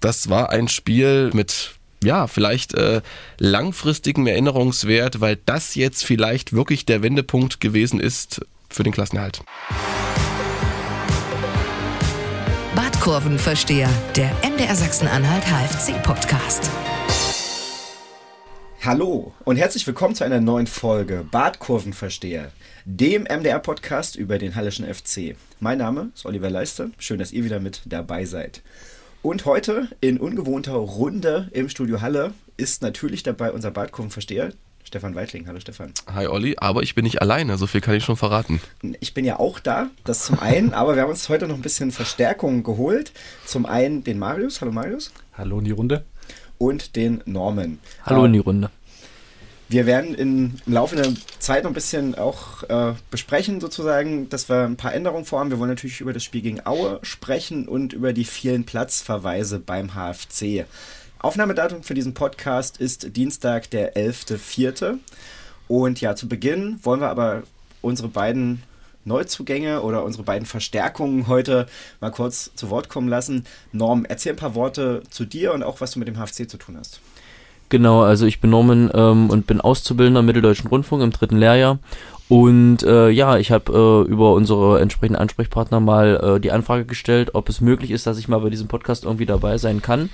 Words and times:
Das 0.00 0.28
war 0.28 0.50
ein 0.50 0.68
Spiel 0.68 1.32
mit 1.34 1.74
ja, 2.04 2.28
vielleicht 2.28 2.72
äh, 2.74 3.02
langfristigem 3.38 4.28
Erinnerungswert, 4.28 5.20
weil 5.20 5.34
das 5.44 5.74
jetzt 5.74 6.04
vielleicht 6.04 6.52
wirklich 6.52 6.86
der 6.86 7.02
Wendepunkt 7.02 7.60
gewesen 7.60 7.98
ist 7.98 8.40
für 8.70 8.84
den 8.84 8.92
Klassenerhalt. 8.92 9.42
Badkurvenversteher, 12.76 13.90
der 14.14 14.30
MDR 14.48 14.76
Sachsen-Anhalt 14.76 15.42
HFC-Podcast. 15.44 16.70
Hallo 18.80 19.34
und 19.44 19.56
herzlich 19.56 19.84
willkommen 19.84 20.14
zu 20.14 20.22
einer 20.22 20.40
neuen 20.40 20.68
Folge 20.68 21.26
Badkurvenversteher, 21.28 22.52
dem 22.84 23.24
MDR-Podcast 23.24 24.14
über 24.14 24.38
den 24.38 24.54
Hallischen 24.54 24.86
FC. 24.86 25.34
Mein 25.58 25.78
Name 25.78 26.12
ist 26.14 26.24
Oliver 26.24 26.50
Leiste. 26.50 26.92
Schön, 26.98 27.18
dass 27.18 27.32
ihr 27.32 27.42
wieder 27.42 27.58
mit 27.58 27.82
dabei 27.84 28.26
seid. 28.26 28.62
Und 29.20 29.46
heute 29.46 29.88
in 30.00 30.18
ungewohnter 30.18 30.74
Runde 30.74 31.48
im 31.52 31.68
Studio 31.68 32.00
Halle 32.00 32.34
ist 32.56 32.82
natürlich 32.82 33.24
dabei 33.24 33.50
unser 33.50 33.72
Badkurvenversteher, 33.72 34.52
Stefan 34.84 35.16
Weitling. 35.16 35.48
Hallo 35.48 35.58
Stefan. 35.58 35.92
Hi 36.06 36.28
Olli, 36.28 36.54
aber 36.58 36.84
ich 36.84 36.94
bin 36.94 37.02
nicht 37.02 37.20
alleine, 37.20 37.58
so 37.58 37.66
viel 37.66 37.80
kann 37.80 37.94
ich 37.94 38.04
schon 38.04 38.16
verraten. 38.16 38.60
Ich 39.00 39.14
bin 39.14 39.24
ja 39.24 39.40
auch 39.40 39.58
da, 39.58 39.90
das 40.04 40.24
zum 40.24 40.38
einen, 40.38 40.72
aber 40.72 40.94
wir 40.94 41.02
haben 41.02 41.10
uns 41.10 41.28
heute 41.28 41.48
noch 41.48 41.56
ein 41.56 41.62
bisschen 41.62 41.90
Verstärkung 41.90 42.62
geholt. 42.62 43.10
Zum 43.44 43.66
einen 43.66 44.04
den 44.04 44.20
Marius. 44.20 44.60
Hallo 44.60 44.70
Marius. 44.70 45.10
Hallo 45.36 45.58
in 45.58 45.64
die 45.64 45.72
Runde. 45.72 46.04
Und 46.56 46.94
den 46.94 47.20
Norman. 47.26 47.78
Hallo 48.04 48.24
in 48.24 48.32
die 48.32 48.38
Runde. 48.38 48.70
Wir 49.70 49.84
werden 49.84 50.14
in, 50.14 50.54
im 50.64 50.72
Laufe 50.72 50.96
der 50.96 51.12
Zeit 51.38 51.64
noch 51.64 51.70
ein 51.70 51.74
bisschen 51.74 52.14
auch 52.14 52.62
äh, 52.70 52.94
besprechen, 53.10 53.60
sozusagen, 53.60 54.30
dass 54.30 54.48
wir 54.48 54.64
ein 54.64 54.76
paar 54.76 54.94
Änderungen 54.94 55.26
vorhaben. 55.26 55.50
Wir 55.50 55.58
wollen 55.58 55.68
natürlich 55.68 56.00
über 56.00 56.14
das 56.14 56.24
Spiel 56.24 56.40
gegen 56.40 56.64
Aue 56.64 57.00
sprechen 57.02 57.68
und 57.68 57.92
über 57.92 58.14
die 58.14 58.24
vielen 58.24 58.64
Platzverweise 58.64 59.58
beim 59.58 59.94
HFC. 59.94 60.64
Aufnahmedatum 61.18 61.82
für 61.82 61.92
diesen 61.92 62.14
Podcast 62.14 62.78
ist 62.78 63.14
Dienstag, 63.14 63.68
der 63.68 63.94
11.04. 63.94 64.98
Und 65.66 66.00
ja, 66.00 66.16
zu 66.16 66.28
Beginn 66.28 66.80
wollen 66.82 67.00
wir 67.00 67.10
aber 67.10 67.42
unsere 67.82 68.08
beiden 68.08 68.62
Neuzugänge 69.04 69.82
oder 69.82 70.02
unsere 70.02 70.24
beiden 70.24 70.46
Verstärkungen 70.46 71.26
heute 71.26 71.66
mal 72.00 72.10
kurz 72.10 72.52
zu 72.54 72.70
Wort 72.70 72.88
kommen 72.88 73.08
lassen. 73.08 73.44
Norm, 73.72 74.06
erzähl 74.06 74.32
ein 74.32 74.36
paar 74.36 74.54
Worte 74.54 75.02
zu 75.10 75.26
dir 75.26 75.52
und 75.52 75.62
auch, 75.62 75.82
was 75.82 75.90
du 75.90 75.98
mit 75.98 76.08
dem 76.08 76.16
HFC 76.16 76.48
zu 76.48 76.56
tun 76.56 76.78
hast. 76.78 77.00
Genau, 77.68 78.02
also 78.02 78.26
ich 78.26 78.40
bin 78.40 78.50
Norman 78.50 78.90
ähm, 78.94 79.30
und 79.30 79.46
bin 79.46 79.60
Auszubildender 79.60 80.20
im 80.20 80.26
Mitteldeutschen 80.26 80.68
Rundfunk 80.68 81.02
im 81.02 81.10
dritten 81.10 81.36
Lehrjahr. 81.36 81.78
Und 82.28 82.82
äh, 82.82 83.08
ja, 83.08 83.38
ich 83.38 83.50
habe 83.50 83.72
äh, 84.06 84.10
über 84.10 84.34
unsere 84.34 84.80
entsprechenden 84.80 85.20
Ansprechpartner 85.20 85.80
mal 85.80 86.36
äh, 86.36 86.40
die 86.40 86.52
Anfrage 86.52 86.84
gestellt, 86.84 87.30
ob 87.34 87.48
es 87.48 87.60
möglich 87.60 87.90
ist, 87.90 88.06
dass 88.06 88.18
ich 88.18 88.28
mal 88.28 88.40
bei 88.40 88.50
diesem 88.50 88.68
Podcast 88.68 89.04
irgendwie 89.04 89.26
dabei 89.26 89.56
sein 89.58 89.80
kann. 89.80 90.10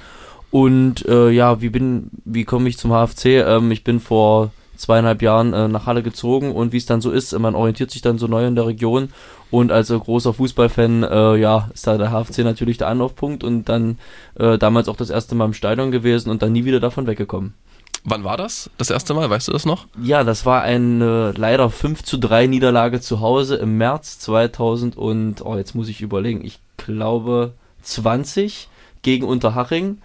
Und 0.50 1.04
äh, 1.06 1.30
ja, 1.30 1.60
wie 1.60 1.70
bin, 1.70 2.10
wie 2.24 2.44
komme 2.44 2.68
ich 2.68 2.78
zum 2.78 2.92
HFC? 2.92 3.26
Ähm, 3.26 3.72
ich 3.72 3.82
bin 3.82 3.98
vor 3.98 4.52
zweieinhalb 4.76 5.22
Jahren 5.22 5.52
äh, 5.52 5.66
nach 5.68 5.86
Halle 5.86 6.02
gezogen 6.02 6.52
und 6.52 6.72
wie 6.72 6.76
es 6.76 6.86
dann 6.86 7.00
so 7.00 7.10
ist, 7.10 7.36
man 7.38 7.54
orientiert 7.54 7.90
sich 7.90 8.02
dann 8.02 8.18
so 8.18 8.26
neu 8.26 8.46
in 8.46 8.54
der 8.54 8.66
Region 8.66 9.08
und 9.54 9.70
als 9.70 9.88
großer 9.88 10.34
Fußballfan, 10.34 11.04
äh, 11.04 11.36
ja, 11.36 11.68
ist 11.72 11.86
da 11.86 11.96
der 11.96 12.10
HFC 12.10 12.38
natürlich 12.38 12.76
der 12.76 12.88
Anlaufpunkt 12.88 13.44
und 13.44 13.68
dann 13.68 13.98
äh, 14.36 14.58
damals 14.58 14.88
auch 14.88 14.96
das 14.96 15.10
erste 15.10 15.36
Mal 15.36 15.44
im 15.44 15.54
Stadion 15.54 15.92
gewesen 15.92 16.28
und 16.30 16.42
dann 16.42 16.50
nie 16.50 16.64
wieder 16.64 16.80
davon 16.80 17.06
weggekommen. 17.06 17.54
Wann 18.02 18.24
war 18.24 18.36
das? 18.36 18.68
Das 18.78 18.90
erste 18.90 19.14
Mal? 19.14 19.30
Weißt 19.30 19.46
du 19.46 19.52
das 19.52 19.64
noch? 19.64 19.86
Ja, 20.02 20.24
das 20.24 20.44
war 20.44 20.62
eine 20.62 21.32
leider 21.36 21.70
5 21.70 22.02
zu 22.02 22.18
3 22.18 22.48
Niederlage 22.48 23.00
zu 23.00 23.20
Hause 23.20 23.54
im 23.54 23.78
März 23.78 24.18
2000 24.18 24.96
und, 24.96 25.40
oh, 25.46 25.56
jetzt 25.56 25.76
muss 25.76 25.88
ich 25.88 26.00
überlegen, 26.00 26.44
ich 26.44 26.58
glaube 26.76 27.52
20 27.82 28.68
gegen 29.02 29.24
Unterhaching. 29.24 29.98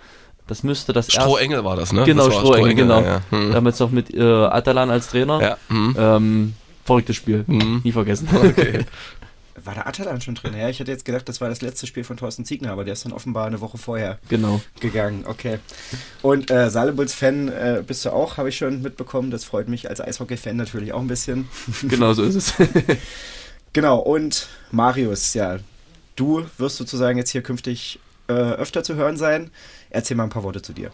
Das 0.45 0.61
müsste 0.61 0.93
das 0.93 1.07
erste. 1.07 1.21
Strohengel 1.21 1.65
war 1.65 1.75
das, 1.75 1.91
ne? 1.91 2.03
Genau, 2.03 2.27
das 2.27 2.35
Strohengel, 2.35 2.75
genau. 2.75 3.01
Ja, 3.01 3.07
ja. 3.07 3.21
Hm. 3.31 3.51
Damals 3.51 3.79
noch 3.79 3.89
mit 3.89 4.13
äh, 4.13 4.21
Atalan 4.21 4.91
als 4.91 5.09
Trainer. 5.09 5.41
Ja. 5.41 5.57
Hm. 5.69 5.95
Ähm, 5.97 6.53
verrücktes 6.85 7.15
Spiel. 7.15 7.45
Hm. 7.47 7.81
Nie 7.83 7.91
vergessen. 7.91 8.29
Okay. 8.31 8.85
War 9.63 9.73
der 9.73 9.87
Atalan 9.87 10.21
schon 10.21 10.35
drin? 10.35 10.53
Ja, 10.57 10.69
ich 10.69 10.79
hätte 10.79 10.91
jetzt 10.91 11.05
gedacht, 11.05 11.27
das 11.29 11.41
war 11.41 11.49
das 11.49 11.61
letzte 11.61 11.87
Spiel 11.87 12.03
von 12.03 12.17
Thorsten 12.17 12.45
Ziegner, 12.45 12.71
aber 12.71 12.83
der 12.83 12.93
ist 12.93 13.05
dann 13.05 13.13
offenbar 13.13 13.47
eine 13.47 13.61
Woche 13.61 13.77
vorher 13.77 14.19
genau. 14.29 14.61
gegangen. 14.79 15.25
Okay. 15.25 15.59
Und 16.21 16.51
äh, 16.51 16.69
Saarlembuls-Fan 16.69 17.47
äh, 17.49 17.83
bist 17.85 18.05
du 18.05 18.11
auch, 18.11 18.37
habe 18.37 18.49
ich 18.49 18.57
schon 18.57 18.81
mitbekommen. 18.81 19.31
Das 19.31 19.43
freut 19.43 19.67
mich 19.67 19.89
als 19.89 20.01
Eishockey-Fan 20.01 20.55
natürlich 20.55 20.93
auch 20.93 21.01
ein 21.01 21.07
bisschen. 21.07 21.47
Genau 21.83 22.13
so 22.13 22.23
ist 22.23 22.35
es. 22.35 22.53
genau, 23.73 23.99
und 23.99 24.47
Marius, 24.71 25.33
ja, 25.33 25.57
du 26.15 26.45
wirst 26.57 26.77
sozusagen 26.77 27.17
jetzt 27.17 27.31
hier 27.31 27.41
künftig 27.41 27.99
äh, 28.27 28.33
öfter 28.33 28.83
zu 28.83 28.95
hören 28.95 29.17
sein. 29.17 29.49
Erzähl 29.89 30.15
mal 30.15 30.23
ein 30.23 30.29
paar 30.29 30.43
Worte 30.43 30.61
zu 30.61 30.73
dir. 30.73 30.91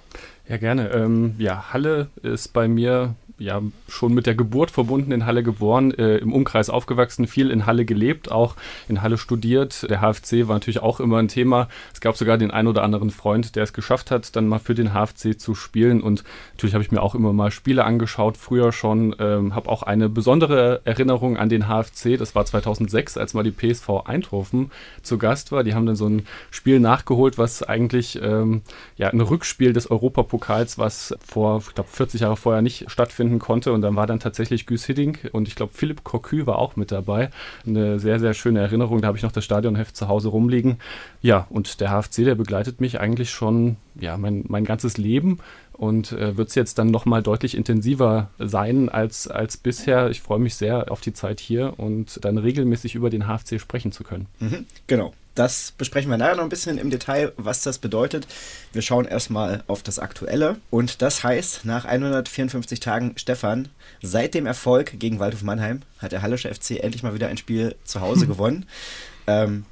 Ja, 0.48 0.58
gerne. 0.58 0.90
Ähm, 0.92 1.36
ja, 1.38 1.74
Halle 1.74 2.08
ist 2.22 2.54
bei 2.54 2.68
mir 2.68 3.16
ja 3.38 3.62
schon 3.90 4.14
mit 4.14 4.26
der 4.26 4.36
Geburt 4.36 4.72
verbunden, 4.72 5.12
in 5.12 5.26
Halle 5.26 5.44
geboren, 5.44 5.92
äh, 5.92 6.18
im 6.18 6.34
Umkreis 6.34 6.70
aufgewachsen, 6.70 7.28
viel 7.28 7.52
in 7.52 7.66
Halle 7.66 7.86
gelebt, 7.86 8.32
auch 8.32 8.56
in 8.88 9.02
Halle 9.02 9.18
studiert. 9.18 9.90
Der 9.90 10.02
HFC 10.02 10.48
war 10.48 10.56
natürlich 10.56 10.82
auch 10.82 11.00
immer 11.00 11.18
ein 11.18 11.28
Thema. 11.28 11.68
Es 11.94 12.00
gab 12.00 12.16
sogar 12.16 12.38
den 12.38 12.52
ein 12.52 12.68
oder 12.68 12.84
anderen 12.84 13.10
Freund, 13.10 13.56
der 13.56 13.64
es 13.64 13.74
geschafft 13.74 14.10
hat, 14.10 14.36
dann 14.36 14.48
mal 14.48 14.60
für 14.60 14.74
den 14.74 14.94
HFC 14.94 15.38
zu 15.38 15.54
spielen. 15.54 16.02
Und 16.02 16.24
natürlich 16.54 16.74
habe 16.74 16.84
ich 16.84 16.92
mir 16.92 17.02
auch 17.02 17.14
immer 17.14 17.34
mal 17.34 17.52
Spiele 17.52 17.84
angeschaut, 17.84 18.38
früher 18.38 18.72
schon. 18.72 19.16
Ähm, 19.20 19.54
habe 19.54 19.70
auch 19.70 19.84
eine 19.84 20.08
besondere 20.08 20.82
Erinnerung 20.86 21.38
an 21.38 21.50
den 21.50 21.68
HFC. 21.68 22.18
Das 22.18 22.36
war 22.36 22.46
2006, 22.46 23.18
als 23.18 23.34
mal 23.34 23.44
die 23.44 23.52
PSV 23.52 24.06
Eindhoven 24.06 24.72
zu 25.02 25.18
Gast 25.18 25.52
war. 25.52 25.64
Die 25.64 25.76
haben 25.76 25.86
dann 25.86 25.96
so 25.98 26.08
ein 26.08 26.26
Spiel 26.52 26.80
nachgeholt, 26.80 27.38
was 27.38 27.64
eigentlich 27.64 28.20
ähm, 28.22 28.62
ja 28.96 29.10
ein 29.10 29.22
Rückspiel 29.22 29.74
des 29.74 29.92
Europapokals, 29.92 30.78
was 30.78 31.14
vor, 31.26 31.62
ich 31.68 31.76
glaube, 31.76 31.90
40 31.90 32.22
Jahre 32.22 32.38
vorher 32.38 32.62
nicht 32.62 32.90
stattfindet 32.90 33.25
stattfinden 33.26 33.40
konnte. 33.40 33.74
Und 33.74 33.82
dann 33.82 33.96
war 33.96 34.08
dann 34.08 34.20
tatsächlich 34.20 34.66
Güs 34.66 34.86
Hiddink 34.86 35.30
und 35.32 35.48
ich 35.48 35.56
glaube 35.56 35.74
Philipp 35.74 36.04
Cocu 36.04 36.46
war 36.46 36.60
auch 36.60 36.76
mit 36.76 36.92
dabei. 36.92 37.30
Eine 37.66 38.00
sehr, 38.00 38.20
sehr 38.20 38.34
schöne 38.34 38.60
Erinnerung. 38.60 39.02
Da 39.02 39.08
habe 39.08 39.18
ich 39.18 39.24
noch 39.24 39.32
das 39.32 39.44
Stadionheft 39.44 39.96
zu 39.96 40.08
Hause 40.08 40.30
rumliegen. 40.30 40.78
Ja, 41.22 41.48
und 41.50 41.80
der 41.80 41.90
HFC, 41.90 42.24
der 42.24 42.36
begleitet 42.36 42.82
mich 42.82 43.00
eigentlich 43.00 43.30
schon 43.32 43.78
ja, 44.00 44.18
mein, 44.18 44.44
mein 44.48 44.66
ganzes 44.66 44.98
Leben 44.98 45.40
und 45.74 46.12
äh, 46.14 46.38
wird 46.38 46.50
es 46.50 46.56
jetzt 46.56 46.78
dann 46.78 46.90
nochmal 46.92 47.22
deutlich 47.22 47.56
intensiver 47.56 48.30
sein 48.40 48.90
als, 48.90 49.28
als 49.28 49.58
bisher. 49.58 50.10
Ich 50.10 50.22
freue 50.22 50.40
mich 50.40 50.56
sehr 50.56 50.92
auf 50.92 51.02
die 51.02 51.14
Zeit 51.14 51.40
hier 51.40 51.74
und 51.78 52.24
dann 52.24 52.38
regelmäßig 52.38 52.96
über 52.96 53.10
den 53.10 53.24
HFC 53.28 53.60
sprechen 53.60 53.92
zu 53.92 54.04
können. 54.04 54.28
Mhm, 54.40 54.66
genau. 54.88 55.14
Das 55.36 55.74
besprechen 55.78 56.10
wir 56.10 56.18
nachher 56.18 56.38
noch 56.38 56.44
ein 56.44 56.50
bisschen 56.50 56.78
im 56.78 56.90
Detail, 56.90 57.34
was 57.36 57.62
das 57.62 57.78
bedeutet. 57.78 58.26
Wir 58.72 58.82
schauen 58.82 59.06
erstmal 59.06 59.64
auf 59.68 59.84
das 59.84 60.00
Aktuelle. 60.00 60.56
Und 60.70 61.02
das 61.02 61.26
heißt, 61.26 61.66
nach 61.66 61.84
154 61.84 62.80
Tagen, 62.80 63.14
Stefan, 63.18 63.68
seit 64.02 64.34
dem 64.34 64.46
Erfolg 64.46 64.98
gegen 64.98 65.20
Waldhof 65.20 65.44
Mannheim 65.44 65.82
hat 66.00 66.14
der 66.14 66.22
Hallische 66.22 66.54
FC 66.54 66.82
endlich 66.82 67.04
mal 67.04 67.14
wieder 67.14 67.28
ein 67.28 67.38
Spiel 67.38 67.76
zu 67.84 68.00
Hause 68.00 68.28
gewonnen. 68.28 68.66
Ähm, 69.28 69.66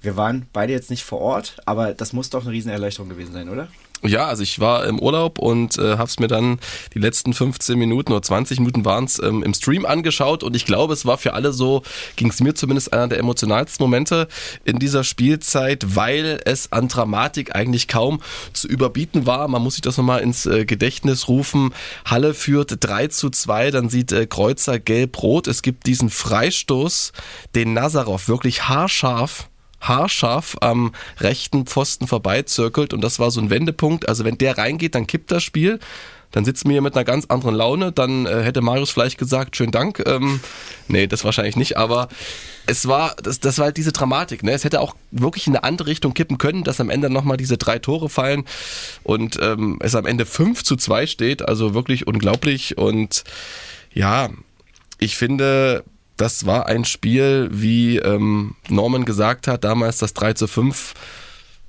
wir 0.00 0.16
waren 0.16 0.46
beide 0.52 0.72
jetzt 0.72 0.90
nicht 0.90 1.04
vor 1.04 1.20
Ort, 1.20 1.56
aber 1.64 1.94
das 1.94 2.12
muss 2.12 2.30
doch 2.30 2.42
eine 2.42 2.52
Riesenerleichterung 2.52 3.08
gewesen 3.08 3.32
sein, 3.32 3.48
oder? 3.48 3.68
Ja, 4.02 4.26
also 4.26 4.42
ich 4.42 4.60
war 4.60 4.86
im 4.86 4.98
Urlaub 4.98 5.38
und 5.38 5.78
äh, 5.78 5.96
habe 5.96 6.04
es 6.04 6.18
mir 6.20 6.28
dann 6.28 6.58
die 6.94 6.98
letzten 6.98 7.32
15 7.32 7.78
Minuten 7.78 8.12
oder 8.12 8.22
20 8.22 8.60
Minuten 8.60 8.84
waren 8.84 9.04
es 9.04 9.18
ähm, 9.20 9.42
im 9.42 9.54
Stream 9.54 9.86
angeschaut 9.86 10.42
und 10.42 10.54
ich 10.54 10.66
glaube, 10.66 10.92
es 10.92 11.06
war 11.06 11.16
für 11.16 11.32
alle 11.32 11.52
so, 11.52 11.82
ging 12.14 12.28
es 12.28 12.40
mir 12.40 12.54
zumindest 12.54 12.92
einer 12.92 13.08
der 13.08 13.18
emotionalsten 13.18 13.82
Momente 13.82 14.28
in 14.64 14.78
dieser 14.78 15.02
Spielzeit, 15.02 15.96
weil 15.96 16.40
es 16.44 16.72
an 16.72 16.88
Dramatik 16.88 17.56
eigentlich 17.56 17.88
kaum 17.88 18.20
zu 18.52 18.68
überbieten 18.68 19.24
war. 19.24 19.48
Man 19.48 19.62
muss 19.62 19.74
sich 19.74 19.82
das 19.82 19.96
nochmal 19.96 20.20
ins 20.20 20.44
äh, 20.44 20.66
Gedächtnis 20.66 21.26
rufen. 21.26 21.72
Halle 22.04 22.34
führt 22.34 22.76
3 22.78 23.08
zu 23.08 23.30
2, 23.30 23.70
dann 23.70 23.88
sieht 23.88 24.12
äh, 24.12 24.26
Kreuzer 24.26 24.78
gelb-rot. 24.78 25.48
Es 25.48 25.62
gibt 25.62 25.86
diesen 25.86 26.10
Freistoß, 26.10 27.12
den 27.54 27.72
Nazarov 27.72 28.28
wirklich 28.28 28.68
haarscharf 28.68 29.48
haarscharf 29.80 30.56
am 30.60 30.92
rechten 31.20 31.66
Pfosten 31.66 32.06
vorbeizirkelt 32.06 32.94
und 32.94 33.00
das 33.00 33.18
war 33.18 33.30
so 33.30 33.40
ein 33.40 33.50
Wendepunkt. 33.50 34.08
Also 34.08 34.24
wenn 34.24 34.38
der 34.38 34.58
reingeht, 34.58 34.94
dann 34.94 35.06
kippt 35.06 35.30
das 35.30 35.42
Spiel. 35.42 35.78
Dann 36.32 36.44
sitzen 36.44 36.68
wir 36.68 36.72
hier 36.72 36.82
mit 36.82 36.94
einer 36.94 37.04
ganz 37.04 37.26
anderen 37.26 37.54
Laune. 37.54 37.92
Dann 37.92 38.26
äh, 38.26 38.42
hätte 38.42 38.60
Marius 38.60 38.90
vielleicht 38.90 39.16
gesagt, 39.16 39.56
schönen 39.56 39.72
Dank. 39.72 40.02
Ähm, 40.06 40.40
nee, 40.88 41.06
das 41.06 41.24
wahrscheinlich 41.24 41.56
nicht, 41.56 41.76
aber 41.78 42.08
es 42.66 42.86
war, 42.86 43.14
das, 43.22 43.40
das 43.40 43.58
war 43.58 43.66
halt 43.66 43.76
diese 43.76 43.92
Dramatik. 43.92 44.42
Ne? 44.42 44.52
Es 44.52 44.64
hätte 44.64 44.80
auch 44.80 44.96
wirklich 45.12 45.46
in 45.46 45.54
eine 45.54 45.64
andere 45.64 45.88
Richtung 45.88 46.14
kippen 46.14 46.36
können, 46.36 46.64
dass 46.64 46.80
am 46.80 46.90
Ende 46.90 47.08
nochmal 47.08 47.36
diese 47.36 47.56
drei 47.56 47.78
Tore 47.78 48.08
fallen 48.08 48.44
und 49.02 49.38
ähm, 49.40 49.78
es 49.80 49.94
am 49.94 50.04
Ende 50.04 50.26
5 50.26 50.62
zu 50.64 50.76
2 50.76 51.06
steht. 51.06 51.46
Also 51.46 51.74
wirklich 51.74 52.06
unglaublich. 52.06 52.76
Und 52.76 53.24
ja, 53.94 54.28
ich 54.98 55.16
finde, 55.16 55.84
das 56.16 56.46
war 56.46 56.66
ein 56.66 56.84
Spiel, 56.84 57.48
wie 57.52 57.98
ähm, 57.98 58.54
Norman 58.68 59.04
gesagt 59.04 59.48
hat, 59.48 59.64
damals 59.64 59.98
das 59.98 60.14
3 60.14 60.32
zu 60.34 60.46
5 60.46 60.94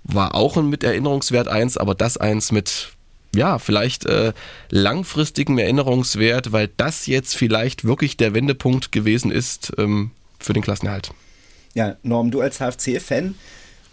war 0.03 0.35
auch 0.35 0.57
ein 0.57 0.69
mit 0.69 0.83
Erinnerungswert 0.83 1.47
1, 1.47 1.77
aber 1.77 1.93
das 1.93 2.17
eins 2.17 2.51
mit 2.51 2.93
ja, 3.35 3.59
vielleicht 3.59 4.05
äh, 4.05 4.33
langfristigem 4.69 5.57
Erinnerungswert, 5.57 6.53
weil 6.53 6.69
das 6.77 7.07
jetzt 7.07 7.35
vielleicht 7.35 7.83
wirklich 7.83 8.17
der 8.17 8.33
Wendepunkt 8.33 8.91
gewesen 8.91 9.31
ist 9.31 9.73
ähm, 9.77 10.11
für 10.39 10.53
den 10.53 10.63
Klassenerhalt. 10.63 11.11
Ja, 11.73 11.97
Norm, 12.03 12.31
du 12.31 12.41
als 12.41 12.59
HFC-Fan, 12.59 13.35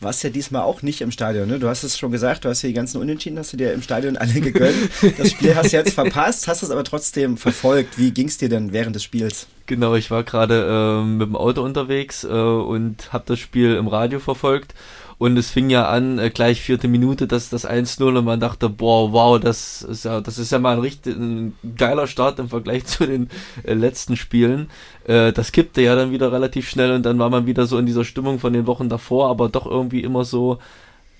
warst 0.05 0.23
ja 0.23 0.31
diesmal 0.31 0.63
auch 0.63 0.83
nicht 0.83 1.01
im 1.01 1.11
Stadion. 1.11 1.49
Ne? 1.49 1.59
Du 1.59 1.69
hast 1.69 1.83
es 1.83 1.99
schon 1.99 2.13
gesagt, 2.13 2.45
du 2.45 2.49
hast 2.49 2.63
ja 2.63 2.69
die 2.69 2.75
ganzen 2.75 3.01
Unentschieden, 3.01 3.39
hast 3.39 3.53
du 3.53 3.57
dir 3.57 3.73
im 3.73 3.83
Stadion 3.83 4.17
alle 4.17 4.41
gegönnt. 4.41 4.75
Das 5.19 5.31
Spiel 5.31 5.55
hast 5.55 5.73
du 5.73 5.77
jetzt 5.77 5.95
verpasst, 5.95 6.49
hast 6.49 6.63
es 6.63 6.71
aber 6.71 6.85
trotzdem 6.85 7.37
verfolgt. 7.37 7.99
Wie 7.99 8.11
ging 8.11 8.29
es 8.29 8.39
dir 8.39 8.49
denn 8.49 8.73
während 8.73 8.97
des 8.97 9.03
Spiels? 9.03 9.47
Genau, 9.67 9.95
ich 9.95 10.11
war 10.11 10.23
gerade 10.23 11.01
äh, 11.01 11.05
mit 11.05 11.29
dem 11.29 11.37
Auto 11.37 11.63
unterwegs 11.63 12.25
äh, 12.25 12.29
und 12.29 13.13
habe 13.13 13.25
das 13.27 13.39
Spiel 13.39 13.77
im 13.77 13.89
Radio 13.89 14.21
verfolgt 14.21 14.75
und 15.19 15.37
es 15.37 15.51
fing 15.51 15.71
ja 15.71 15.89
an, 15.89 16.19
äh, 16.19 16.31
gleich 16.31 16.61
vierte 16.61 16.89
Minute, 16.89 17.27
das, 17.27 17.49
das 17.51 17.69
1-0 17.69 18.19
und 18.19 18.25
man 18.25 18.41
dachte, 18.41 18.69
boah, 18.69 19.13
wow, 19.13 19.39
das 19.39 19.83
ist 19.83 20.05
ja, 20.05 20.21
das 20.21 20.39
ist 20.39 20.53
ja 20.53 20.59
mal 20.59 20.75
ein 20.75 20.81
richtig 20.81 21.17
ein 21.17 21.55
geiler 21.77 22.07
Start 22.07 22.39
im 22.39 22.49
Vergleich 22.49 22.85
zu 22.87 23.07
den 23.07 23.31
äh, 23.65 23.75
letzten 23.75 24.17
Spielen. 24.17 24.71
Äh, 25.05 25.33
das 25.33 25.53
kippte 25.53 25.83
ja 25.83 25.95
dann 25.95 26.11
wieder 26.11 26.33
relativ 26.33 26.69
schnell 26.69 26.93
und 26.93 27.05
dann 27.05 27.19
war 27.19 27.31
man 27.31 27.47
wieder 27.47 27.67
so 27.67 27.79
in 27.79 27.87
dieser 27.87 28.05
Stimmung 28.05 28.39
von 28.39 28.53
den 28.53 28.67
Wochen 28.67 28.89
davor, 28.89 29.31
aber 29.31 29.49
doch 29.49 29.67
irgendwie 29.67 30.03
immer 30.03 30.25
so, 30.25 30.59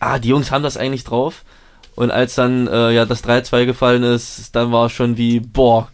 ah, 0.01 0.19
die 0.19 0.29
Jungs 0.29 0.51
haben 0.51 0.63
das 0.63 0.77
eigentlich 0.77 1.05
drauf. 1.05 1.45
Und 1.97 2.11
als 2.11 2.35
dann 2.35 2.67
äh, 2.67 2.93
ja 2.93 3.07
das 3.07 3.25
3-2 3.25 3.67
gefallen 3.67 4.03
ist, 4.03 4.55
dann 4.57 4.73
war 4.73 4.87
es 4.87 4.93
schon 4.93 5.17
wie, 5.17 5.41
boah, 5.41 5.89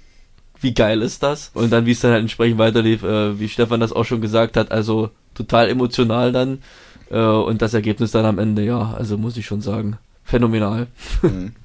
wie 0.61 0.75
geil 0.75 1.03
ist 1.03 1.23
das? 1.23 1.51
Und 1.55 1.73
dann, 1.73 1.87
wie 1.87 1.93
es 1.93 2.01
dann 2.01 2.13
halt 2.13 2.23
entsprechend 2.23 2.59
weiterlief, 2.59 3.03
äh, 3.03 3.39
wie 3.39 3.49
Stefan 3.49 3.81
das 3.81 3.93
auch 3.93 4.05
schon 4.05 4.21
gesagt 4.21 4.57
hat, 4.57 4.73
also 4.73 5.11
total 5.35 5.69
emotional 5.69 6.33
dann. 6.33 6.63
Äh, 7.11 7.19
und 7.19 7.63
das 7.63 7.75
Ergebnis 7.75 8.11
dann 8.13 8.25
am 8.25 8.39
Ende, 8.39 8.65
ja, 8.65 8.95
also 8.97 9.19
muss 9.19 9.37
ich 9.37 9.47
schon 9.47 9.61
sagen, 9.61 9.99
phänomenal. 10.25 10.87
Mhm. 11.23 11.53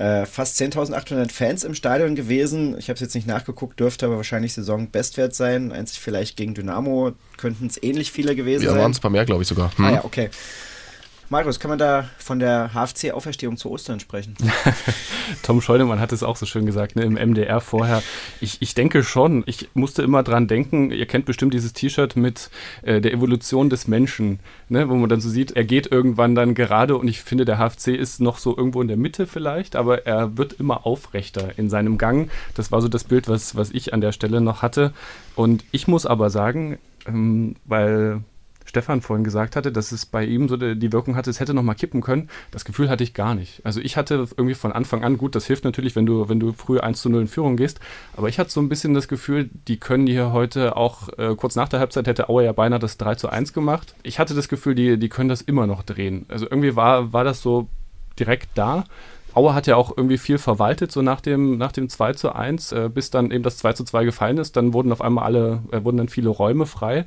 Äh, 0.00 0.24
fast 0.24 0.58
10.800 0.58 1.30
Fans 1.30 1.62
im 1.62 1.74
Stadion 1.74 2.14
gewesen. 2.14 2.74
Ich 2.78 2.88
habe 2.88 2.94
es 2.94 3.00
jetzt 3.00 3.14
nicht 3.14 3.26
nachgeguckt, 3.26 3.78
dürfte 3.78 4.06
aber 4.06 4.16
wahrscheinlich 4.16 4.54
Saison-Bestwert 4.54 5.34
sein. 5.34 5.72
Einzig 5.72 6.00
vielleicht 6.00 6.38
gegen 6.38 6.54
Dynamo 6.54 7.12
könnten 7.36 7.66
es 7.66 7.82
ähnlich 7.82 8.10
viele 8.10 8.34
gewesen 8.34 8.62
ja, 8.62 8.70
sein. 8.70 8.78
Ja, 8.78 8.82
waren 8.82 8.92
es 8.92 8.98
ein 8.98 9.02
paar 9.02 9.10
mehr, 9.10 9.26
glaube 9.26 9.42
ich 9.42 9.48
sogar. 9.48 9.76
Hm. 9.76 9.84
Ah 9.84 9.92
ja, 9.92 10.04
okay. 10.06 10.30
Marius, 11.32 11.60
kann 11.60 11.68
man 11.68 11.78
da 11.78 12.10
von 12.18 12.40
der 12.40 12.72
HFC-Auferstehung 12.74 13.56
zu 13.56 13.70
Ostern 13.70 14.00
sprechen? 14.00 14.34
Tom 15.44 15.60
Scheunemann 15.60 16.00
hat 16.00 16.10
es 16.10 16.24
auch 16.24 16.34
so 16.34 16.44
schön 16.44 16.66
gesagt, 16.66 16.96
ne, 16.96 17.04
im 17.04 17.14
MDR 17.14 17.60
vorher. 17.60 18.02
Ich, 18.40 18.60
ich 18.60 18.74
denke 18.74 19.04
schon, 19.04 19.44
ich 19.46 19.68
musste 19.74 20.02
immer 20.02 20.24
dran 20.24 20.48
denken, 20.48 20.90
ihr 20.90 21.06
kennt 21.06 21.26
bestimmt 21.26 21.54
dieses 21.54 21.72
T-Shirt 21.72 22.16
mit 22.16 22.50
äh, 22.82 23.00
der 23.00 23.12
Evolution 23.12 23.70
des 23.70 23.86
Menschen, 23.86 24.40
ne, 24.68 24.88
wo 24.88 24.96
man 24.96 25.08
dann 25.08 25.20
so 25.20 25.28
sieht, 25.28 25.52
er 25.52 25.62
geht 25.62 25.92
irgendwann 25.92 26.34
dann 26.34 26.56
gerade 26.56 26.96
und 26.96 27.06
ich 27.06 27.20
finde, 27.20 27.44
der 27.44 27.58
HFC 27.58 27.90
ist 27.90 28.20
noch 28.20 28.38
so 28.38 28.56
irgendwo 28.56 28.82
in 28.82 28.88
der 28.88 28.96
Mitte 28.96 29.28
vielleicht, 29.28 29.76
aber 29.76 30.06
er 30.06 30.36
wird 30.36 30.54
immer 30.54 30.84
aufrechter 30.84 31.56
in 31.56 31.70
seinem 31.70 31.96
Gang. 31.96 32.28
Das 32.54 32.72
war 32.72 32.82
so 32.82 32.88
das 32.88 33.04
Bild, 33.04 33.28
was, 33.28 33.54
was 33.54 33.70
ich 33.70 33.94
an 33.94 34.00
der 34.00 34.10
Stelle 34.10 34.40
noch 34.40 34.62
hatte. 34.62 34.92
Und 35.36 35.64
ich 35.70 35.86
muss 35.86 36.06
aber 36.06 36.28
sagen, 36.28 36.80
ähm, 37.06 37.54
weil 37.66 38.24
Stefan 38.70 39.00
vorhin 39.00 39.24
gesagt 39.24 39.56
hatte, 39.56 39.72
dass 39.72 39.90
es 39.90 40.06
bei 40.06 40.24
ihm 40.24 40.48
so 40.48 40.56
die 40.56 40.92
Wirkung 40.92 41.16
hatte, 41.16 41.28
es 41.28 41.40
hätte 41.40 41.54
noch 41.54 41.62
mal 41.62 41.74
kippen 41.74 42.00
können. 42.00 42.30
Das 42.52 42.64
Gefühl 42.64 42.88
hatte 42.88 43.02
ich 43.02 43.14
gar 43.14 43.34
nicht. 43.34 43.60
Also 43.64 43.80
ich 43.80 43.96
hatte 43.96 44.26
irgendwie 44.36 44.54
von 44.54 44.72
Anfang 44.72 45.02
an, 45.02 45.18
gut, 45.18 45.34
das 45.34 45.46
hilft 45.46 45.64
natürlich, 45.64 45.96
wenn 45.96 46.06
du, 46.06 46.28
wenn 46.28 46.40
du 46.40 46.52
früh 46.52 46.78
1 46.78 47.02
zu 47.02 47.10
0 47.10 47.22
in 47.22 47.28
Führung 47.28 47.56
gehst, 47.56 47.80
aber 48.16 48.28
ich 48.28 48.38
hatte 48.38 48.50
so 48.50 48.60
ein 48.60 48.68
bisschen 48.68 48.94
das 48.94 49.08
Gefühl, 49.08 49.50
die 49.66 49.78
können 49.78 50.06
hier 50.06 50.32
heute 50.32 50.76
auch, 50.76 51.08
äh, 51.18 51.34
kurz 51.34 51.56
nach 51.56 51.68
der 51.68 51.80
Halbzeit 51.80 52.06
hätte 52.06 52.28
Auer 52.28 52.42
ja 52.42 52.52
beinahe 52.52 52.78
das 52.78 52.96
3 52.96 53.16
zu 53.16 53.28
1 53.28 53.52
gemacht. 53.52 53.94
Ich 54.04 54.18
hatte 54.18 54.34
das 54.34 54.48
Gefühl, 54.48 54.76
die, 54.76 54.98
die 54.98 55.08
können 55.08 55.28
das 55.28 55.42
immer 55.42 55.66
noch 55.66 55.82
drehen. 55.82 56.26
Also 56.28 56.46
irgendwie 56.48 56.76
war, 56.76 57.12
war 57.12 57.24
das 57.24 57.42
so 57.42 57.68
direkt 58.18 58.50
da. 58.54 58.84
Auer 59.32 59.54
hat 59.54 59.66
ja 59.68 59.76
auch 59.76 59.96
irgendwie 59.96 60.18
viel 60.18 60.38
verwaltet, 60.38 60.90
so 60.90 61.02
nach 61.02 61.20
dem, 61.20 61.56
nach 61.56 61.70
dem 61.72 61.88
2 61.88 62.14
zu 62.14 62.34
1, 62.34 62.72
äh, 62.72 62.90
bis 62.92 63.10
dann 63.10 63.30
eben 63.30 63.44
das 63.44 63.58
2 63.58 63.74
zu 63.74 63.84
2 63.84 64.04
gefallen 64.04 64.38
ist. 64.38 64.56
Dann 64.56 64.72
wurden 64.72 64.90
auf 64.90 65.00
einmal 65.00 65.24
alle, 65.24 65.62
äh, 65.70 65.84
wurden 65.84 65.98
dann 65.98 66.08
viele 66.08 66.30
Räume 66.30 66.66
frei 66.66 67.06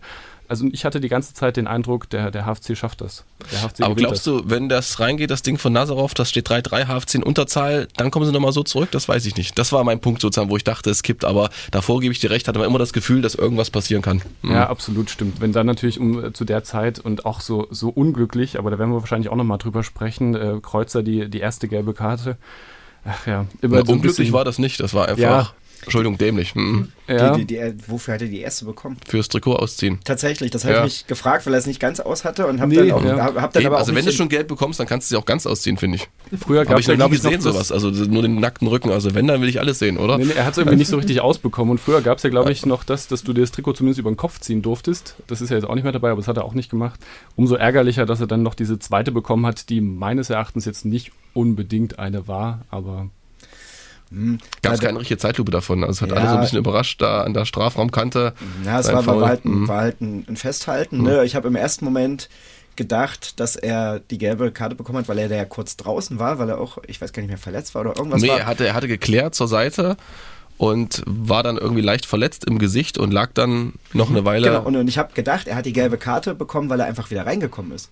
also 0.54 0.68
ich 0.72 0.86
hatte 0.86 1.00
die 1.00 1.10
ganze 1.10 1.34
Zeit 1.34 1.58
den 1.58 1.66
Eindruck, 1.66 2.08
der, 2.12 2.30
der 2.30 2.46
HFC 2.46 2.78
schafft 2.78 3.02
das. 3.02 3.26
HFC 3.52 3.82
Aber 3.82 3.96
glaubst 3.96 4.28
das. 4.28 4.44
du, 4.44 4.44
wenn 4.46 4.70
das 4.70 5.00
reingeht, 5.00 5.32
das 5.32 5.42
Ding 5.42 5.58
von 5.58 5.74
Nazarov, 5.74 6.14
das 6.14 6.30
steht 6.30 6.48
3-3, 6.48 6.86
HFC 6.86 7.16
in 7.16 7.24
Unterzahl, 7.24 7.88
dann 7.98 8.12
kommen 8.12 8.28
sie 8.28 8.32
nochmal 8.32 8.52
so 8.52 8.62
zurück? 8.62 8.90
Das 8.92 9.10
weiß 9.10 9.26
ich 9.26 9.36
nicht. 9.36 9.58
Das 9.58 9.72
war 9.72 9.84
mein 9.84 10.00
Punkt 10.00 10.22
sozusagen, 10.22 10.52
wo 10.52 10.58
ich 10.58 10.64
dachte, 10.64 10.92
es 10.92 11.02
kippt. 11.02 11.26
Aber 11.26 11.50
davor 11.72 12.02
gebe 12.02 12.12
ich 12.12 12.20
dir 12.20 12.30
recht, 12.30 12.48
hatte 12.48 12.60
man 12.60 12.68
immer 12.68 12.78
das 12.78 12.94
Gefühl, 12.94 13.24
dass 13.24 13.34
irgendwas 13.34 13.72
passieren 13.72 14.04
kann. 14.04 14.22
Mhm. 14.44 14.52
Ja, 14.52 14.70
absolut, 14.70 15.10
stimmt. 15.10 15.42
Wenn 15.42 15.54
dann 15.54 15.66
natürlich 15.66 16.00
um, 16.00 16.24
äh, 16.24 16.34
zu 16.34 16.46
der 16.46 16.64
Zeit 16.64 17.00
und 17.00 17.26
auch 17.26 17.42
so, 17.42 17.66
so 17.72 17.90
unglücklich, 17.90 18.60
aber 18.60 18.70
da 18.70 18.78
werden 18.78 18.92
wir 18.92 19.00
wahrscheinlich 19.00 19.30
auch 19.30 19.36
nochmal 19.36 19.58
drüber 19.58 19.82
sprechen, 19.84 20.36
äh, 20.36 20.60
Kreuzer 20.62 21.02
die, 21.02 21.30
die 21.32 21.40
erste 21.40 21.68
gelbe 21.68 21.96
Karte. 21.96 22.38
Ach 23.06 23.26
ja, 23.26 23.46
immer 23.62 23.78
Na, 23.78 23.86
so 23.86 23.94
unglücklich 23.94 24.18
bisschen, 24.18 24.34
war 24.34 24.46
das 24.46 24.60
nicht. 24.60 24.80
Das 24.80 24.94
war 24.94 25.08
einfach. 25.08 25.20
Ja, 25.20 25.54
Entschuldigung, 25.84 26.18
dämlich. 26.18 26.56
Mhm. 26.56 26.90
Ja. 27.08 27.36
Die, 27.36 27.46
die, 27.46 27.58
die, 27.58 27.74
wofür 27.88 28.14
hat 28.14 28.22
er 28.22 28.28
die 28.28 28.40
erste 28.40 28.66
bekommen? 28.66 28.98
Fürs 29.08 29.28
Trikot 29.28 29.56
ausziehen. 29.56 30.00
Tatsächlich, 30.04 30.52
das 30.52 30.64
habe 30.64 30.76
ja. 30.76 30.80
ich 30.80 30.86
mich 30.86 31.08
gefragt, 31.08 31.46
weil 31.46 31.54
er 31.54 31.58
es 31.58 31.66
nicht 31.66 31.80
ganz 31.80 32.00
aus 32.00 32.24
hatte 32.24 32.48
und 32.48 32.62
habe 32.62 32.70
nee, 32.70 32.78
dann 32.78 32.92
auch, 32.92 33.04
ja. 33.04 33.18
hab, 33.18 33.54
dann 33.54 33.66
aber 33.66 33.78
Also 33.78 33.94
wenn 33.94 34.06
du 34.06 34.12
schon 34.12 34.30
Geld 34.30 34.48
bekommst, 34.48 34.80
dann 34.80 34.88
kannst 34.88 35.10
du 35.10 35.16
sie 35.16 35.20
auch 35.20 35.26
ganz 35.26 35.46
ausziehen, 35.46 35.78
finde 35.78 35.98
ich. 35.98 36.10
Früher 36.40 36.66
gab 36.66 36.80
es 36.80 36.88
ja, 36.88 36.96
noch 36.96 37.10
nie 37.10 37.16
gesehen 37.16 37.42
sowas, 37.42 37.72
also 37.72 37.90
nur 37.90 38.22
den 38.22 38.40
nackten 38.40 38.68
Rücken. 38.68 38.92
Also 38.92 39.14
wenn, 39.14 39.28
dann 39.28 39.42
will 39.42 39.50
ich 39.50 39.60
alles 39.60 39.80
sehen, 39.80 39.98
oder? 39.98 40.18
Nee, 40.18 40.26
nee, 40.26 40.34
er 40.34 40.46
hat 40.46 40.54
es 40.54 40.58
irgendwie 40.58 40.78
nicht 40.78 40.88
so 40.88 40.98
richtig 40.98 41.22
ausbekommen 41.22 41.72
und 41.72 41.80
früher 41.80 42.02
gab 42.02 42.18
es 42.18 42.24
ja, 42.24 42.30
glaube 42.30 42.52
ich, 42.52 42.66
noch 42.66 42.84
das, 42.84 43.08
dass 43.08 43.24
du 43.24 43.34
dir 43.34 43.42
das 43.42 43.52
Trikot 43.52 43.74
zumindest 43.74 44.00
über 44.00 44.12
den 44.12 44.18
Kopf 44.18 44.40
ziehen 44.40 44.62
durftest. 44.62 45.16
Das 45.28 45.42
ist 45.42 45.50
ja 45.50 45.58
jetzt 45.58 45.66
auch 45.66 45.76
nicht 45.76 45.84
mehr 45.84 45.92
dabei, 45.92 46.12
aber 46.12 46.22
das 46.22 46.28
hat 46.28 46.38
er 46.38 46.46
auch 46.46 46.54
nicht 46.54 46.70
gemacht. 46.70 47.00
Umso 47.36 47.56
ärgerlicher, 47.56 48.06
dass 48.06 48.22
er 48.22 48.28
dann 48.28 48.44
noch 48.44 48.56
diese 48.56 48.80
zweite 48.80 49.12
bekommen 49.12 49.46
hat, 49.46 49.70
die 49.70 49.82
meines 49.82 50.30
Erachtens 50.30 50.66
jetzt 50.66 50.86
nicht 50.86 51.12
unbedingt 51.34 52.00
eine 52.00 52.28
war, 52.28 52.66
aber 52.70 53.10
hm. 54.10 54.40
Gab 54.62 54.74
es 54.74 54.80
keine 54.80 55.00
richtige 55.00 55.18
Zeitlupe 55.18 55.52
davon. 55.52 55.84
Also 55.84 55.92
es 55.92 56.02
hat 56.02 56.10
ja, 56.10 56.16
alle 56.16 56.30
so 56.30 56.36
ein 56.36 56.42
bisschen 56.42 56.60
überrascht 56.60 57.02
da 57.02 57.24
an 57.24 57.34
der 57.34 57.46
Strafraumkante. 57.46 58.34
Ja, 58.66 58.80
es 58.80 58.92
war, 58.92 59.06
war, 59.06 59.28
halt, 59.28 59.46
mhm. 59.46 59.68
war, 59.68 59.82
halt, 59.82 60.02
ein, 60.02 60.36
Festhalten. 60.36 61.00
Mhm. 61.00 61.04
Ne? 61.04 61.26
Ich 61.26 61.36
habe 61.36 61.48
im 61.48 61.56
ersten 61.56 61.86
Moment 61.86 62.30
gedacht, 62.76 63.40
dass 63.40 63.56
er 63.56 64.00
die 64.00 64.18
gelbe 64.18 64.52
Karte 64.52 64.76
bekommen 64.76 65.00
hat, 65.00 65.08
weil 65.08 65.20
er 65.20 65.30
da 65.30 65.36
ja 65.36 65.46
kurz 65.46 65.78
draußen 65.78 66.20
war, 66.20 66.40
weil 66.40 66.50
er 66.50 66.60
auch, 66.60 66.78
ich 66.88 67.02
weiß 67.02 67.14
gar 67.14 67.22
nicht 67.22 67.30
mehr, 67.30 67.38
verletzt 67.38 67.76
war 67.76 67.82
oder 67.82 67.98
irgendwas 67.98 68.22
nee, 68.22 68.30
war. 68.30 68.40
er 68.40 68.46
hatte, 68.46 68.66
er 68.66 68.74
hatte 68.74 68.88
geklärt 68.88 69.36
zur 69.36 69.48
Seite 69.48 69.96
und 70.58 71.04
war 71.06 71.44
dann 71.44 71.58
irgendwie 71.58 71.82
leicht 71.82 72.06
verletzt 72.06 72.46
im 72.46 72.60
Gesicht 72.60 72.98
und 72.98 73.12
lag 73.12 73.32
dann 73.34 73.74
noch 73.94 74.10
eine 74.10 74.26
Weile. 74.26 74.48
Genau, 74.48 74.64
und 74.66 74.88
ich 74.88 74.98
habe 74.98 75.14
gedacht, 75.14 75.48
er 75.48 75.56
hat 75.56 75.66
die 75.66 75.74
gelbe 75.74 75.98
Karte 75.98 76.36
bekommen, 76.36 76.70
weil 76.70 76.80
er 76.80 76.86
einfach 76.86 77.12
wieder 77.12 77.26
reingekommen 77.26 77.72
ist. 77.72 77.90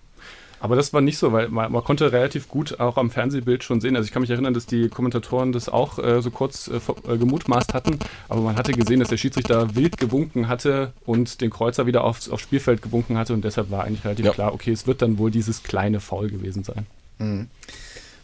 Aber 0.62 0.76
das 0.76 0.92
war 0.92 1.00
nicht 1.00 1.18
so, 1.18 1.32
weil 1.32 1.48
man, 1.48 1.72
man, 1.72 1.82
konnte 1.82 2.12
relativ 2.12 2.46
gut 2.46 2.78
auch 2.78 2.96
am 2.96 3.10
Fernsehbild 3.10 3.64
schon 3.64 3.80
sehen. 3.80 3.96
Also 3.96 4.06
ich 4.06 4.12
kann 4.12 4.22
mich 4.22 4.30
erinnern, 4.30 4.54
dass 4.54 4.64
die 4.64 4.88
Kommentatoren 4.88 5.50
das 5.50 5.68
auch 5.68 5.98
äh, 5.98 6.22
so 6.22 6.30
kurz 6.30 6.68
äh, 6.68 6.76
äh, 7.12 7.18
gemutmaßt 7.18 7.74
hatten, 7.74 7.98
aber 8.28 8.42
man 8.42 8.54
hatte 8.54 8.70
gesehen, 8.70 9.00
dass 9.00 9.08
der 9.08 9.16
Schiedsrichter 9.16 9.74
wild 9.74 9.98
gewunken 9.98 10.46
hatte 10.46 10.92
und 11.04 11.40
den 11.40 11.50
Kreuzer 11.50 11.86
wieder 11.86 12.04
aufs, 12.04 12.28
aufs 12.28 12.44
Spielfeld 12.44 12.80
gewunken 12.80 13.18
hatte 13.18 13.34
und 13.34 13.44
deshalb 13.44 13.72
war 13.72 13.82
eigentlich 13.82 14.04
relativ 14.04 14.24
ja. 14.24 14.32
klar, 14.32 14.54
okay, 14.54 14.70
es 14.70 14.86
wird 14.86 15.02
dann 15.02 15.18
wohl 15.18 15.32
dieses 15.32 15.64
kleine 15.64 15.98
Foul 15.98 16.30
gewesen 16.30 16.62
sein. 16.62 16.86
Mhm. 17.18 17.48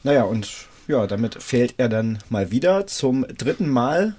Naja, 0.05 0.23
und 0.23 0.49
ja, 0.87 1.09
damit 1.09 1.43
fehlt 1.43 1.75
er 1.79 1.89
dann 1.89 2.19
mal 2.31 2.53
wieder 2.53 2.87
zum 2.87 3.27
dritten 3.37 3.69
Mal 3.69 4.15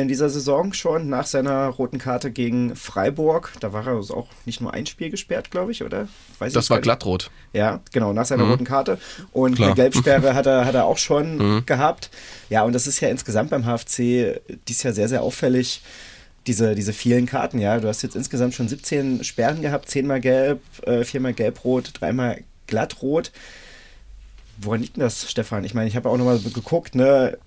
in 0.00 0.08
dieser 0.08 0.28
Saison 0.28 0.72
schon 0.72 1.08
nach 1.08 1.26
seiner 1.26 1.68
roten 1.68 1.98
Karte 1.98 2.32
gegen 2.32 2.74
Freiburg. 2.74 3.52
Da 3.60 3.72
war 3.72 3.86
er 3.86 3.94
also 3.94 4.14
auch 4.14 4.26
nicht 4.44 4.60
nur 4.60 4.74
ein 4.74 4.86
Spiel 4.86 5.08
gesperrt, 5.08 5.52
glaube 5.52 5.70
ich, 5.70 5.84
oder? 5.84 6.08
Weiß 6.40 6.52
das 6.52 6.68
war 6.68 6.80
glattrot. 6.80 7.30
Ja, 7.52 7.80
genau, 7.92 8.12
nach 8.12 8.26
seiner 8.26 8.44
mhm. 8.44 8.50
roten 8.50 8.64
Karte. 8.64 8.98
Und 9.32 9.54
Klar. 9.54 9.68
eine 9.68 9.76
Gelbsperre 9.76 10.34
hat 10.34 10.46
er, 10.46 10.64
hat 10.64 10.74
er 10.74 10.86
auch 10.86 10.98
schon 10.98 11.38
mhm. 11.38 11.66
gehabt. 11.66 12.10
Ja, 12.50 12.64
und 12.64 12.72
das 12.72 12.88
ist 12.88 12.98
ja 13.00 13.08
insgesamt 13.08 13.50
beim 13.50 13.64
HFC 13.64 14.40
dies 14.66 14.82
Jahr 14.82 14.92
sehr, 14.92 15.08
sehr 15.08 15.22
auffällig. 15.22 15.80
Diese, 16.48 16.74
diese 16.74 16.92
vielen 16.92 17.26
Karten, 17.26 17.60
ja. 17.60 17.78
Du 17.78 17.86
hast 17.86 18.02
jetzt 18.02 18.16
insgesamt 18.16 18.54
schon 18.54 18.66
17 18.66 19.22
Sperren 19.22 19.62
gehabt, 19.62 19.88
zehnmal 19.88 20.20
gelb, 20.20 20.60
äh, 20.82 21.04
viermal 21.04 21.34
gelb-rot, 21.34 21.92
dreimal 21.94 22.42
glattrot. 22.66 23.30
Woran 24.58 24.80
liegt 24.80 24.96
denn 24.96 25.02
das, 25.02 25.30
Stefan? 25.30 25.64
Ich 25.64 25.74
meine, 25.74 25.88
ich 25.88 25.94
habe 25.94 26.08
auch 26.08 26.16
nochmal 26.16 26.40
geguckt, 26.40 26.96
ne? 26.96 27.38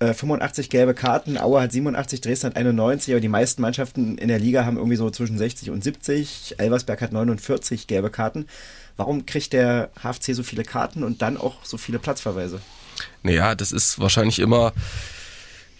85 0.00 0.66
äh, 0.66 0.68
gelbe 0.68 0.94
Karten, 0.94 1.38
Aue 1.38 1.60
hat 1.60 1.72
87, 1.72 2.20
Dresden 2.20 2.48
hat 2.48 2.56
91, 2.56 3.12
aber 3.12 3.20
die 3.20 3.28
meisten 3.28 3.60
Mannschaften 3.62 4.16
in 4.18 4.28
der 4.28 4.38
Liga 4.38 4.64
haben 4.64 4.76
irgendwie 4.76 4.96
so 4.96 5.10
zwischen 5.10 5.36
60 5.36 5.70
und 5.70 5.84
70. 5.84 6.54
Elversberg 6.58 7.00
hat 7.02 7.12
49 7.12 7.86
gelbe 7.86 8.10
Karten. 8.10 8.46
Warum 8.96 9.26
kriegt 9.26 9.52
der 9.52 9.90
HFC 10.02 10.34
so 10.34 10.42
viele 10.42 10.62
Karten 10.62 11.04
und 11.04 11.22
dann 11.22 11.36
auch 11.36 11.64
so 11.64 11.76
viele 11.76 11.98
Platzverweise? 11.98 12.60
Naja, 13.22 13.54
das 13.54 13.72
ist 13.72 13.98
wahrscheinlich 13.98 14.38
immer 14.38 14.72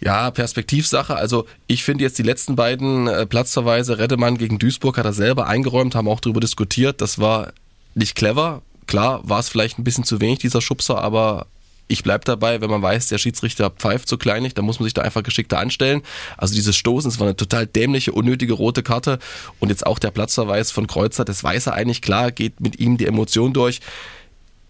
ja, 0.00 0.30
Perspektivsache. 0.30 1.14
Also 1.14 1.46
ich 1.66 1.84
finde 1.84 2.04
jetzt 2.04 2.18
die 2.18 2.22
letzten 2.22 2.56
beiden 2.56 3.06
äh, 3.06 3.26
Platzverweise, 3.26 3.98
Reddemann 3.98 4.38
gegen 4.38 4.58
Duisburg 4.58 4.96
hat 4.98 5.04
er 5.04 5.12
selber 5.12 5.46
eingeräumt, 5.46 5.94
haben 5.94 6.08
auch 6.08 6.20
darüber 6.20 6.40
diskutiert. 6.40 7.00
Das 7.00 7.18
war 7.18 7.52
nicht 7.94 8.14
clever. 8.14 8.62
Klar, 8.86 9.20
war 9.28 9.40
es 9.40 9.48
vielleicht 9.48 9.78
ein 9.78 9.84
bisschen 9.84 10.04
zu 10.04 10.20
wenig, 10.20 10.38
dieser 10.38 10.60
Schubser, 10.60 11.02
aber 11.02 11.46
ich 11.90 12.02
bleibe 12.02 12.24
dabei, 12.24 12.60
wenn 12.60 12.70
man 12.70 12.82
weiß, 12.82 13.08
der 13.08 13.18
Schiedsrichter 13.18 13.70
pfeift 13.70 14.08
so 14.08 14.16
kleinlich, 14.16 14.54
dann 14.54 14.64
muss 14.64 14.78
man 14.78 14.84
sich 14.84 14.94
da 14.94 15.02
einfach 15.02 15.22
geschickter 15.22 15.58
anstellen. 15.58 16.02
Also 16.36 16.54
dieses 16.54 16.76
Stoßen, 16.76 17.10
es 17.10 17.18
war 17.18 17.26
eine 17.26 17.36
total 17.36 17.66
dämliche, 17.66 18.12
unnötige 18.12 18.52
rote 18.52 18.82
Karte 18.82 19.18
und 19.58 19.70
jetzt 19.70 19.86
auch 19.86 19.98
der 19.98 20.10
Platzverweis 20.10 20.70
von 20.70 20.86
Kreuzer, 20.86 21.24
das 21.24 21.42
weiß 21.42 21.66
er 21.66 21.74
eigentlich 21.74 22.00
klar, 22.00 22.30
geht 22.30 22.60
mit 22.60 22.78
ihm 22.78 22.96
die 22.96 23.06
Emotion 23.06 23.52
durch. 23.52 23.80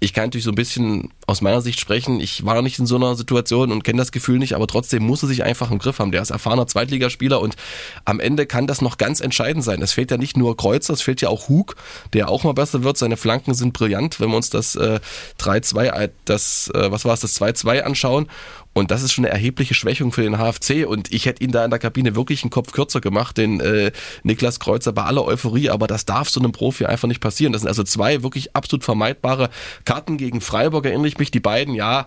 Ich 0.01 0.15
kann 0.15 0.25
natürlich 0.25 0.45
so 0.45 0.53
ein 0.53 0.57
bisschen 0.57 1.11
aus 1.31 1.41
meiner 1.41 1.61
Sicht 1.61 1.81
sprechen. 1.81 2.21
Ich 2.21 2.45
war 2.45 2.61
nicht 2.63 2.79
in 2.79 2.87
so 2.87 2.97
einer 2.97 3.15
Situation 3.15 3.73
und 3.73 3.85
kenne 3.85 3.99
das 3.99 4.13
Gefühl 4.13 4.39
nicht, 4.39 4.55
aber 4.55 4.67
trotzdem 4.67 5.05
muss 5.05 5.23
er 5.23 5.29
sich 5.29 5.45
einfach 5.45 5.71
im 5.71 5.79
Griff 5.79 5.99
haben. 5.99 6.11
Der 6.11 6.23
ist 6.23 6.31
erfahrener 6.31 6.67
Zweitligaspieler 6.67 7.41
und 7.41 7.57
am 8.05 8.21
Ende 8.21 8.47
kann 8.47 8.67
das 8.67 8.83
noch 8.83 8.99
ganz 8.99 9.21
entscheidend 9.21 9.65
sein. 9.65 9.81
Es 9.83 9.93
fehlt 9.93 10.11
ja 10.11 10.17
nicht 10.17 10.37
nur 10.37 10.57
Kreuzer, 10.57 10.93
es 10.93 11.03
fehlt 11.03 11.21
ja 11.21 11.29
auch 11.29 11.49
Hug, 11.49 11.77
der 12.13 12.29
auch 12.29 12.45
mal 12.45 12.55
besser 12.55 12.83
wird. 12.83 12.99
Seine 12.99 13.17
Flanken 13.17 13.55
sind 13.55 13.73
brillant, 13.73 14.21
wenn 14.21 14.31
wir 14.31 14.37
uns 14.37 14.51
das 14.51 14.75
äh, 14.75 15.01
3-2, 15.39 15.85
äh, 15.85 16.09
das, 16.25 16.71
äh, 16.75 16.91
was 16.91 17.05
war 17.05 17.15
es, 17.15 17.21
das 17.21 17.41
2-2 17.41 17.83
anschauen. 17.83 18.29
Und 18.73 18.93
das 18.93 19.03
ist 19.03 19.13
schon 19.13 19.25
eine 19.25 19.35
erhebliche 19.35 19.75
Schwächung 19.75 20.13
für 20.13 20.23
den 20.23 20.39
HFC. 20.39 20.87
Und 20.87 21.13
ich 21.13 21.27
hätte 21.27 21.43
ihn 21.43 21.51
da 21.51 21.65
in 21.65 21.71
der 21.71 21.81
Kabine 21.81 22.15
wirklich 22.15 22.45
einen 22.45 22.51
Kopf 22.51 22.71
kürzer 22.71 23.01
gemacht, 23.01 23.37
den 23.37 23.61
äh, 23.61 23.91
Niklas 24.23 24.61
Kreuzer 24.61 24.93
bei 24.93 25.03
aller 25.03 25.25
Euphorie. 25.25 25.71
Aber 25.71 25.89
das 25.89 26.07
darf 26.07 26.31
so 26.31 26.41
einem 26.41 26.53
Profi 26.53 26.87
einfach 26.87 27.09
nicht 27.09 27.21
passieren. 27.21 27.53
Das 27.53 27.63
sind 27.63 27.69
also 27.69 27.83
zwei 27.83 28.23
wirklich 28.23 28.55
absolut 28.55 28.85
vermeidbare 28.85 29.51
Karten 29.85 30.19
gegen 30.19 30.41
Freiburg, 30.41 30.87
erinnere 30.87 31.09
ich 31.09 31.19
mich. 31.21 31.31
Die 31.31 31.41
beiden, 31.41 31.75
ja, 31.75 32.07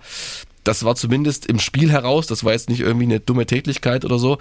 das 0.63 0.85
war 0.85 0.95
zumindest 0.95 1.45
im 1.45 1.59
Spiel 1.59 1.91
heraus, 1.91 2.27
das 2.27 2.43
war 2.43 2.53
jetzt 2.53 2.69
nicht 2.69 2.79
irgendwie 2.79 3.05
eine 3.05 3.19
dumme 3.19 3.45
Tätigkeit 3.45 4.05
oder 4.05 4.17
so. 4.17 4.37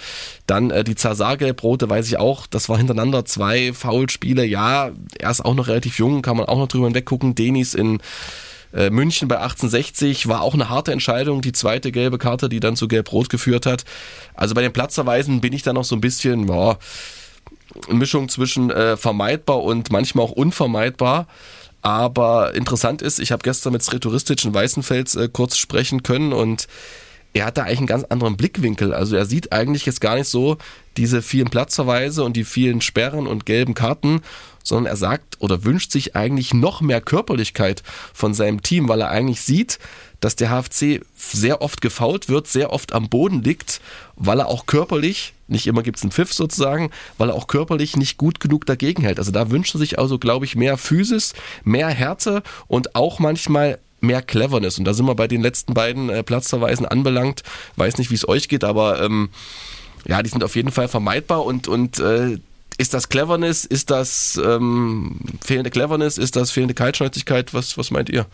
Dann 0.46 0.70
äh, 0.70 0.84
die 0.84 0.94
Zazar-Gelbrote, 0.94 1.88
weiß 1.88 2.06
ich 2.08 2.18
auch, 2.18 2.46
das 2.46 2.68
war 2.68 2.78
hintereinander 2.78 3.24
zwei 3.24 3.72
Foulspiele. 3.72 4.44
Ja, 4.44 4.90
er 5.18 5.30
ist 5.30 5.44
auch 5.44 5.54
noch 5.54 5.68
relativ 5.68 5.98
jung, 5.98 6.22
kann 6.22 6.36
man 6.36 6.46
auch 6.46 6.58
noch 6.58 6.68
drüber 6.68 6.86
hinweggucken. 6.86 7.34
Denis 7.34 7.74
in 7.74 7.98
äh, 8.72 8.90
München 8.90 9.28
bei 9.28 9.36
1860 9.36 10.28
war 10.28 10.42
auch 10.42 10.54
eine 10.54 10.68
harte 10.68 10.92
Entscheidung, 10.92 11.42
die 11.42 11.52
zweite 11.52 11.92
gelbe 11.92 12.18
Karte, 12.18 12.48
die 12.48 12.60
dann 12.60 12.76
zu 12.76 12.88
Gelb-Rot 12.88 13.28
geführt 13.28 13.66
hat. 13.66 13.84
Also 14.34 14.54
bei 14.54 14.62
den 14.62 14.72
Platzverweisen 14.72 15.40
bin 15.40 15.52
ich 15.52 15.62
da 15.62 15.72
noch 15.72 15.84
so 15.84 15.96
ein 15.96 16.00
bisschen, 16.00 16.46
boah, 16.46 16.78
Mischung 17.88 18.28
zwischen 18.28 18.70
äh, 18.70 18.96
vermeidbar 18.96 19.62
und 19.62 19.90
manchmal 19.90 20.24
auch 20.24 20.32
unvermeidbar. 20.32 21.26
Aber 21.82 22.54
interessant 22.54 23.02
ist, 23.02 23.18
ich 23.18 23.32
habe 23.32 23.42
gestern 23.42 23.72
mit 23.72 23.82
Sretoristic 23.82 24.44
in 24.44 24.54
Weißenfels 24.54 25.16
äh, 25.16 25.28
kurz 25.30 25.56
sprechen 25.56 26.02
können 26.02 26.32
und 26.32 26.68
er 27.34 27.46
hat 27.46 27.56
da 27.56 27.62
eigentlich 27.62 27.78
einen 27.78 27.86
ganz 27.86 28.04
anderen 28.04 28.36
Blickwinkel. 28.36 28.92
Also 28.92 29.16
er 29.16 29.26
sieht 29.26 29.52
eigentlich 29.52 29.86
jetzt 29.86 30.00
gar 30.00 30.16
nicht 30.16 30.28
so 30.28 30.58
diese 30.96 31.22
vielen 31.22 31.48
Platzverweise 31.48 32.24
und 32.24 32.36
die 32.36 32.44
vielen 32.44 32.80
Sperren 32.80 33.26
und 33.26 33.46
gelben 33.46 33.74
Karten, 33.74 34.20
sondern 34.62 34.86
er 34.92 34.96
sagt 34.96 35.40
oder 35.40 35.64
wünscht 35.64 35.90
sich 35.92 36.14
eigentlich 36.14 36.54
noch 36.54 36.80
mehr 36.82 37.00
Körperlichkeit 37.00 37.82
von 38.12 38.34
seinem 38.34 38.62
Team, 38.62 38.88
weil 38.88 39.00
er 39.00 39.10
eigentlich 39.10 39.40
sieht, 39.40 39.78
dass 40.20 40.36
der 40.36 40.50
HFC 40.50 41.00
sehr 41.16 41.62
oft 41.62 41.80
gefault 41.80 42.28
wird, 42.28 42.46
sehr 42.46 42.72
oft 42.72 42.92
am 42.92 43.08
Boden 43.08 43.42
liegt, 43.42 43.80
weil 44.14 44.38
er 44.38 44.48
auch 44.48 44.66
körperlich, 44.66 45.32
nicht 45.52 45.66
immer 45.66 45.82
gibt 45.82 45.98
es 45.98 46.02
einen 46.02 46.12
Pfiff 46.12 46.32
sozusagen, 46.32 46.90
weil 47.18 47.28
er 47.28 47.34
auch 47.34 47.46
körperlich 47.46 47.96
nicht 47.96 48.16
gut 48.18 48.40
genug 48.40 48.66
dagegen 48.66 49.02
hält. 49.02 49.18
Also 49.18 49.30
da 49.30 49.50
wünscht 49.50 49.74
er 49.74 49.78
sich 49.78 49.98
also, 49.98 50.18
glaube 50.18 50.44
ich, 50.44 50.56
mehr 50.56 50.76
Physis, 50.76 51.34
mehr 51.64 51.88
Härte 51.88 52.42
und 52.66 52.96
auch 52.96 53.18
manchmal 53.18 53.78
mehr 54.00 54.22
Cleverness. 54.22 54.78
Und 54.78 54.84
da 54.84 54.94
sind 54.94 55.06
wir 55.06 55.14
bei 55.14 55.28
den 55.28 55.40
letzten 55.40 55.74
beiden 55.74 56.10
äh, 56.10 56.22
Platzverweisen 56.22 56.86
anbelangt. 56.86 57.42
Weiß 57.76 57.98
nicht, 57.98 58.10
wie 58.10 58.16
es 58.16 58.28
euch 58.28 58.48
geht, 58.48 58.64
aber 58.64 59.00
ähm, 59.00 59.30
ja, 60.04 60.22
die 60.22 60.28
sind 60.28 60.42
auf 60.42 60.56
jeden 60.56 60.72
Fall 60.72 60.88
vermeidbar 60.88 61.44
und, 61.44 61.68
und 61.68 62.00
äh, 62.00 62.38
ist 62.78 62.94
das 62.94 63.08
Cleverness? 63.08 63.64
Ist 63.64 63.90
das 63.90 64.40
ähm, 64.44 65.20
fehlende 65.44 65.70
Cleverness? 65.70 66.18
Ist 66.18 66.36
das 66.36 66.50
fehlende 66.50 66.74
Kaltschnäuzigkeit? 66.74 67.54
Was, 67.54 67.78
was 67.78 67.90
meint 67.90 68.08
ihr? 68.08 68.26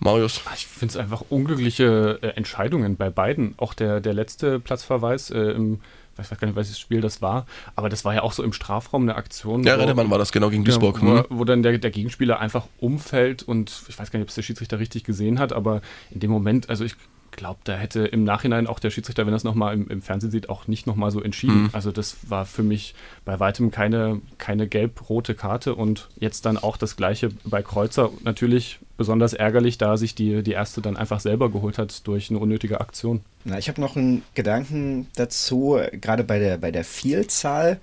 Marius. 0.00 0.42
Ah, 0.44 0.50
ich 0.54 0.66
finde 0.66 0.92
es 0.92 0.96
einfach 0.96 1.24
unglückliche 1.28 2.18
äh, 2.22 2.28
Entscheidungen 2.28 2.96
bei 2.96 3.10
beiden. 3.10 3.54
Auch 3.56 3.74
der, 3.74 4.00
der 4.00 4.12
letzte 4.12 4.60
Platzverweis 4.60 5.30
äh, 5.30 5.38
im, 5.38 5.80
ich 6.22 6.30
weiß 6.30 6.38
gar 6.38 6.46
nicht, 6.46 6.56
welches 6.56 6.78
Spiel 6.78 7.00
das 7.00 7.22
war, 7.22 7.46
aber 7.76 7.88
das 7.88 8.04
war 8.04 8.14
ja 8.14 8.22
auch 8.22 8.32
so 8.32 8.42
im 8.42 8.52
Strafraum 8.52 9.02
eine 9.02 9.16
Aktion. 9.16 9.64
Ja, 9.64 9.74
Rennemann 9.74 10.10
war 10.10 10.18
das 10.18 10.32
genau 10.32 10.50
gegen 10.50 10.64
Duisburg. 10.64 11.02
Ja, 11.02 11.06
wo, 11.06 11.16
hm. 11.18 11.24
wo, 11.30 11.44
dann 11.44 11.62
der, 11.62 11.78
der 11.78 11.90
Gegenspieler 11.90 12.40
einfach 12.40 12.66
umfällt 12.78 13.42
und 13.42 13.82
ich 13.88 13.98
weiß 13.98 14.10
gar 14.10 14.18
nicht, 14.18 14.24
ob 14.24 14.28
es 14.28 14.34
der 14.34 14.42
Schiedsrichter 14.42 14.78
richtig 14.78 15.04
gesehen 15.04 15.38
hat, 15.38 15.52
aber 15.52 15.82
in 16.10 16.20
dem 16.20 16.30
Moment, 16.30 16.70
also 16.70 16.84
ich 16.84 16.94
glaube, 17.36 17.60
da 17.64 17.74
hätte 17.74 18.06
im 18.06 18.24
Nachhinein 18.24 18.66
auch 18.66 18.78
der 18.78 18.90
Schiedsrichter, 18.90 19.26
wenn 19.26 19.34
er 19.34 19.36
es 19.36 19.44
nochmal 19.44 19.74
im, 19.74 19.88
im 19.88 20.02
Fernsehen 20.02 20.30
sieht, 20.30 20.48
auch 20.48 20.66
nicht 20.68 20.86
nochmal 20.86 21.10
so 21.10 21.20
entschieden. 21.20 21.64
Mhm. 21.64 21.70
Also 21.72 21.92
das 21.92 22.16
war 22.28 22.46
für 22.46 22.62
mich 22.62 22.94
bei 23.24 23.40
weitem 23.40 23.70
keine, 23.70 24.20
keine 24.38 24.68
gelb-rote 24.68 25.34
Karte 25.34 25.74
und 25.74 26.08
jetzt 26.16 26.46
dann 26.46 26.56
auch 26.56 26.76
das 26.76 26.96
gleiche 26.96 27.30
bei 27.44 27.62
Kreuzer. 27.62 28.10
Natürlich 28.22 28.78
besonders 28.96 29.32
ärgerlich, 29.32 29.78
da 29.78 29.96
sich 29.96 30.14
die, 30.14 30.42
die 30.42 30.52
erste 30.52 30.80
dann 30.80 30.96
einfach 30.96 31.20
selber 31.20 31.50
geholt 31.50 31.78
hat 31.78 32.06
durch 32.06 32.30
eine 32.30 32.38
unnötige 32.38 32.80
Aktion. 32.80 33.22
Na, 33.44 33.58
ich 33.58 33.68
habe 33.68 33.80
noch 33.80 33.96
einen 33.96 34.22
Gedanken 34.34 35.08
dazu, 35.16 35.78
gerade 35.92 36.24
bei 36.24 36.38
der, 36.38 36.58
bei 36.58 36.70
der 36.70 36.84
Vielzahl. 36.84 37.80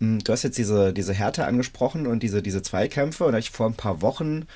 Hm, 0.00 0.20
du 0.24 0.32
hast 0.32 0.42
jetzt 0.42 0.58
diese, 0.58 0.92
diese 0.92 1.12
Härte 1.12 1.46
angesprochen 1.46 2.06
und 2.06 2.22
diese, 2.22 2.42
diese 2.42 2.62
Zweikämpfe 2.62 3.24
und 3.24 3.34
ich 3.34 3.50
vor 3.50 3.66
ein 3.66 3.74
paar 3.74 4.02
Wochen 4.02 4.46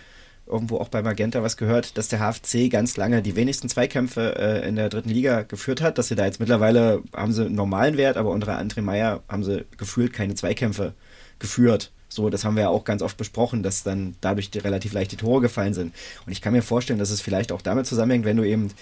irgendwo 0.47 0.79
auch 0.79 0.89
bei 0.89 1.03
Magenta 1.03 1.43
was 1.43 1.57
gehört, 1.57 1.97
dass 1.97 2.09
der 2.09 2.19
HFC 2.19 2.71
ganz 2.71 2.97
lange 2.97 3.23
die 3.23 3.37
wenigsten 3.37 3.69
Zweikämpfe 3.69 4.35
äh, 4.37 4.69
in 4.69 4.77
der 4.77 4.89
dritten 4.89 5.09
Liga 5.09 5.43
geführt 5.43 5.81
hat, 5.81 5.97
dass 5.97 6.09
sie 6.09 6.17
da 6.17 6.25
jetzt 6.25 6.41
mittlerweile 6.41 7.03
haben 7.15 7.33
sie 7.33 7.47
einen 7.47 7.55
normalen 7.55 7.97
Wert, 7.97 8.17
aber 8.17 8.31
unter 8.31 8.59
André 8.59 8.83
Meyer 8.83 9.23
haben 9.29 9.45
sie 9.45 9.65
gefühlt 9.77 10.13
keine 10.13 10.35
Zweikämpfe 10.35 10.95
geführt. 11.39 11.93
So, 12.13 12.29
das 12.29 12.45
haben 12.45 12.57
wir 12.57 12.65
ja 12.65 12.69
auch 12.69 12.85
ganz 12.85 13.03
oft 13.03 13.17
besprochen, 13.17 13.63
dass 13.63 13.85
dann 13.85 14.17
dadurch 14.21 14.51
relativ 14.55 14.93
leicht 14.93 15.13
die 15.13 15.17
Tore 15.17 15.41
gefallen 15.41 15.75
sind. 15.75 15.95
Und 16.27 16.33
ich 16.33 16.43
kann 16.43 16.53
mir 16.53 16.63
vorstellen, 16.63 16.99
dass 16.99 17.11
es 17.11 17.21
vielleicht 17.21 17.53
auch 17.53 17.63
damit 17.63 17.87
zusammenhängt, 17.87 18.25
wenn 18.25 18.37
du 18.37 18.43
eben 18.43 18.73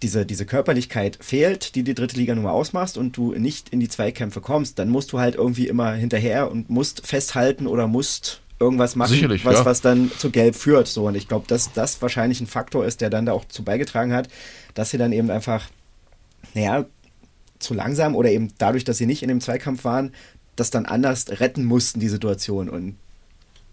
diese, 0.00 0.24
diese 0.24 0.46
Körperlichkeit 0.46 1.18
fehlt, 1.20 1.74
die 1.74 1.82
die 1.82 1.94
dritte 1.94 2.16
Liga 2.16 2.34
nun 2.34 2.44
mal 2.44 2.52
ausmacht 2.52 2.96
und 2.96 3.16
du 3.16 3.32
nicht 3.32 3.68
in 3.70 3.80
die 3.80 3.88
Zweikämpfe 3.88 4.40
kommst, 4.40 4.78
dann 4.78 4.88
musst 4.88 5.12
du 5.12 5.18
halt 5.18 5.34
irgendwie 5.34 5.68
immer 5.68 5.92
hinterher 5.92 6.50
und 6.50 6.70
musst 6.70 7.06
festhalten 7.06 7.66
oder 7.66 7.88
musst 7.88 8.40
irgendwas 8.60 8.94
machen, 8.94 9.10
Sicherlich, 9.10 9.44
was, 9.44 9.58
ja. 9.58 9.64
was 9.64 9.80
dann 9.80 10.10
zu 10.18 10.30
Gelb 10.30 10.54
führt. 10.54 10.86
So, 10.86 11.08
und 11.08 11.16
ich 11.16 11.26
glaube, 11.26 11.46
dass 11.48 11.72
das 11.72 12.00
wahrscheinlich 12.00 12.40
ein 12.40 12.46
Faktor 12.46 12.84
ist, 12.84 13.00
der 13.00 13.10
dann 13.10 13.26
da 13.26 13.32
auch 13.32 13.44
zu 13.46 13.64
beigetragen 13.64 14.12
hat, 14.12 14.28
dass 14.74 14.90
sie 14.90 14.98
dann 14.98 15.12
eben 15.12 15.30
einfach, 15.30 15.68
naja, 16.54 16.84
zu 17.58 17.74
langsam 17.74 18.14
oder 18.14 18.30
eben 18.30 18.52
dadurch, 18.58 18.84
dass 18.84 18.98
sie 18.98 19.06
nicht 19.06 19.22
in 19.22 19.28
dem 19.28 19.40
Zweikampf 19.40 19.84
waren, 19.84 20.12
das 20.62 20.70
dann 20.70 20.86
anders 20.86 21.26
retten 21.28 21.64
mussten, 21.64 21.98
die 21.98 22.08
Situation. 22.08 22.68
Und 22.68 22.96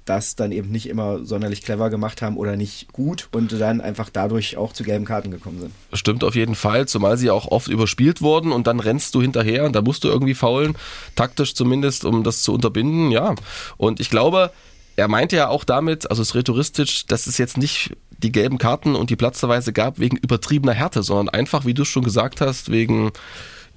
das 0.05 0.35
dann 0.35 0.51
eben 0.51 0.71
nicht 0.71 0.89
immer 0.89 1.23
sonderlich 1.23 1.61
clever 1.61 1.91
gemacht 1.91 2.23
haben 2.23 2.35
oder 2.35 2.57
nicht 2.57 2.91
gut 2.91 3.29
und 3.31 3.51
dann 3.51 3.79
einfach 3.79 4.09
dadurch 4.09 4.57
auch 4.57 4.73
zu 4.73 4.83
gelben 4.83 5.05
Karten 5.05 5.29
gekommen 5.29 5.59
sind. 5.59 5.71
Stimmt 5.93 6.23
auf 6.23 6.33
jeden 6.33 6.55
Fall, 6.55 6.87
zumal 6.87 7.15
sie 7.19 7.29
auch 7.29 7.45
oft 7.51 7.67
überspielt 7.67 8.23
wurden 8.23 8.51
und 8.51 8.65
dann 8.65 8.79
rennst 8.79 9.13
du 9.13 9.21
hinterher 9.21 9.65
und 9.65 9.75
da 9.75 9.83
musst 9.83 10.03
du 10.03 10.07
irgendwie 10.07 10.33
faulen, 10.33 10.75
taktisch 11.15 11.53
zumindest, 11.53 12.05
um 12.05 12.23
das 12.23 12.41
zu 12.41 12.53
unterbinden, 12.53 13.11
ja. 13.11 13.35
Und 13.77 13.99
ich 13.99 14.09
glaube, 14.09 14.51
er 14.95 15.07
meinte 15.07 15.35
ja 15.35 15.47
auch 15.47 15.63
damit, 15.63 16.09
also 16.09 16.23
es 16.23 16.33
rhetoristisch, 16.33 17.05
dass 17.05 17.27
es 17.27 17.37
jetzt 17.37 17.59
nicht 17.59 17.95
die 18.17 18.31
gelben 18.31 18.57
Karten 18.57 18.95
und 18.95 19.11
die 19.11 19.15
Platzverweise 19.15 19.73
gab 19.73 19.99
wegen 19.99 20.17
übertriebener 20.17 20.73
Härte, 20.73 21.03
sondern 21.03 21.29
einfach, 21.29 21.65
wie 21.65 21.75
du 21.75 21.85
schon 21.85 22.03
gesagt 22.03 22.41
hast, 22.41 22.71
wegen 22.71 23.11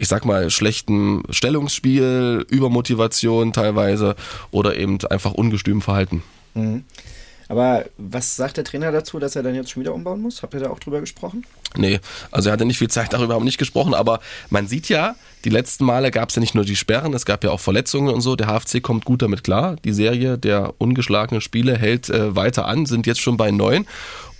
ich 0.03 0.09
sag 0.09 0.25
mal, 0.25 0.51
schlechtem 0.51 1.23
Stellungsspiel, 1.31 2.45
Übermotivation 2.51 3.53
teilweise 3.53 4.17
oder 4.51 4.77
eben 4.77 4.99
einfach 5.09 5.33
ungestüm 5.33 5.81
Verhalten. 5.81 6.25
Mhm. 6.55 6.83
Aber 7.49 7.85
was 7.99 8.35
sagt 8.35 8.57
der 8.57 8.65
Trainer 8.65 8.91
dazu, 8.91 9.21
dass 9.21 9.37
er 9.37 9.45
dann 9.45 9.55
jetzt 9.55 9.71
schon 9.71 9.81
wieder 9.81 9.95
umbauen 9.95 10.21
muss? 10.21 10.43
Habt 10.43 10.55
ihr 10.55 10.61
da 10.61 10.71
auch 10.71 10.81
drüber 10.81 10.99
gesprochen? 10.99 11.47
Nee, 11.77 12.01
also 12.33 12.49
er 12.49 12.55
hatte 12.55 12.65
nicht 12.65 12.79
viel 12.79 12.91
Zeit, 12.91 13.13
darüber 13.13 13.35
haben 13.35 13.43
wir 13.43 13.45
nicht 13.45 13.59
gesprochen, 13.59 13.95
aber 13.95 14.19
man 14.51 14.67
sieht 14.67 14.89
ja, 14.89 15.15
die 15.45 15.51
letzten 15.51 15.85
Male 15.85 16.11
gab 16.11 16.31
es 16.31 16.35
ja 16.35 16.41
nicht 16.41 16.57
nur 16.57 16.65
die 16.65 16.75
Sperren, 16.75 17.15
es 17.15 17.25
gab 17.25 17.45
ja 17.45 17.51
auch 17.51 17.61
Verletzungen 17.61 18.13
und 18.13 18.23
so. 18.23 18.35
Der 18.35 18.49
HFC 18.49 18.83
kommt 18.83 19.05
gut 19.05 19.23
damit 19.23 19.45
klar. 19.45 19.77
Die 19.85 19.93
Serie 19.93 20.37
der 20.37 20.75
ungeschlagenen 20.79 21.41
Spiele 21.41 21.79
hält 21.79 22.11
äh, 22.11 22.35
weiter 22.35 22.67
an, 22.67 22.87
sind 22.87 23.07
jetzt 23.07 23.21
schon 23.21 23.37
bei 23.37 23.53
neun. 23.53 23.87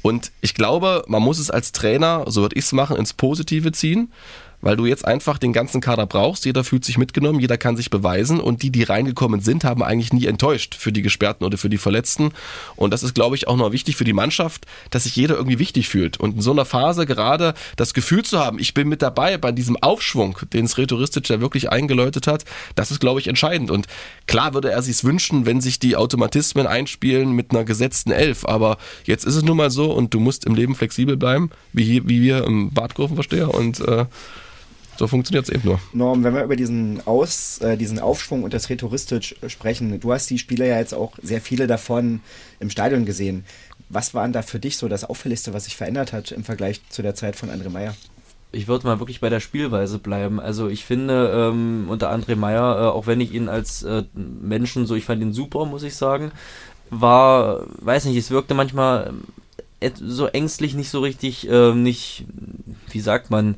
Und 0.01 0.33
ich 0.41 0.55
glaube, 0.55 1.05
man 1.07 1.23
muss 1.23 1.39
es 1.39 1.53
als 1.53 1.71
Trainer, 1.71 2.25
so 2.27 2.43
würde 2.43 2.57
ich 2.57 2.65
es 2.65 2.73
machen, 2.73 2.97
ins 2.97 3.13
Positive 3.13 3.71
ziehen 3.71 4.11
weil 4.63 4.77
du 4.77 4.87
jetzt 4.87 5.05
einfach 5.05 5.37
den 5.37 5.53
ganzen 5.53 5.81
Kader 5.81 6.07
brauchst. 6.07 6.47
Jeder 6.47 6.65
fühlt 6.65 6.85
sich 6.85 6.97
mitgenommen, 6.97 7.41
jeder 7.41 7.59
kann 7.59 7.77
sich 7.77 7.91
beweisen 7.91 8.41
und 8.41 8.63
die, 8.63 8.71
die 8.71 8.85
reingekommen 8.85 9.41
sind, 9.41 9.65
haben 9.65 9.83
eigentlich 9.83 10.13
nie 10.13 10.27
enttäuscht 10.27 10.75
für 10.77 10.93
die 10.93 11.03
Gesperrten 11.03 11.45
oder 11.45 11.59
für 11.59 11.69
die 11.69 11.79
Verletzten. 11.79 12.31
Und 12.77 12.93
das 12.93 13.03
ist, 13.03 13.15
glaube 13.15 13.37
ich, 13.37 13.49
auch 13.49 13.57
noch 13.57 13.73
wichtig 13.73 13.97
für 13.97 14.05
die 14.05 14.13
Mannschaft, 14.13 14.67
dass 14.91 15.03
sich 15.03 15.17
jeder 15.17 15.35
irgendwie 15.35 15.59
wichtig 15.59 15.89
fühlt. 15.89 16.19
Und 16.19 16.37
in 16.37 16.41
so 16.41 16.53
einer 16.53 16.65
Phase 16.65 17.05
gerade 17.05 17.55
das 17.77 17.93
Gefühl 17.93 18.25
zu 18.25 18.39
haben, 18.39 18.59
ich 18.59 18.73
bin 18.73 18.89
mit 18.89 19.03
dabei 19.03 19.37
bei 19.37 19.53
diesem 19.53 19.77
Aufschwung, 19.77 20.39
den 20.53 20.69
Sretoristic 20.69 21.29
ja 21.29 21.41
wirklich 21.41 21.71
eingeläutet 21.71 22.27
hat, 22.27 22.45
das 22.77 22.91
ist, 22.91 23.01
glaube 23.01 23.21
ich, 23.21 23.27
entscheidend. 23.27 23.71
Und 23.71 23.87
klar 24.27 24.55
würde 24.55 24.71
er 24.71 24.81
sich 24.81 25.03
wünschen, 25.03 25.45
wenn 25.45 25.61
sich 25.61 25.81
die 25.81 25.97
Automatismen 25.97 26.67
einspielen 26.67 27.33
mit 27.33 27.51
einer 27.51 27.65
gesetzten 27.65 28.13
Elf. 28.13 28.45
Aber 28.45 28.79
jetzt 29.05 29.25
ist 29.25 29.35
es 29.35 29.43
nun 29.43 29.57
mal 29.57 29.71
so 29.71 29.93
und 29.93 30.15
du 30.15 30.21
musst 30.21 30.45
im 30.45 30.55
Leben 30.55 30.77
flexibel 30.77 31.17
bleiben, 31.17 31.51
wie, 31.73 31.85
hier, 31.85 32.09
wie 32.09 32.23
wir 32.23 32.45
im 32.45 32.73
Badkurvenversteher 32.73 33.53
und 33.53 33.81
äh, 33.81 34.07
so 35.03 35.09
funktioniert 35.09 35.49
es 35.49 35.53
eben 35.53 35.65
nur. 35.65 35.81
Norm, 35.93 36.23
wenn 36.23 36.33
wir 36.33 36.45
über 36.45 36.55
diesen, 36.55 37.05
Aus, 37.09 37.59
äh, 37.59 37.77
diesen 37.77 37.99
Aufschwung 37.99 38.45
und 38.45 38.55
das 38.55 38.71
Rhetoristisch 38.71 39.35
sprechen, 39.49 39.99
du 39.99 40.13
hast 40.13 40.31
die 40.31 40.39
Spieler 40.39 40.67
ja 40.67 40.79
jetzt 40.79 40.95
auch 40.95 41.15
sehr 41.21 41.41
viele 41.41 41.67
davon 41.67 42.21
im 42.61 42.71
Stadion 42.71 43.05
gesehen. 43.05 43.45
Was 43.89 44.15
war 44.15 44.23
denn 44.23 44.33
da 44.33 44.43
für 44.43 44.61
dich 44.61 44.77
so 44.77 44.87
das 44.87 45.03
Auffälligste, 45.03 45.53
was 45.53 45.65
sich 45.65 45.75
verändert 45.75 46.13
hat 46.13 46.31
im 46.31 46.45
Vergleich 46.45 46.83
zu 46.89 47.03
der 47.03 47.17
Zeit 47.17 47.35
von 47.35 47.51
André 47.51 47.69
Meyer? 47.69 47.97
Ich 48.53 48.69
würde 48.69 48.87
mal 48.87 49.01
wirklich 49.01 49.19
bei 49.19 49.29
der 49.29 49.41
Spielweise 49.41 49.99
bleiben. 49.99 50.39
Also 50.39 50.69
ich 50.69 50.85
finde, 50.85 51.51
ähm, 51.51 51.87
unter 51.89 52.13
André 52.13 52.37
Meyer, 52.37 52.83
äh, 52.83 52.87
auch 52.87 53.09
wenn 53.09 53.21
ich 53.21 53.35
ihn 53.35 53.49
als 53.49 53.83
äh, 53.83 54.05
Menschen 54.15 54.87
so, 54.87 54.95
ich 54.95 55.05
fand 55.05 55.21
ihn 55.21 55.33
super, 55.33 55.65
muss 55.65 55.83
ich 55.83 55.97
sagen, 55.97 56.31
war, 56.91 57.67
weiß 57.81 58.05
nicht, 58.05 58.19
es 58.19 58.31
wirkte 58.31 58.55
manchmal 58.55 59.15
so 59.97 60.29
ängstlich, 60.29 60.75
nicht 60.75 60.91
so 60.91 61.01
richtig, 61.01 61.49
äh, 61.49 61.75
nicht, 61.75 62.25
wie 62.93 63.01
sagt 63.01 63.33
man, 63.33 63.57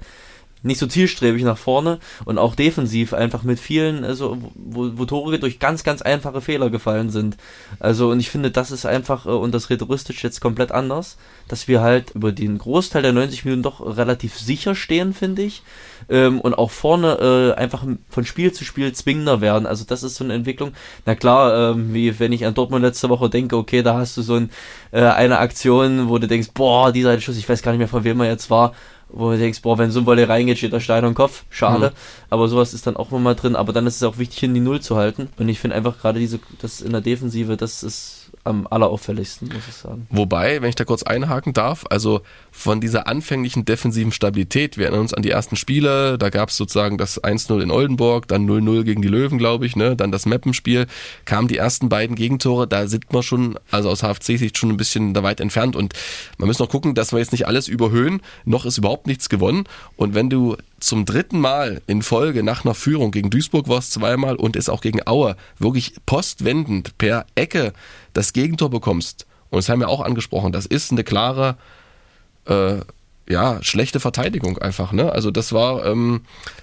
nicht 0.65 0.79
so 0.79 0.87
zielstrebig 0.87 1.43
nach 1.45 1.59
vorne 1.59 1.99
und 2.25 2.39
auch 2.39 2.55
defensiv 2.55 3.13
einfach 3.13 3.43
mit 3.43 3.61
vielen, 3.61 4.05
also 4.05 4.39
wo, 4.55 4.91
wo 4.95 5.05
Tore 5.05 5.39
durch 5.39 5.59
ganz, 5.59 5.85
ganz 5.85 6.03
einfache 6.03 6.41
Fehler 6.41 6.71
gefallen 6.71 7.11
sind. 7.11 7.37
Also 7.79 8.11
und 8.11 8.19
ich 8.19 8.31
finde, 8.31 8.51
das 8.51 8.71
ist 8.71 8.87
einfach, 8.87 9.27
äh, 9.27 9.31
und 9.31 9.53
das 9.53 9.71
rhetoristisch 9.71 10.25
jetzt 10.25 10.41
komplett 10.41 10.73
anders, 10.73 11.19
dass 11.49 11.69
wir 11.69 11.83
halt 11.83 12.13
über 12.15 12.33
den 12.33 12.59
Großteil 12.59 13.03
der 13.03 13.13
90 13.13 13.45
Minuten 13.45 13.63
doch 13.63 13.97
relativ 13.97 14.39
sicher 14.39 14.75
stehen, 14.75 15.13
finde 15.13 15.43
ich. 15.43 15.63
Ähm, 16.09 16.41
und 16.41 16.55
auch 16.55 16.71
vorne 16.71 17.55
äh, 17.57 17.59
einfach 17.59 17.85
von 18.09 18.25
Spiel 18.25 18.53
zu 18.53 18.65
Spiel 18.65 18.93
zwingender 18.93 19.41
werden. 19.41 19.67
Also 19.67 19.85
das 19.87 20.03
ist 20.03 20.17
so 20.17 20.25
eine 20.25 20.35
Entwicklung. 20.35 20.73
Na 21.05 21.15
klar, 21.15 21.73
ähm, 21.73 21.93
wie 21.95 22.19
wenn 22.19 22.33
ich 22.33 22.47
an 22.47 22.55
Dortmund 22.55 22.83
letzte 22.83 23.09
Woche 23.11 23.29
denke, 23.31 23.57
okay, 23.57 23.83
da 23.83 23.95
hast 23.95 24.17
du 24.17 24.23
so 24.23 24.35
ein, 24.35 24.51
äh, 24.93 25.03
eine 25.03 25.39
Aktion, 25.39 26.09
wo 26.09 26.19
du 26.19 26.27
denkst, 26.27 26.51
boah, 26.55 26.93
dieser 26.93 27.21
Schuss, 27.21 27.37
ich 27.37 27.49
weiß 27.49 27.63
gar 27.63 27.73
nicht 27.73 27.79
mehr, 27.79 27.89
von 27.89 28.05
wem 28.05 28.21
er 28.21 28.29
jetzt 28.29 28.51
war, 28.51 28.75
wo 29.15 29.31
du 29.31 29.39
denkst, 29.39 29.63
boah, 29.63 29.79
wenn 29.79 29.93
so 29.93 30.01
ein 30.01 30.07
Wolle 30.07 30.29
reingeht, 30.29 30.59
steht 30.59 30.73
da 30.73 30.81
Stein 30.81 31.05
am 31.05 31.15
Kopf. 31.15 31.45
Schade. 31.49 31.91
Mhm. 31.91 32.27
Aber 32.31 32.49
sowas 32.49 32.75
ist 32.75 32.87
dann 32.87 32.97
auch 32.97 33.11
nochmal 33.11 33.37
drin. 33.37 33.55
Aber 33.55 33.73
dann 33.73 33.87
ist 33.87 33.97
es 33.97 34.03
auch 34.03 34.19
wichtig, 34.19 34.41
hin 34.41 34.55
die 34.55 34.61
Null 34.61 34.81
zu 34.81 34.97
halten. 34.97 35.29
Und 35.39 35.49
ich 35.49 35.61
finde 35.61 35.77
einfach 35.77 35.99
gerade 35.99 36.19
diese, 36.19 36.41
das 36.61 36.81
in 36.81 36.91
der 36.93 37.01
Defensive, 37.01 37.57
das 37.57 37.83
ist 37.85 38.24
am 38.45 38.67
allerauffälligsten, 38.69 39.49
muss 39.49 39.67
ich 39.69 39.75
sagen. 39.75 40.07
Wobei, 40.11 40.61
wenn 40.61 40.69
ich 40.69 40.75
da 40.75 40.85
kurz 40.85 41.03
einhaken 41.03 41.55
darf, 41.55 41.85
also 41.89 42.21
von 42.51 42.81
dieser 42.81 43.09
anfänglichen 43.09 43.65
defensiven 43.65 44.13
Stabilität, 44.13 44.77
wir 44.77 44.85
erinnern 44.85 45.01
uns 45.01 45.15
an 45.15 45.23
die 45.23 45.31
ersten 45.31 45.57
Spiele, 45.57 46.19
da 46.19 46.29
gab 46.29 46.51
es 46.51 46.57
sozusagen 46.57 46.99
das 46.99 47.23
1-0 47.23 47.61
in 47.63 47.71
Oldenburg, 47.71 48.29
dann 48.29 48.49
0-0 48.49 48.85
gegen 48.85 49.03
die 49.03 49.09
Löwen, 49.09 49.39
glaube 49.39 49.65
ich, 49.67 49.77
ne? 49.77 49.97
dann 49.97 50.13
das 50.13 50.27
Mappenspiel, 50.27 50.87
kamen 51.25 51.49
die 51.49 51.57
ersten 51.57 51.89
beiden 51.89 52.17
Gegentore, 52.17 52.69
da 52.69 52.87
sind 52.87 53.07
wir 53.11 53.23
schon, 53.23 53.59
also 53.71 53.89
aus 53.89 54.03
HFC-Sicht 54.03 54.59
schon 54.59 54.71
ein 54.71 54.77
bisschen 54.77 55.15
da 55.15 55.23
weit 55.23 55.41
entfernt 55.41 55.75
und 55.75 55.95
man 56.37 56.49
muss 56.49 56.59
noch 56.59 56.69
gucken, 56.69 56.95
dass 56.95 57.13
wir 57.13 57.19
jetzt 57.19 57.33
nicht 57.33 57.47
alles 57.47 57.67
überhöhen, 57.67 58.21
noch 58.45 58.67
ist 58.67 58.79
überhaupt 58.79 59.07
nichts 59.07 59.29
gewonnen 59.29 59.65
und 59.97 60.15
wenn 60.15 60.29
du 60.29 60.57
zum 60.85 61.07
dritten 61.07 61.41
Mal 61.41 61.81
in 61.87 62.03
Folge 62.03 62.43
nach 62.43 62.65
einer 62.65 62.75
Führung 62.75 63.11
gegen 63.11 63.31
Duisburg 63.31 63.69
war 63.69 63.79
es 63.79 63.89
zweimal 63.89 64.37
und 64.37 64.55
ist 64.55 64.69
auch 64.69 64.83
gegen 64.83 65.07
Aue 65.07 65.35
wirklich 65.59 65.95
postwendend 66.05 66.99
per 66.99 67.25
Ecke 67.35 67.73
das 68.15 68.33
Gegentor 68.33 68.71
bekommst, 68.71 69.27
und 69.51 69.59
das 69.59 69.69
haben 69.69 69.81
wir 69.81 69.89
auch 69.89 70.01
angesprochen, 70.01 70.53
das 70.53 70.67
ist 70.67 70.91
eine 70.91 71.05
klare, 71.05 71.57
äh, 72.47 72.81
ja, 73.29 73.63
schlechte 73.63 74.01
Verteidigung 74.01 74.59
einfach. 74.59 74.93
Ne? 74.93 75.13
Also 75.13 75.31
das 75.31 75.53
war 75.53 75.87
ähm, 75.87 76.23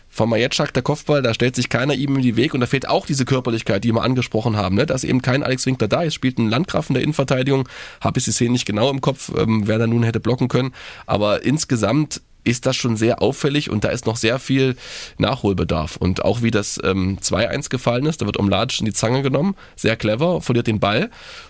von 0.10 0.29
Majetschak 0.29 0.74
der 0.74 0.84
Kopfball, 0.84 1.22
da 1.22 1.34
stellt 1.34 1.55
sich 1.55 1.70
keiner 1.70 1.93
ihm 1.93 2.17
in 2.17 2.22
die 2.22 2.36
Weg 2.36 2.53
und 2.53 2.60
da 2.60 2.67
fehlt 2.67 2.88
auch 2.88 3.05
diese 3.05 3.25
Körperlichkeit, 3.25 3.84
die 3.84 3.93
wir 3.93 4.03
angesprochen 4.03 4.58
haben, 4.58 4.75
ne? 4.75 4.86
dass 4.86 5.03
eben 5.03 5.22
kein 5.22 5.41
Alex 5.41 5.65
Winkler 5.65 5.88
da 5.88 6.03
ist, 6.03 6.13
spielt 6.13 6.38
ein 6.38 6.50
Landgraf 6.50 6.89
in 6.89 6.96
der 6.96 7.03
Innenverteidigung, 7.03 7.67
habe 8.01 8.20
ich 8.20 8.25
die 8.25 8.31
Szene 8.31 8.51
nicht 8.51 8.65
genau 8.65 8.89
im 8.89 9.01
Kopf, 9.01 9.31
ähm, 9.38 9.67
wer 9.67 9.77
da 9.77 9.88
nun 9.88 10.03
hätte 10.03 10.20
blocken 10.20 10.50
können, 10.50 10.74
aber 11.05 11.43
insgesamt 11.43 12.22
ist 12.43 12.65
das 12.65 12.75
schon 12.75 12.98
sehr 12.98 13.21
auffällig 13.21 13.69
und 13.69 13.83
da 13.83 13.89
ist 13.89 14.05
noch 14.05 14.17
sehr 14.17 14.39
viel 14.39 14.75
Nachholbedarf. 15.17 15.98
Und 15.98 16.25
auch 16.25 16.41
wie 16.41 16.51
das 16.51 16.79
ähm, 16.83 17.17
2-1 17.21 17.69
gefallen 17.69 18.05
ist, 18.05 18.21
da 18.21 18.25
wird 18.25 18.39
Omladic 18.39 18.79
in 18.79 18.86
die 18.86 18.93
Zange 18.93 19.21
genommen, 19.21 19.55
sehr 19.75 19.95
clever, 19.95 20.41
verliert 20.41 20.67
den 20.67 20.79
Ball 20.79 21.10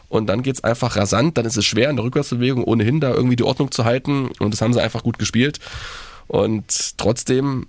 und 0.09 0.27
dann 0.27 0.43
geht 0.43 0.55
es 0.55 0.63
einfach 0.63 0.95
rasant, 0.95 1.37
dann 1.37 1.45
ist 1.45 1.57
es 1.57 1.65
schwer 1.65 1.89
in 1.89 1.95
der 1.95 2.05
Rückwärtsbewegung 2.05 2.63
ohnehin 2.63 2.99
da 2.99 3.11
irgendwie 3.11 3.37
die 3.37 3.43
Ordnung 3.43 3.71
zu 3.71 3.85
halten 3.85 4.29
und 4.39 4.53
das 4.53 4.61
haben 4.61 4.73
sie 4.73 4.81
einfach 4.81 5.03
gut 5.03 5.17
gespielt. 5.17 5.59
Und 6.27 6.97
trotzdem 6.97 7.67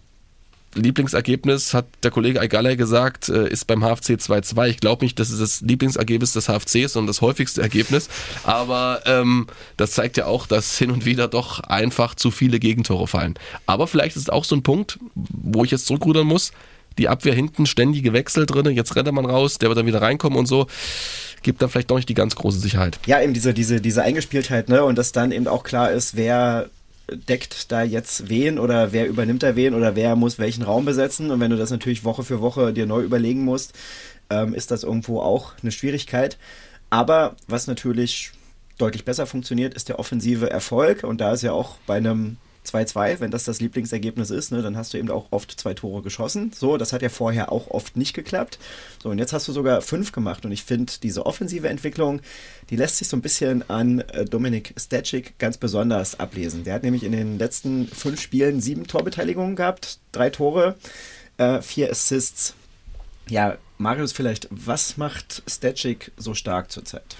Lieblingsergebnis, 0.74 1.74
hat 1.74 1.86
der 2.02 2.10
Kollege 2.10 2.40
Eigalay 2.40 2.76
gesagt, 2.76 3.28
äh, 3.28 3.48
ist 3.48 3.66
beim 3.66 3.82
HFC 3.82 4.12
2-2. 4.12 4.68
Ich 4.68 4.80
glaube 4.80 5.04
nicht, 5.04 5.18
dass 5.18 5.30
es 5.30 5.38
das 5.38 5.60
Lieblingsergebnis 5.60 6.32
des 6.32 6.46
HFCs 6.46 6.96
und 6.96 7.06
das 7.06 7.20
häufigste 7.20 7.62
Ergebnis. 7.62 8.08
Aber 8.44 9.02
ähm, 9.06 9.46
das 9.76 9.92
zeigt 9.92 10.16
ja 10.16 10.26
auch, 10.26 10.46
dass 10.46 10.78
hin 10.78 10.90
und 10.90 11.04
wieder 11.04 11.28
doch 11.28 11.60
einfach 11.60 12.14
zu 12.14 12.30
viele 12.30 12.58
Gegentore 12.58 13.06
fallen. 13.06 13.34
Aber 13.66 13.86
vielleicht 13.86 14.16
ist 14.16 14.22
es 14.22 14.30
auch 14.30 14.44
so 14.44 14.56
ein 14.56 14.62
Punkt, 14.62 14.98
wo 15.14 15.64
ich 15.64 15.70
jetzt 15.70 15.86
zurückrudern 15.86 16.26
muss. 16.26 16.52
Die 16.98 17.08
Abwehr 17.08 17.34
hinten 17.34 17.64
ständige 17.64 18.12
Wechsel 18.12 18.44
drin, 18.44 18.66
jetzt 18.74 18.94
rennt 18.96 19.10
man 19.12 19.24
raus, 19.24 19.56
der 19.56 19.70
wird 19.70 19.78
dann 19.78 19.86
wieder 19.86 20.02
reinkommen 20.02 20.38
und 20.38 20.46
so 20.46 20.66
gibt 21.42 21.60
dann 21.60 21.68
vielleicht 21.68 21.90
doch 21.90 21.96
nicht 21.96 22.08
die 22.08 22.14
ganz 22.14 22.36
große 22.36 22.58
Sicherheit. 22.58 22.98
Ja, 23.06 23.20
eben 23.20 23.34
diese, 23.34 23.52
diese, 23.52 23.80
diese 23.80 24.02
Eingespieltheit, 24.02 24.68
ne? 24.68 24.84
Und 24.84 24.96
dass 24.96 25.12
dann 25.12 25.32
eben 25.32 25.48
auch 25.48 25.64
klar 25.64 25.90
ist, 25.90 26.16
wer 26.16 26.70
deckt 27.16 27.71
da 27.73 27.83
jetzt 27.83 28.28
wen 28.28 28.59
oder 28.59 28.92
wer 28.92 29.09
übernimmt 29.09 29.42
da 29.42 29.57
wen 29.57 29.75
oder 29.75 29.97
wer 29.97 30.16
muss 30.16 30.38
welchen 30.38 30.62
Raum 30.62 30.85
besetzen. 30.85 31.31
Und 31.31 31.40
wenn 31.40 31.51
du 31.51 31.57
das 31.57 31.70
natürlich 31.70 32.05
Woche 32.05 32.25
für 32.25 32.40
Woche 32.40 32.72
dir 32.72 32.87
neu 32.87 33.03
überlegen 33.03 33.44
musst, 33.44 33.72
ähm, 34.31 34.55
ist 34.55 34.70
das 34.70 34.83
irgendwo 34.83 35.20
auch 35.20 35.53
eine 35.62 35.72
Schwierigkeit. 35.72 36.38
Aber 36.90 37.37
was 37.46 37.66
natürlich 37.66 38.33
deutlich 38.79 39.05
besser 39.05 39.27
funktioniert, 39.27 39.75
ist 39.75 39.88
der 39.88 39.98
offensive 39.98 40.51
Erfolg. 40.51 41.05
Und 41.05 41.20
da 41.20 41.33
ist 41.33 41.42
ja 41.42 41.53
auch 41.53 41.77
bei 41.87 41.96
einem 41.96 42.37
2-2, 42.66 43.20
wenn 43.20 43.31
das 43.31 43.44
das 43.44 43.61
Lieblingsergebnis 43.61 44.31
ist, 44.31 44.53
ne, 44.53 44.62
dann 44.62 44.77
hast 44.77 44.94
du 44.94 44.98
eben 44.98 45.11
auch 45.11 45.27
oft 45.31 45.51
zwei 45.59 45.75
Tore 45.75 46.03
geschossen. 46.03 46.53
So, 46.55 46.77
das 46.77 46.92
hat 46.92 47.03
ja 47.03 47.09
vorher 47.09 47.51
auch 47.51 47.68
oft 47.68 47.96
nicht 47.96 48.14
geklappt. 48.14 48.59
So, 49.03 49.11
und 49.11 49.18
jetzt 49.18 49.33
hast 49.33 49.48
du 49.48 49.53
sogar 49.53 49.83
fünf 49.83 50.12
gemacht. 50.12 50.44
Und 50.44 50.53
ich 50.53 50.62
finde, 50.62 50.92
diese 51.03 51.27
offensive 51.27 51.68
Entwicklung, 51.68 52.20
die 52.70 52.77
lässt 52.77 52.98
sich 52.98 53.09
so 53.09 53.16
ein 53.16 53.22
bisschen 53.22 53.68
an 53.68 54.01
äh, 54.01 54.25
Dominik 54.25 54.75
Stachik 54.79 55.38
ganz 55.38 55.59
besonders 55.59 56.20
ablesen. 56.20 56.64
Der 56.64 56.75
hat 56.75 56.83
nämlich 56.83 57.05
in 57.05 57.12
den 57.12 57.38
letzten 57.38 57.88
fünf 57.88 58.20
Spielen 58.20 58.61
sieben 58.61 58.87
Torbeteiligungen 58.87 59.57
gehabt, 59.57 59.98
drei 60.12 60.31
Tore, 60.31 60.77
äh, 61.38 61.61
vier 61.61 61.90
Assists. 61.90 62.55
Ja, 63.29 63.59
Marius, 63.79 64.12
vielleicht, 64.12 64.48
was 64.51 64.96
macht 64.96 65.42
Stachik 65.48 66.12
so 66.16 66.35
stark 66.35 66.70
zurzeit? 66.70 67.16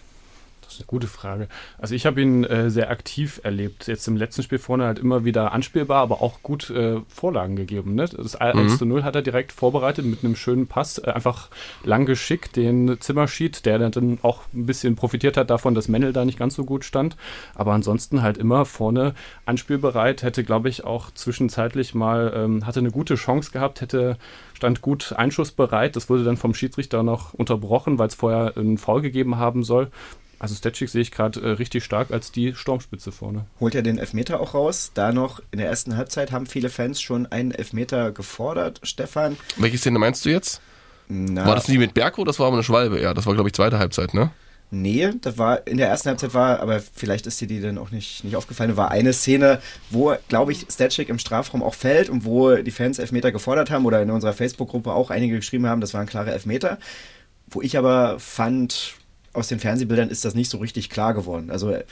Das 0.73 0.81
ist 0.81 0.81
eine 0.85 0.87
gute 0.87 1.07
Frage. 1.07 1.49
Also 1.77 1.95
ich 1.95 2.07
habe 2.07 2.23
ihn 2.23 2.45
äh, 2.45 2.71
sehr 2.71 2.91
aktiv 2.91 3.41
erlebt. 3.45 3.89
Jetzt 3.89 4.09
im 4.09 4.17
letzten 4.17 4.43
Spiel 4.43 4.59
vorne 4.59 4.85
halt 4.85 4.99
immer 4.99 5.25
wieder 5.25 5.53
anspielbar, 5.53 6.01
aber 6.03 6.23
auch 6.23 6.43
gut 6.43 6.71
äh, 6.71 7.01
Vorlagen 7.09 7.57
gegeben. 7.57 7.95
Ne? 7.95 8.07
Das 8.07 8.37
1 8.37 8.57
mhm. 8.57 8.79
zu 8.79 8.87
0 8.87 9.05
hat 9.05 9.15
er 9.15 9.23
direkt 9.23 9.53
vorbereitet 9.53 10.07
mit 10.07 10.25
einem 10.25 10.35
schönen 10.35 10.67
Pass. 10.67 10.97
Äh, 10.97 11.11
einfach 11.11 11.51
lang 11.85 12.07
geschickt, 12.07 12.57
den 12.57 12.99
Zimmerschied, 13.01 13.67
der 13.67 13.79
dann 13.91 14.19
auch 14.23 14.43
ein 14.55 14.65
bisschen 14.65 14.97
profitiert 14.97 15.37
hat 15.37 15.51
davon, 15.51 15.75
dass 15.75 15.89
Mendel 15.89 16.15
da 16.15 16.25
nicht 16.25 16.39
ganz 16.39 16.55
so 16.55 16.65
gut 16.65 16.85
stand. 16.85 17.17
Aber 17.55 17.73
ansonsten 17.73 18.23
halt 18.23 18.39
immer 18.39 18.65
vorne 18.65 19.15
anspielbereit. 19.45 20.23
Hätte, 20.23 20.43
glaube 20.43 20.71
ich, 20.71 20.85
auch 20.85 21.11
zwischenzeitlich 21.11 21.95
mal, 21.95 22.33
ähm, 22.35 22.67
hatte 22.67 22.81
eine 22.81 22.91
gute 22.91 23.17
Chance 23.17 23.51
gehabt, 23.51 23.83
hätte 23.83 24.17
stand 24.55 24.81
gut 24.81 25.13
einschussbereit. 25.17 25.97
Das 25.97 26.09
wurde 26.09 26.23
dann 26.23 26.37
vom 26.37 26.55
Schiedsrichter 26.55 27.03
noch 27.03 27.35
unterbrochen, 27.35 27.99
weil 27.99 28.07
es 28.07 28.15
vorher 28.15 28.57
einen 28.57 28.79
Foul 28.79 29.03
gegeben 29.03 29.37
haben 29.37 29.65
soll. 29.65 29.91
Also 30.43 30.57
Statchik 30.57 30.89
sehe 30.89 31.03
ich 31.03 31.13
gerade 31.13 31.41
äh, 31.41 31.51
richtig 31.51 31.85
stark 31.85 32.11
als 32.11 32.33
die 32.33 32.53
Sturmspitze 32.53 33.13
vorne. 33.13 33.47
Holt 33.61 33.77
er 33.77 33.83
den 33.83 33.99
Elfmeter 33.99 34.41
auch 34.41 34.55
raus? 34.55 34.91
Da 34.93 35.13
noch 35.13 35.41
in 35.53 35.61
der 35.61 35.69
ersten 35.69 35.97
Halbzeit 35.97 36.33
haben 36.33 36.47
viele 36.47 36.69
Fans 36.69 37.01
schon 37.01 37.27
einen 37.27 37.53
Elfmeter 37.53 38.11
gefordert, 38.11 38.81
Stefan. 38.83 39.37
Welche 39.57 39.79
Szene 39.79 40.01
meinst 40.01 40.25
du 40.25 40.31
jetzt? 40.31 40.61
Na, 41.07 41.47
war 41.47 41.55
das 41.55 41.69
nie 41.69 41.79
mit 41.79 41.95
Berko? 41.95 42.25
Das 42.25 42.41
war 42.41 42.49
aber 42.49 42.57
eine 42.57 42.65
Schwalbe, 42.65 43.01
ja. 43.01 43.15
Das 43.15 43.25
war, 43.25 43.35
glaube 43.35 43.51
ich, 43.51 43.55
zweite 43.55 43.79
Halbzeit, 43.79 44.15
ne? 44.15 44.33
Nee, 44.73 45.13
das 45.21 45.39
war 45.39 45.65
in 45.65 45.77
der 45.77 45.89
ersten 45.89 46.09
Halbzeit 46.09 46.35
war, 46.35 46.59
aber 46.59 46.81
vielleicht 46.81 47.29
ist 47.29 47.41
dir 47.41 47.47
die 47.47 47.61
dann 47.61 47.79
auch 47.79 47.93
nicht, 47.93 48.25
nicht 48.25 48.35
aufgefallen, 48.35 48.77
war 48.77 48.91
eine 48.91 49.13
Szene, 49.13 49.61
wo, 49.91 50.13
glaube 50.27 50.51
ich, 50.51 50.67
Statchik 50.69 51.09
im 51.09 51.21
Strafraum 51.21 51.63
auch 51.63 51.75
fällt 51.75 52.11
und 52.11 52.25
wo 52.25 52.57
die 52.57 52.71
Fans 52.73 52.99
Elfmeter 52.99 53.31
gefordert 53.31 53.71
haben 53.71 53.87
oder 53.87 54.03
in 54.03 54.11
unserer 54.11 54.33
Facebook-Gruppe 54.33 54.93
auch 54.93 55.11
einige 55.11 55.37
geschrieben 55.37 55.69
haben, 55.69 55.81
das 55.81 55.95
waren 55.95 56.07
klare 56.07 56.33
Elfmeter. 56.33 56.79
Wo 57.47 57.63
ich 57.63 57.79
aber 57.79 58.19
fand, 58.19 58.95
aus 59.33 59.49
den 59.49 59.61
Fernsehbildern 59.61 60.11
ist 60.11 60.25
das 60.25 60.35
nicht 60.35 60.51
so 60.51 60.59
richtig 60.59 60.91
klar 60.91 61.15
geworden. 61.15 61.51
Also 61.51 61.71
äh, 61.71 61.85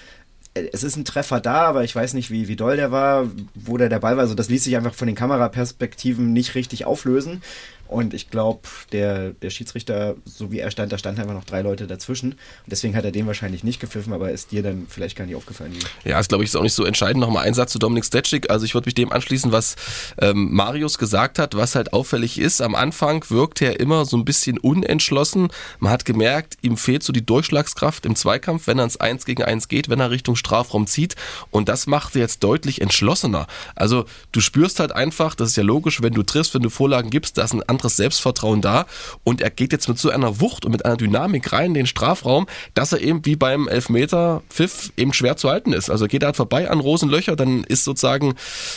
es 0.55 0.83
ist 0.83 0.97
ein 0.97 1.05
Treffer 1.05 1.41
da, 1.41 1.63
aber 1.63 1.85
ich 1.85 1.95
weiß 1.95 2.15
nicht, 2.15 2.31
wie, 2.31 2.49
wie 2.49 2.57
doll 2.57 2.77
der 2.77 2.91
war, 2.91 3.29
wo 3.55 3.77
der 3.77 3.89
Ball 4.01 4.17
war. 4.17 4.23
Also 4.23 4.35
das 4.35 4.49
ließ 4.49 4.65
sich 4.65 4.77
einfach 4.77 4.95
von 4.95 5.07
den 5.07 5.17
Kameraperspektiven 5.17 6.33
nicht 6.33 6.55
richtig 6.55 6.85
auflösen. 6.85 7.43
Und 7.91 8.15
ich 8.15 8.31
glaube, 8.31 8.61
der, 8.93 9.31
der 9.31 9.51
Schiedsrichter, 9.51 10.15
so 10.25 10.53
wie 10.53 10.61
er 10.61 10.71
stand, 10.71 10.93
da 10.93 10.99
standen 10.99 11.21
einfach 11.23 11.35
noch 11.35 11.45
drei 11.45 11.61
Leute 11.63 11.89
dazwischen. 11.89 12.33
Und 12.33 12.39
deswegen 12.69 12.95
hat 12.95 13.05
er 13.05 13.11
den 13.11 13.27
wahrscheinlich 13.27 13.65
nicht 13.65 13.81
gepfiffen, 13.81 14.13
aber 14.13 14.31
ist 14.31 14.53
dir 14.53 14.63
dann 14.63 14.87
vielleicht 14.89 15.17
gar 15.17 15.27
nicht 15.27 15.35
aufgefallen. 15.35 15.73
Ja, 16.05 16.21
ist 16.21 16.29
glaube 16.29 16.45
ich 16.45 16.51
ist 16.51 16.57
auch 16.57 16.63
nicht 16.63 16.73
so 16.73 16.85
entscheidend. 16.85 17.21
Nochmal 17.21 17.47
ein 17.47 17.55
Satz 17.55 17.73
zu 17.73 17.81
Dominik 17.81 18.05
Stetschik. 18.05 18.49
Also 18.49 18.65
ich 18.65 18.75
würde 18.75 18.87
mich 18.87 18.95
dem 18.95 19.11
anschließen, 19.11 19.51
was 19.51 19.75
ähm, 20.21 20.55
Marius 20.55 20.99
gesagt 20.99 21.41
hat, 21.41 21.57
was 21.57 21.75
halt 21.75 21.93
auffällig 21.93 22.39
ist. 22.39 22.63
Am 22.63 22.77
Anfang 22.77 23.25
wirkt 23.29 23.61
er 23.61 23.81
immer 23.81 24.05
so 24.05 24.17
ein 24.17 24.25
bisschen 24.25 24.59
unentschlossen. 24.59 25.49
Man 25.81 25.91
hat 25.91 26.05
gemerkt, 26.05 26.59
ihm 26.63 26.77
fehlt 26.77 27.03
so 27.03 27.13
die 27.13 27.27
Durchschlagskraft 27.27 28.07
im 28.07 28.15
Zweikampf, 28.15 28.69
wenn 28.69 28.79
er 28.79 28.85
ins 28.85 28.99
Eins 28.99 29.25
gegen 29.25 29.43
Eins 29.43 29.67
geht, 29.67 29.89
wenn 29.89 29.99
er 29.99 30.13
Richtung 30.13 30.37
Strafraum 30.37 30.87
zieht. 30.87 31.17
Und 31.51 31.69
das 31.69 31.89
macht 31.89 32.15
er 32.15 32.21
jetzt 32.21 32.45
deutlich 32.45 32.81
entschlossener. 32.81 33.49
Also 33.75 34.05
du 34.31 34.41
spürst 34.41 34.79
halt 34.79 34.93
einfach, 34.93 35.35
das 35.35 35.49
ist 35.49 35.57
ja 35.57 35.65
logisch, 35.65 36.03
wenn 36.03 36.15
du 36.15 36.23
triffst, 36.23 36.55
wenn 36.55 36.63
du 36.63 36.71
Vorlagen 36.71 37.11
gibst, 37.11 37.37
dass 37.37 37.53
ein 37.53 37.63
anderes 37.81 37.97
Selbstvertrauen 37.97 38.61
da 38.61 38.87
und 39.25 39.41
er 39.41 39.51
geht 39.51 39.73
jetzt 39.73 39.89
mit 39.89 39.99
so 39.99 40.11
einer 40.11 40.41
Wucht 40.41 40.65
und 40.65 40.73
mit 40.73 40.85
einer 40.85 40.97
Dynamik 40.97 41.53
rein 41.53 41.67
in 41.67 41.75
den 41.75 41.87
Strafraum, 41.87 42.47
dass 42.75 42.93
er 42.93 43.01
eben 43.01 43.25
wie 43.25 43.37
beim 43.37 43.69
Elfmeter 43.69 44.43
Pfiff 44.51 44.93
eben 44.97 45.13
schwer 45.13 45.37
zu 45.37 45.51
halten 45.51 45.73
ist. 45.73 45.91
Also 45.91 46.07
geht 46.07 46.23
er 46.23 46.27
halt 46.27 46.37
vorbei 46.37 46.71
an 46.71 46.81
Rosenlöcher, 46.81 47.37
dann 47.37 47.65
ist 47.65 47.85
sozusagen 47.85 48.35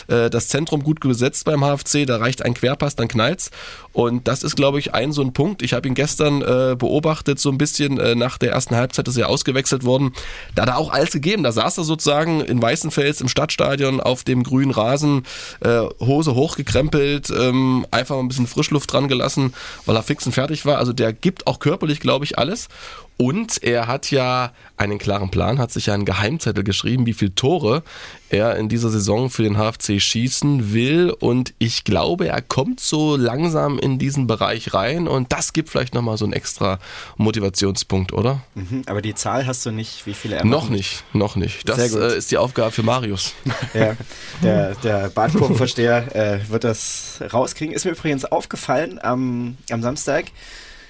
äh, 0.08 0.30
das 0.30 0.48
Zentrum 0.48 0.82
gut 0.82 1.00
besetzt 1.00 1.44
beim 1.44 1.60
HFC, 1.60 2.06
da 2.06 2.16
reicht 2.16 2.42
ein 2.42 2.54
Querpass, 2.54 2.96
dann 2.96 3.08
knallt's 3.08 3.50
und 3.92 4.26
das 4.26 4.42
ist 4.42 4.56
glaube 4.56 4.78
ich 4.78 4.94
ein 4.94 5.12
so 5.12 5.22
ein 5.22 5.32
Punkt. 5.32 5.62
Ich 5.62 5.72
habe 5.74 5.86
ihn 5.86 5.94
gestern 5.94 6.42
äh, 6.42 6.76
beobachtet 6.76 7.38
so 7.38 7.50
ein 7.50 7.58
bisschen 7.58 7.98
äh, 7.98 8.14
nach 8.14 8.38
der 8.38 8.52
ersten 8.52 8.76
Halbzeit 8.76 9.06
ist 9.08 9.16
er 9.16 9.28
ausgewechselt 9.28 9.84
worden. 9.84 10.12
Da 10.54 10.62
hat 10.62 10.70
er 10.70 10.78
auch 10.78 10.90
alles 10.90 11.12
gegeben. 11.12 11.42
Da 11.42 11.52
saß 11.52 11.78
er 11.78 11.84
sozusagen 11.84 12.40
in 12.40 12.60
Weißenfels 12.60 13.20
im 13.20 13.28
Stadtstadion 13.28 14.00
auf 14.00 14.24
dem 14.24 14.42
grünen 14.42 14.70
Rasen, 14.70 15.24
äh, 15.60 15.80
Hose 16.00 16.34
hochgekrempelt, 16.34 17.30
ähm, 17.30 17.86
einfach 17.90 18.18
ein 18.18 18.28
bisschen 18.28 18.46
Frischluft 18.46 18.93
dran 18.94 19.08
gelassen, 19.08 19.52
weil 19.86 19.96
er 19.96 20.02
fix 20.02 20.24
und 20.26 20.32
fertig 20.32 20.64
war. 20.64 20.78
Also 20.78 20.92
der 20.92 21.12
gibt 21.12 21.46
auch 21.46 21.58
körperlich, 21.58 22.00
glaube 22.00 22.24
ich, 22.24 22.38
alles. 22.38 22.68
Und 23.16 23.62
er 23.62 23.86
hat 23.86 24.10
ja 24.10 24.52
einen 24.76 24.98
klaren 24.98 25.30
Plan, 25.30 25.58
hat 25.58 25.70
sich 25.70 25.86
ja 25.86 25.94
einen 25.94 26.04
Geheimzettel 26.04 26.64
geschrieben, 26.64 27.06
wie 27.06 27.12
viele 27.12 27.34
Tore 27.34 27.84
er 28.28 28.56
in 28.56 28.68
dieser 28.68 28.90
Saison 28.90 29.30
für 29.30 29.44
den 29.44 29.56
HFC 29.56 30.00
schießen 30.00 30.72
will. 30.72 31.14
Und 31.20 31.54
ich 31.58 31.84
glaube, 31.84 32.26
er 32.26 32.42
kommt 32.42 32.80
so 32.80 33.16
langsam 33.16 33.78
in 33.78 34.00
diesen 34.00 34.26
Bereich 34.26 34.74
rein. 34.74 35.06
Und 35.06 35.32
das 35.32 35.52
gibt 35.52 35.68
vielleicht 35.68 35.94
nochmal 35.94 36.18
so 36.18 36.24
einen 36.24 36.32
extra 36.32 36.80
Motivationspunkt, 37.16 38.12
oder? 38.12 38.42
Mhm, 38.56 38.82
aber 38.86 39.00
die 39.00 39.14
Zahl 39.14 39.46
hast 39.46 39.64
du 39.64 39.70
nicht, 39.70 40.06
wie 40.06 40.14
viele 40.14 40.36
er 40.36 40.44
Noch 40.44 40.68
nicht, 40.68 41.04
noch 41.12 41.36
nicht. 41.36 41.68
Das 41.68 41.94
äh, 41.94 42.18
ist 42.18 42.32
die 42.32 42.38
Aufgabe 42.38 42.72
für 42.72 42.82
Marius. 42.82 43.34
Ja, 43.74 43.96
der, 44.42 44.74
der 44.76 45.08
Badkurvenversteher 45.08 46.14
äh, 46.14 46.48
wird 46.48 46.64
das 46.64 47.20
rauskriegen. 47.32 47.74
Ist 47.74 47.84
mir 47.84 47.92
übrigens 47.92 48.24
aufgefallen 48.24 49.00
am, 49.02 49.56
am 49.70 49.82
Samstag 49.82 50.26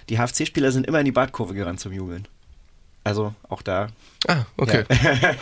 die 0.08 0.18
HFC-Spieler 0.18 0.72
sind 0.72 0.86
immer 0.86 0.98
in 0.98 1.04
die 1.04 1.12
Badkurve 1.12 1.54
gerannt 1.54 1.80
zum 1.80 1.92
Jubeln. 1.92 2.28
Also 3.04 3.34
auch 3.48 3.60
da. 3.60 3.88
Ah, 4.26 4.44
okay. 4.56 4.84
Ja. 4.88 5.34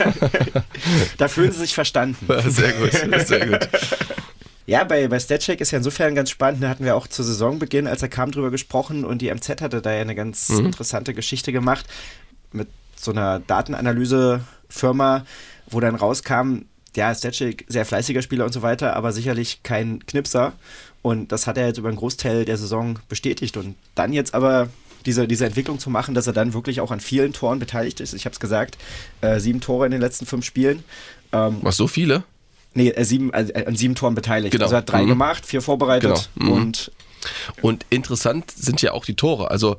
da 1.17 1.29
fühlen 1.29 1.53
sie 1.53 1.61
sich 1.61 1.75
verstanden. 1.75 2.27
Sehr 2.51 2.73
gut, 2.73 3.27
sehr 3.27 3.47
gut. 3.47 3.69
Ja, 4.67 4.85
bei, 4.85 5.07
bei 5.09 5.19
Statcheck 5.19 5.61
ist 5.61 5.71
ja 5.71 5.79
insofern 5.79 6.15
ganz 6.15 6.31
spannend. 6.31 6.63
Da 6.63 6.69
hatten 6.69 6.85
wir 6.85 6.97
auch 6.97 7.07
zu 7.07 7.23
Saisonbeginn, 7.23 7.87
als 7.87 8.03
er 8.03 8.09
kam, 8.09 8.31
drüber 8.31 8.51
gesprochen 8.51 9.05
und 9.05 9.23
die 9.23 9.33
MZ 9.33 9.61
hatte 9.61 9.81
da 9.81 9.93
ja 9.93 10.01
eine 10.01 10.15
ganz 10.15 10.49
mhm. 10.49 10.67
interessante 10.67 11.15
Geschichte 11.15 11.53
gemacht 11.53 11.87
mit 12.53 12.69
so 12.97 13.11
einer 13.11 13.41
Datenanalyse-Firma, 13.41 15.25
wo 15.67 15.81
dann 15.81 15.95
rauskam, 15.95 16.63
ja, 16.95 17.15
Statcheck, 17.15 17.65
sehr 17.69 17.87
fleißiger 17.87 18.23
Spieler 18.23 18.45
und 18.45 18.53
so 18.53 18.63
weiter, 18.63 18.95
aber 18.97 19.13
sicherlich 19.13 19.63
kein 19.63 20.05
Knipser. 20.07 20.53
Und 21.03 21.33
das 21.33 21.47
hat 21.47 21.59
er 21.59 21.67
jetzt 21.67 21.79
über 21.79 21.89
einen 21.89 21.99
Großteil 21.99 22.45
der 22.45 22.57
Saison 22.57 22.99
bestätigt. 23.09 23.57
Und 23.57 23.75
dann 23.95 24.13
jetzt 24.13 24.35
aber 24.35 24.69
diese, 25.05 25.27
diese 25.27 25.47
Entwicklung 25.47 25.79
zu 25.79 25.91
machen, 25.91 26.15
dass 26.15 26.27
er 26.27 26.33
dann 26.33 26.55
wirklich 26.55 26.81
auch 26.81 26.91
an 26.91 27.01
vielen 27.01 27.33
Toren 27.33 27.59
beteiligt 27.59 28.01
ist. 28.01 28.15
Ich 28.15 28.25
habe 28.25 28.33
es 28.33 28.41
gesagt, 28.41 28.79
äh, 29.21 29.41
sieben 29.41 29.61
Tore 29.61 29.87
in 29.87 29.93
den 29.93 30.01
letzten 30.01 30.27
fünf 30.27 30.45
Spielen. 30.45 30.85
Ähm, 31.33 31.59
Was, 31.63 31.77
so 31.77 31.89
viele? 31.89 32.23
Nee, 32.75 32.91
äh, 32.91 33.05
sieben, 33.05 33.33
äh, 33.33 33.65
an 33.67 33.77
sieben 33.77 33.95
Toren 33.95 34.15
beteiligt. 34.15 34.53
Genau. 34.53 34.65
Also 34.65 34.77
er 34.77 34.79
hat 34.79 34.91
drei 34.91 35.03
mhm. 35.03 35.09
gemacht, 35.09 35.45
vier 35.45 35.61
vorbereitet 35.61 36.31
genau. 36.35 36.51
Mhm. 36.51 36.63
und 36.63 36.93
und 37.61 37.87
interessant 37.91 38.51
sind 38.51 38.83
ja 38.83 38.93
auch 38.93 39.05
die 39.05 39.15
Tore. 39.15 39.51
Also 39.51 39.77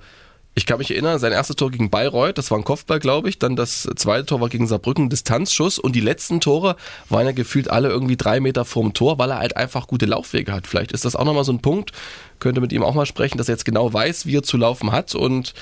ich 0.56 0.68
kann 0.68 0.78
mich 0.78 0.92
erinnern, 0.92 1.18
sein 1.18 1.32
erstes 1.32 1.56
Tor 1.56 1.72
gegen 1.72 1.90
Bayreuth, 1.90 2.38
das 2.38 2.52
war 2.52 2.60
ein 2.60 2.64
Kopfball, 2.64 3.00
glaube 3.00 3.28
ich. 3.28 3.40
Dann 3.40 3.56
das 3.56 3.90
zweite 3.96 4.28
Tor 4.28 4.40
war 4.40 4.50
gegen 4.50 4.68
Saarbrücken, 4.68 5.10
Distanzschuss. 5.10 5.80
Und 5.80 5.96
die 5.96 6.02
letzten 6.02 6.42
Tore 6.42 6.76
waren 7.10 7.26
ja 7.26 7.32
gefühlt 7.32 7.70
alle 7.70 7.90
irgendwie 7.90 8.18
drei 8.18 8.40
Meter 8.40 8.64
vorm 8.64 8.94
Tor, 8.94 9.18
weil 9.18 9.32
er 9.32 9.40
halt 9.40 9.58
einfach 9.58 9.88
gute 9.88 10.06
Laufwege 10.06 10.54
hat. 10.54 10.68
Vielleicht 10.68 10.92
ist 10.92 11.06
das 11.06 11.16
auch 11.16 11.26
nochmal 11.26 11.44
so 11.44 11.52
ein 11.52 11.62
Punkt. 11.62 11.92
Könnte 12.40 12.62
mit 12.62 12.72
ihm 12.72 12.84
auch 12.84 12.94
mal 12.94 13.08
sprechen, 13.08 13.40
dass 13.40 13.50
er 13.50 13.56
jetzt 13.56 13.66
genau 13.66 13.92
weiß, 13.92 14.28
wie 14.28 14.38
er 14.38 14.44
zu 14.44 14.58
laufen 14.58 14.92
hat. 14.92 15.16
Und 15.16 15.56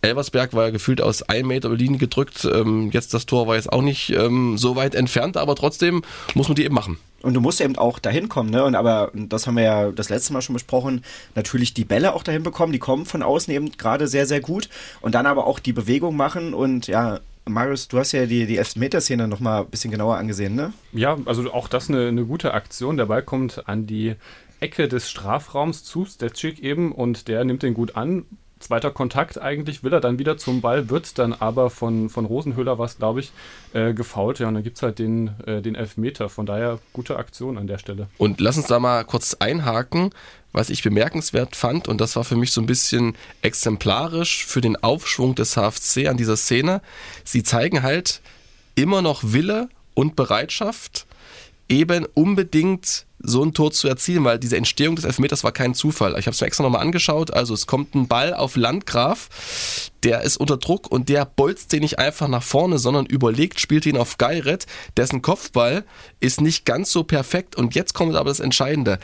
Elversberg 0.00 0.54
war 0.54 0.64
ja 0.64 0.70
gefühlt 0.70 1.02
aus 1.02 1.22
einem 1.22 1.48
Meter 1.48 1.68
Linie 1.68 1.98
gedrückt. 1.98 2.46
Ähm, 2.46 2.90
jetzt 2.92 3.12
das 3.12 3.26
Tor 3.26 3.46
war 3.46 3.56
jetzt 3.56 3.70
auch 3.70 3.82
nicht 3.82 4.10
ähm, 4.10 4.56
so 4.56 4.76
weit 4.76 4.94
entfernt, 4.94 5.36
aber 5.36 5.54
trotzdem 5.56 6.02
muss 6.34 6.48
man 6.48 6.54
die 6.54 6.64
eben 6.64 6.74
machen. 6.74 6.98
Und 7.22 7.34
du 7.34 7.40
musst 7.40 7.60
eben 7.60 7.76
auch 7.76 7.98
dahin 7.98 8.28
kommen, 8.28 8.50
ne? 8.50 8.64
Und 8.64 8.74
aber 8.74 9.10
das 9.14 9.46
haben 9.46 9.56
wir 9.56 9.64
ja 9.64 9.92
das 9.92 10.08
letzte 10.08 10.32
Mal 10.32 10.42
schon 10.42 10.54
besprochen, 10.54 11.04
natürlich 11.34 11.74
die 11.74 11.84
Bälle 11.84 12.14
auch 12.14 12.22
dahin 12.22 12.42
bekommen, 12.42 12.72
die 12.72 12.78
kommen 12.78 13.06
von 13.06 13.22
außen 13.22 13.52
eben 13.52 13.72
gerade 13.72 14.08
sehr, 14.08 14.26
sehr 14.26 14.40
gut. 14.40 14.68
Und 15.00 15.14
dann 15.14 15.26
aber 15.26 15.46
auch 15.46 15.58
die 15.58 15.72
Bewegung 15.72 16.16
machen 16.16 16.54
und 16.54 16.86
ja, 16.86 17.20
Marius, 17.46 17.88
du 17.88 17.98
hast 17.98 18.12
ja 18.12 18.26
die, 18.26 18.46
die 18.46 18.58
Elfmeter-Szene 18.58 19.26
nochmal 19.26 19.62
ein 19.62 19.70
bisschen 19.70 19.90
genauer 19.90 20.16
angesehen, 20.16 20.54
ne? 20.54 20.72
Ja, 20.92 21.18
also 21.24 21.52
auch 21.52 21.68
das 21.68 21.88
eine, 21.88 22.08
eine 22.08 22.24
gute 22.24 22.54
Aktion. 22.54 22.96
Der 22.96 23.06
Ball 23.06 23.22
kommt 23.22 23.68
an 23.68 23.86
die 23.86 24.14
Ecke 24.60 24.88
des 24.88 25.10
Strafraums 25.10 25.84
zu 25.84 26.04
Stetschik 26.04 26.60
eben 26.60 26.92
und 26.92 27.28
der 27.28 27.44
nimmt 27.44 27.62
den 27.62 27.74
gut 27.74 27.96
an, 27.96 28.24
zweiter 28.60 28.90
Kontakt 28.90 29.40
eigentlich, 29.40 29.82
will 29.82 29.92
er 29.92 30.00
dann 30.00 30.18
wieder 30.18 30.36
zum 30.36 30.60
Ball, 30.60 30.88
wird 30.88 31.18
dann 31.18 31.32
aber 31.32 31.70
von, 31.70 32.08
von 32.08 32.24
Rosenhöhler 32.24 32.78
was, 32.78 32.98
glaube 32.98 33.20
ich, 33.20 33.32
äh, 33.72 33.92
gefault. 33.92 34.38
Ja, 34.38 34.48
und 34.48 34.54
dann 34.54 34.62
gibt 34.62 34.76
es 34.76 34.82
halt 34.82 34.98
den, 34.98 35.30
äh, 35.46 35.60
den 35.62 35.74
Elfmeter. 35.74 36.28
Von 36.28 36.46
daher 36.46 36.78
gute 36.92 37.16
Aktion 37.16 37.58
an 37.58 37.66
der 37.66 37.78
Stelle. 37.78 38.08
Und 38.18 38.40
lass 38.40 38.56
uns 38.56 38.66
da 38.66 38.78
mal 38.78 39.04
kurz 39.04 39.34
einhaken, 39.34 40.10
was 40.52 40.70
ich 40.70 40.82
bemerkenswert 40.82 41.56
fand, 41.56 41.88
und 41.88 42.00
das 42.00 42.16
war 42.16 42.24
für 42.24 42.36
mich 42.36 42.52
so 42.52 42.60
ein 42.60 42.66
bisschen 42.66 43.16
exemplarisch 43.42 44.44
für 44.44 44.60
den 44.60 44.76
Aufschwung 44.76 45.34
des 45.34 45.54
HFC 45.54 46.08
an 46.08 46.16
dieser 46.16 46.36
Szene. 46.36 46.82
Sie 47.24 47.42
zeigen 47.42 47.82
halt 47.82 48.20
immer 48.74 49.00
noch 49.00 49.22
Wille 49.22 49.68
und 49.94 50.16
Bereitschaft, 50.16 51.06
eben 51.70 52.04
unbedingt 52.14 53.06
so 53.22 53.44
ein 53.44 53.52
Tor 53.52 53.70
zu 53.70 53.86
erzielen, 53.86 54.24
weil 54.24 54.38
diese 54.38 54.56
Entstehung 54.56 54.96
des 54.96 55.04
Elfmeters 55.04 55.44
war 55.44 55.52
kein 55.52 55.74
Zufall. 55.74 56.18
Ich 56.18 56.26
habe 56.26 56.30
es 56.30 56.40
mir 56.40 56.46
extra 56.46 56.64
nochmal 56.64 56.80
angeschaut. 56.80 57.32
Also 57.32 57.54
es 57.54 57.66
kommt 57.66 57.94
ein 57.94 58.08
Ball 58.08 58.34
auf 58.34 58.56
Landgraf, 58.56 59.28
der 60.02 60.22
ist 60.22 60.38
unter 60.38 60.56
Druck 60.56 60.90
und 60.90 61.08
der 61.08 61.26
bolzt 61.26 61.72
den 61.72 61.80
nicht 61.80 61.98
einfach 61.98 62.28
nach 62.28 62.42
vorne, 62.42 62.78
sondern 62.78 63.06
überlegt, 63.06 63.60
spielt 63.60 63.84
ihn 63.86 63.98
auf 63.98 64.16
Geiret. 64.18 64.66
Dessen 64.96 65.20
Kopfball 65.22 65.84
ist 66.18 66.40
nicht 66.40 66.64
ganz 66.64 66.90
so 66.90 67.04
perfekt 67.04 67.56
und 67.56 67.74
jetzt 67.74 67.92
kommt 67.92 68.16
aber 68.16 68.30
das 68.30 68.40
Entscheidende. 68.40 68.98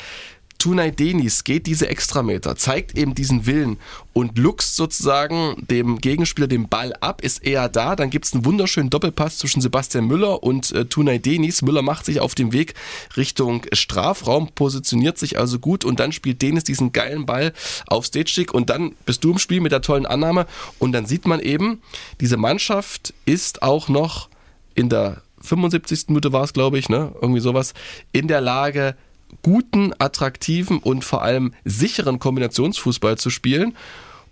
Tunay 0.59 0.91
Denis 0.91 1.45
geht 1.45 1.67
diese 1.67 1.89
Extrameter, 1.89 2.57
zeigt 2.57 2.97
eben 2.97 3.15
diesen 3.15 3.47
Willen 3.47 3.79
und 4.13 4.39
luchst 4.39 4.77
sozusagen 4.77 5.57
dem 5.71 5.99
Gegenspieler 5.99 6.49
den 6.49 6.69
Ball 6.69 6.93
ab, 7.01 7.23
ist 7.23 7.45
eher 7.45 7.69
da. 7.69 7.97
Dann 7.97 8.11
gibt 8.11 8.25
es 8.25 8.33
einen 8.33 8.45
wunderschönen 8.45 8.91
Doppelpass 8.91 9.39
zwischen 9.39 9.61
Sebastian 9.61 10.07
Müller 10.07 10.43
und 10.43 10.73
äh, 10.73 10.87
Tunay 10.87 11.19
Denis. 11.19 11.63
Müller 11.63 11.83
macht 11.83 12.07
sich 12.07 12.21
auf 12.21 12.35
den 12.35 12.53
Weg 12.53 12.75
Richtung 13.17 13.63
Strafraum, 13.73 14.49
positioniert 14.55 15.19
sich 15.19 15.39
also 15.39 15.59
gut 15.59 15.85
und 15.85 16.01
dann 16.01 16.13
spielt 16.13 16.43
Denis 16.43 16.65
diesen 16.65 16.93
geilen 16.93 17.27
Ball 17.27 17.53
auf 17.87 18.07
Stage 18.07 18.47
und 18.53 18.71
dann 18.71 18.95
bist 19.05 19.25
du 19.25 19.33
im 19.33 19.39
Spiel 19.39 19.61
mit 19.61 19.73
der 19.73 19.83
tollen 19.83 20.07
Annahme 20.07 20.47
und 20.79 20.93
dann 20.93 21.07
sieht 21.07 21.27
man 21.27 21.41
eben, 21.41 21.81
diese 22.21 22.37
Mannschaft 22.37 23.15
ist 23.25 23.63
auch 23.63 23.89
noch 23.89 24.29
in 24.75 24.89
der 24.89 25.23
75. 25.41 26.09
Minute 26.09 26.33
war 26.33 26.45
es, 26.45 26.53
glaube 26.53 26.79
ich, 26.79 26.89
ne? 26.89 27.13
Irgendwie 27.21 27.41
sowas, 27.41 27.75
in 28.13 28.29
der 28.29 28.41
Lage, 28.41 28.97
guten, 29.43 29.93
attraktiven 29.99 30.79
und 30.79 31.05
vor 31.05 31.23
allem 31.23 31.55
sicheren 31.65 32.19
Kombinationsfußball 32.19 33.19
zu 33.19 33.31
spielen. 33.31 33.75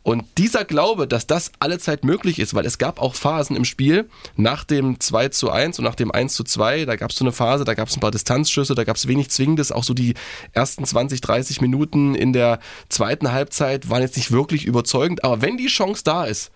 Und 0.04 0.24
dieser 0.36 0.66
Glaube, 0.66 1.08
dass 1.08 1.26
das 1.26 1.50
allezeit 1.60 2.04
möglich 2.04 2.38
ist, 2.38 2.52
weil 2.52 2.66
es 2.66 2.76
gab 2.76 3.00
auch 3.00 3.14
Phasen 3.14 3.56
im 3.56 3.64
Spiel 3.64 4.10
nach 4.36 4.62
dem 4.62 5.00
2 5.00 5.30
zu 5.30 5.50
1 5.50 5.78
und 5.78 5.84
nach 5.86 5.94
dem 5.94 6.10
1 6.10 6.34
zu 6.34 6.44
2, 6.44 6.84
da 6.84 6.96
gab 6.96 7.10
es 7.10 7.16
so 7.16 7.24
eine 7.24 7.32
Phase, 7.32 7.64
da 7.64 7.72
gab 7.72 7.88
es 7.88 7.96
ein 7.96 8.00
paar 8.00 8.10
Distanzschüsse, 8.10 8.74
da 8.74 8.84
gab 8.84 8.96
es 8.96 9.08
wenig 9.08 9.30
Zwingendes, 9.30 9.72
auch 9.72 9.82
so 9.82 9.94
die 9.94 10.12
ersten 10.52 10.84
20, 10.84 11.22
30 11.22 11.62
Minuten 11.62 12.14
in 12.14 12.34
der 12.34 12.60
zweiten 12.90 13.32
Halbzeit 13.32 13.88
waren 13.88 14.02
jetzt 14.02 14.18
nicht 14.18 14.30
wirklich 14.30 14.66
überzeugend, 14.66 15.24
aber 15.24 15.40
wenn 15.40 15.56
die 15.56 15.68
Chance 15.68 16.02
da 16.04 16.26
ist, 16.26 16.50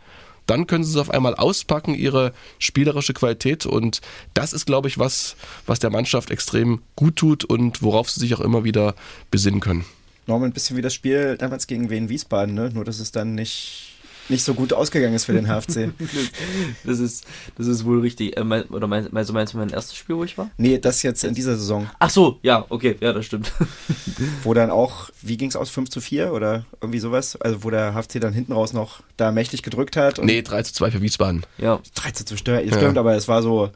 dann 0.49 0.67
können 0.67 0.83
sie 0.83 0.91
es 0.91 0.97
auf 0.97 1.11
einmal 1.11 1.35
auspacken, 1.35 1.95
ihre 1.95 2.33
spielerische 2.59 3.15
Qualität. 3.15 3.67
Und 3.67 4.01
das 4.35 4.53
ist, 4.53 4.67
glaube 4.67 4.89
ich, 4.89 4.99
was, 4.99 5.37
was 5.67 5.79
der 5.79 5.91
Mannschaft 5.91 6.31
extrem 6.31 6.81
gut 6.97 7.17
tut 7.17 7.45
und 7.45 7.83
worauf 7.83 8.11
sie 8.11 8.21
sich 8.21 8.35
auch 8.35 8.41
immer 8.41 8.65
wieder 8.65 8.95
besinnen 9.31 9.61
können. 9.61 9.85
Norman, 10.27 10.51
ein 10.51 10.53
bisschen 10.53 10.77
wie 10.77 10.83
das 10.83 10.95
Spiel 10.95 11.37
damals 11.39 11.67
gegen 11.67 11.91
Wien 11.91 12.09
Wiesbaden, 12.09 12.55
ne? 12.55 12.71
Nur 12.73 12.85
dass 12.85 12.99
es 12.99 13.13
dann 13.13 13.35
nicht 13.35 13.88
nicht 14.29 14.45
so 14.45 14.55
gut 14.55 14.73
ausgegangen 14.73 15.15
ist 15.15 15.25
für 15.25 15.33
den 15.33 15.49
HFC. 15.49 15.93
das, 16.85 16.99
ist, 16.99 17.25
das 17.57 17.67
ist 17.67 17.85
wohl 17.85 18.01
richtig. 18.01 18.37
Äh, 18.37 18.45
mein, 18.45 18.65
oder 18.65 18.87
meinst, 18.87 19.13
meinst, 19.13 19.33
meinst 19.33 19.55
du 19.55 19.59
mein 19.59 19.71
erstes 19.71 19.97
Spiel, 19.97 20.17
wo 20.17 20.25
ich 20.25 20.37
war? 20.39 20.51
Nee, 20.57 20.79
das 20.79 21.03
jetzt 21.03 21.25
in 21.25 21.35
dieser 21.35 21.57
Saison. 21.57 21.89
Ach 21.99 22.11
so, 22.11 22.39
ja, 22.43 22.65
okay, 22.69 22.97
ja, 23.01 23.13
das 23.13 23.27
stimmt. 23.27 23.53
wo 24.43 24.55
dann 24.55 24.71
auch, 24.71 25.11
wie 25.23 25.37
ging 25.37 25.49
es 25.49 25.57
aus, 25.57 25.71
5 25.71 25.91
zu 25.91 26.01
4 26.01 26.33
oder 26.33 26.65
irgendwie 26.81 26.99
sowas? 26.99 27.37
Also 27.41 27.65
wo 27.65 27.71
der 27.71 27.95
HFC 27.95 28.21
dann 28.21 28.33
hinten 28.33 28.53
raus 28.53 28.73
noch 28.73 29.01
da 29.17 29.33
mächtig 29.33 29.63
gedrückt 29.63 29.97
hat. 29.97 30.23
nee, 30.23 30.43
3 30.43 30.63
zu 30.63 30.75
2 30.75 30.91
für 30.93 31.01
Wiesbaden. 31.01 31.45
Ja. 31.59 31.81
3 31.95 32.11
zu 32.13 32.25
2 32.25 32.37
stimmt, 32.37 32.75
stimmt 32.75 32.99
aber 32.99 33.15
es 33.15 33.29
war 33.29 33.43
so, 33.43 33.71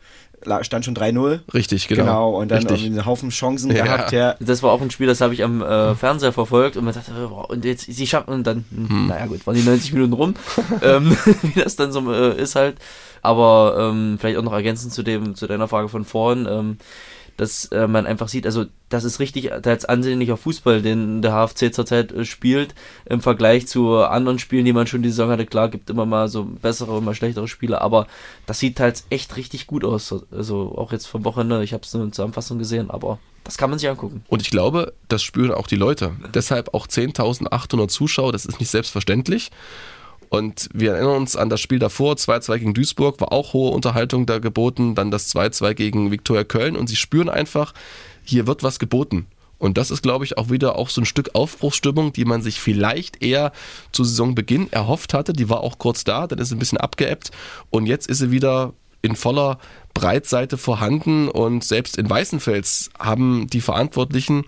stand 0.63 0.85
schon 0.85 0.95
3-0. 0.95 1.41
Richtig, 1.55 1.89
genau. 1.89 2.03
Genau, 2.03 2.31
und 2.41 2.51
dann 2.51 2.67
Richtig. 2.67 2.87
einen 2.87 3.07
Haufen 3.07 3.31
Chancen 3.31 3.75
ja. 3.75 3.85
gehabt. 3.85 4.13
Ja. 4.13 4.37
Das 4.41 4.63
war 4.63 4.73
auch 4.73 4.81
ein 4.81 4.91
Spiel, 4.91 5.07
das 5.07 5.21
habe 5.21 5.35
ich 5.35 5.43
am 5.43 5.63
äh, 5.63 5.95
Fernseher 5.95 6.33
verfolgt 6.33 6.77
und 6.77 6.85
man 6.85 6.95
dachte, 6.95 7.13
boah, 7.29 7.49
und 7.51 7.65
jetzt, 7.65 7.87
sie 7.87 8.07
schaffen, 8.07 8.33
und 8.33 8.47
dann, 8.47 8.65
hm. 8.71 9.09
naja 9.09 9.27
gut, 9.27 9.47
waren 9.47 9.55
die 9.55 9.63
90 9.63 9.93
Minuten 9.93 10.13
rum, 10.13 10.35
ähm, 10.83 11.17
wie 11.43 11.61
das 11.61 11.77
dann 11.77 11.93
so 11.93 12.13
äh, 12.13 12.41
ist 12.41 12.55
halt. 12.55 12.77
Aber 13.23 13.77
ähm, 13.79 14.19
vielleicht 14.19 14.37
auch 14.37 14.43
noch 14.43 14.53
ergänzend 14.53 14.93
zu 14.93 15.03
dem, 15.03 15.37
zu 15.37 15.47
deiner 15.47 15.69
Frage 15.69 15.89
von 15.89 16.05
vorhin, 16.05 16.47
ähm, 16.51 16.79
dass 17.43 17.65
äh, 17.67 17.89
man 17.89 18.07
einfach 18.07 18.29
sieht, 18.29 18.47
also 18.47 18.67
das 18.89 19.03
ist 19.03 19.19
richtig 19.19 19.53
als 19.53 19.85
ansehnlicher 19.85 20.37
Fußball, 20.37 20.81
den 20.81 21.23
der 21.23 21.33
HFC 21.33 21.75
zurzeit 21.75 22.13
äh, 22.13 22.25
spielt, 22.25 22.75
im 23.05 23.21
Vergleich 23.21 23.67
zu 23.67 23.97
anderen 23.99 24.39
Spielen, 24.39 24.65
die 24.65 24.73
man 24.73 24.87
schon 24.87 25.03
die 25.03 25.11
Saison 25.11 25.31
hatte. 25.31 25.45
Klar, 25.45 25.69
gibt 25.69 25.91
immer 25.91 26.07
mal 26.07 26.29
so 26.29 26.45
bessere 26.45 26.93
und 26.93 27.05
mal 27.05 27.17
schlechtere 27.17 27.49
Spiele, 27.49 27.81
aber 27.81 28.07
das 28.47 28.61
sieht 28.61 28.79
halt 28.79 29.03
echt 29.11 29.37
richtig 29.37 29.67
gut 29.67 29.85
aus. 29.85 30.15
Also 30.31 30.75
auch 30.77 30.93
jetzt 30.93 31.07
vom 31.07 31.25
Wochenende, 31.25 31.65
ich 31.65 31.73
habe 31.73 31.83
es 31.83 31.93
nur 31.93 32.05
in 32.05 32.13
Zusammenfassung 32.13 32.61
gesehen, 32.61 32.91
aber 32.91 33.19
das 33.43 33.59
kann 33.59 33.71
man 33.71 33.79
sich 33.81 33.89
angucken. 33.89 34.25
Und 34.29 34.41
ich 34.41 34.51
glaube, 34.51 34.93
das 35.09 35.23
spüren 35.25 35.51
auch 35.51 35.67
die 35.67 35.75
Leute. 35.75 36.13
Deshalb 36.33 36.75
auch 36.75 36.87
10.800 36.87 37.89
Zuschauer, 37.89 38.31
das 38.31 38.47
ist 38.47 38.61
nicht 38.61 38.71
selbstverständlich. 38.71 39.51
Und 40.33 40.71
wir 40.73 40.95
erinnern 40.95 41.17
uns 41.17 41.37
an 41.37 41.51
das 41.51 41.61
Spiel 41.61 41.79
davor, 41.79 42.15
2-2 42.15 42.59
gegen 42.61 42.73
Duisburg, 42.73 43.21
war 43.21 43.33
auch 43.33 43.53
hohe 43.53 43.71
Unterhaltung 43.71 44.25
da 44.25 44.39
geboten, 44.39 44.95
dann 44.95 45.11
das 45.11 45.31
2-2 45.35 45.75
gegen 45.75 46.11
Viktoria 46.11 46.43
Köln 46.43 46.75
und 46.75 46.87
sie 46.87 46.97
spüren 46.97 47.29
einfach, 47.29 47.75
hier 48.25 48.47
wird 48.47 48.63
was 48.63 48.79
geboten. 48.79 49.27
Und 49.59 49.77
das 49.77 49.91
ist, 49.91 50.01
glaube 50.01 50.25
ich, 50.25 50.39
auch 50.39 50.49
wieder 50.49 50.77
auch 50.77 50.89
so 50.89 51.03
ein 51.03 51.05
Stück 51.05 51.35
Aufbruchsstimmung, 51.35 52.15
die 52.15 52.25
man 52.25 52.41
sich 52.41 52.63
vielleicht 52.63 53.23
eher 53.23 53.53
zu 53.93 54.05
Saisonbeginn 54.05 54.73
erhofft 54.73 55.13
hatte. 55.13 55.35
Die 55.35 55.51
war 55.51 55.61
auch 55.61 55.77
kurz 55.77 56.03
da, 56.03 56.27
dann 56.27 56.39
ist 56.39 56.49
sie 56.49 56.57
ein 56.57 56.61
bisschen 56.61 56.79
abgeebbt 56.79 57.31
und 57.69 57.85
jetzt 57.85 58.09
ist 58.09 58.21
sie 58.21 58.31
wieder 58.31 58.73
in 59.03 59.17
voller 59.17 59.59
Breitseite 59.93 60.57
vorhanden 60.57 61.29
und 61.29 61.63
selbst 61.63 61.99
in 61.99 62.09
Weißenfels 62.09 62.89
haben 62.99 63.49
die 63.49 63.61
Verantwortlichen 63.61 64.47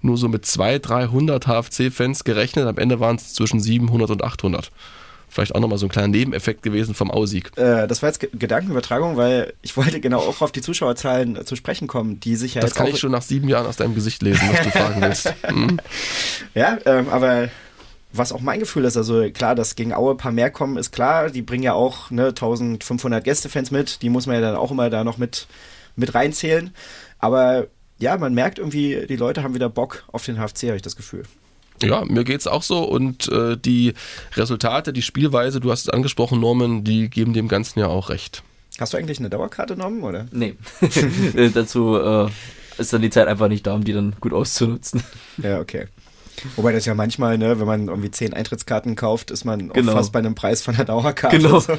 nur 0.00 0.16
so 0.16 0.28
mit 0.28 0.46
200, 0.46 0.88
300 0.88 1.46
HFC-Fans 1.48 2.22
gerechnet. 2.22 2.68
Am 2.68 2.78
Ende 2.78 3.00
waren 3.00 3.16
es 3.16 3.34
zwischen 3.34 3.58
700 3.58 4.12
und 4.12 4.22
800 4.22 4.70
vielleicht 5.34 5.54
auch 5.54 5.60
nochmal 5.60 5.78
so 5.78 5.86
ein 5.86 5.90
kleiner 5.90 6.08
Nebeneffekt 6.08 6.62
gewesen 6.62 6.94
vom 6.94 7.10
Aussieg. 7.10 7.50
Äh, 7.56 7.86
das 7.88 8.02
war 8.02 8.08
jetzt 8.08 8.20
Gedankenübertragung, 8.20 9.16
weil 9.16 9.52
ich 9.62 9.76
wollte 9.76 10.00
genau 10.00 10.20
auch 10.20 10.40
auf 10.40 10.52
die 10.52 10.62
Zuschauerzahlen 10.62 11.36
äh, 11.36 11.44
zu 11.44 11.56
sprechen 11.56 11.88
kommen, 11.88 12.20
die 12.20 12.36
sich 12.36 12.54
ja 12.54 12.60
Das 12.60 12.74
kann 12.74 12.86
ich 12.86 13.00
schon 13.00 13.10
nach 13.10 13.22
sieben 13.22 13.48
Jahren 13.48 13.66
aus 13.66 13.76
deinem 13.76 13.94
Gesicht 13.94 14.22
lesen, 14.22 14.48
was 14.50 14.62
du 14.62 14.70
fragen 14.78 15.02
willst. 15.02 15.34
Mhm. 15.50 15.80
Ja, 16.54 16.78
ähm, 16.86 17.08
aber 17.10 17.48
was 18.12 18.32
auch 18.32 18.40
mein 18.40 18.60
Gefühl 18.60 18.84
ist, 18.84 18.96
also 18.96 19.28
klar, 19.30 19.56
dass 19.56 19.74
gegen 19.74 19.92
Aue 19.92 20.12
ein 20.12 20.16
paar 20.16 20.30
mehr 20.30 20.50
kommen, 20.50 20.76
ist 20.76 20.92
klar. 20.92 21.30
Die 21.30 21.42
bringen 21.42 21.64
ja 21.64 21.72
auch 21.72 22.12
ne, 22.12 22.28
1500 22.28 23.24
Gästefans 23.24 23.72
mit, 23.72 24.02
die 24.02 24.08
muss 24.08 24.26
man 24.26 24.36
ja 24.36 24.40
dann 24.40 24.56
auch 24.56 24.70
immer 24.70 24.88
da 24.88 25.02
noch 25.02 25.18
mit, 25.18 25.48
mit 25.96 26.14
reinzählen. 26.14 26.72
Aber 27.18 27.66
ja, 27.98 28.16
man 28.16 28.32
merkt 28.32 28.58
irgendwie, 28.60 29.06
die 29.08 29.16
Leute 29.16 29.42
haben 29.42 29.54
wieder 29.54 29.68
Bock 29.68 30.04
auf 30.12 30.24
den 30.24 30.36
HFC, 30.36 30.68
habe 30.68 30.76
ich 30.76 30.82
das 30.82 30.94
Gefühl. 30.94 31.24
Ja, 31.82 32.04
mir 32.04 32.24
geht 32.24 32.40
es 32.40 32.46
auch 32.46 32.62
so 32.62 32.84
und 32.84 33.28
äh, 33.28 33.56
die 33.56 33.94
Resultate, 34.36 34.92
die 34.92 35.02
Spielweise, 35.02 35.60
du 35.60 35.70
hast 35.70 35.82
es 35.82 35.88
angesprochen, 35.88 36.40
Norman, 36.40 36.84
die 36.84 37.10
geben 37.10 37.32
dem 37.32 37.48
Ganzen 37.48 37.80
ja 37.80 37.88
auch 37.88 38.10
recht. 38.10 38.42
Hast 38.78 38.92
du 38.92 38.96
eigentlich 38.96 39.18
eine 39.18 39.30
Dauerkarte 39.30 39.74
genommen, 39.74 40.02
oder? 40.02 40.26
Nee. 40.32 40.56
Dazu 41.54 41.96
äh, 41.96 42.28
ist 42.78 42.92
dann 42.92 43.02
die 43.02 43.10
Zeit 43.10 43.28
einfach 43.28 43.48
nicht 43.48 43.66
da, 43.66 43.74
um 43.74 43.84
die 43.84 43.92
dann 43.92 44.14
gut 44.20 44.32
auszunutzen. 44.32 45.02
Ja, 45.38 45.60
okay. 45.60 45.86
Wobei 46.56 46.72
das 46.72 46.84
ja 46.84 46.94
manchmal, 46.94 47.38
ne, 47.38 47.58
wenn 47.60 47.66
man 47.66 47.88
irgendwie 47.88 48.10
zehn 48.10 48.34
Eintrittskarten 48.34 48.96
kauft, 48.96 49.30
ist 49.30 49.44
man 49.44 49.68
genau. 49.70 49.92
fast 49.92 50.12
bei 50.12 50.18
einem 50.18 50.34
Preis 50.34 50.62
von 50.62 50.74
einer 50.74 50.84
Dauerkarte. 50.84 51.38
Genau. 51.38 51.60
So. 51.64 51.72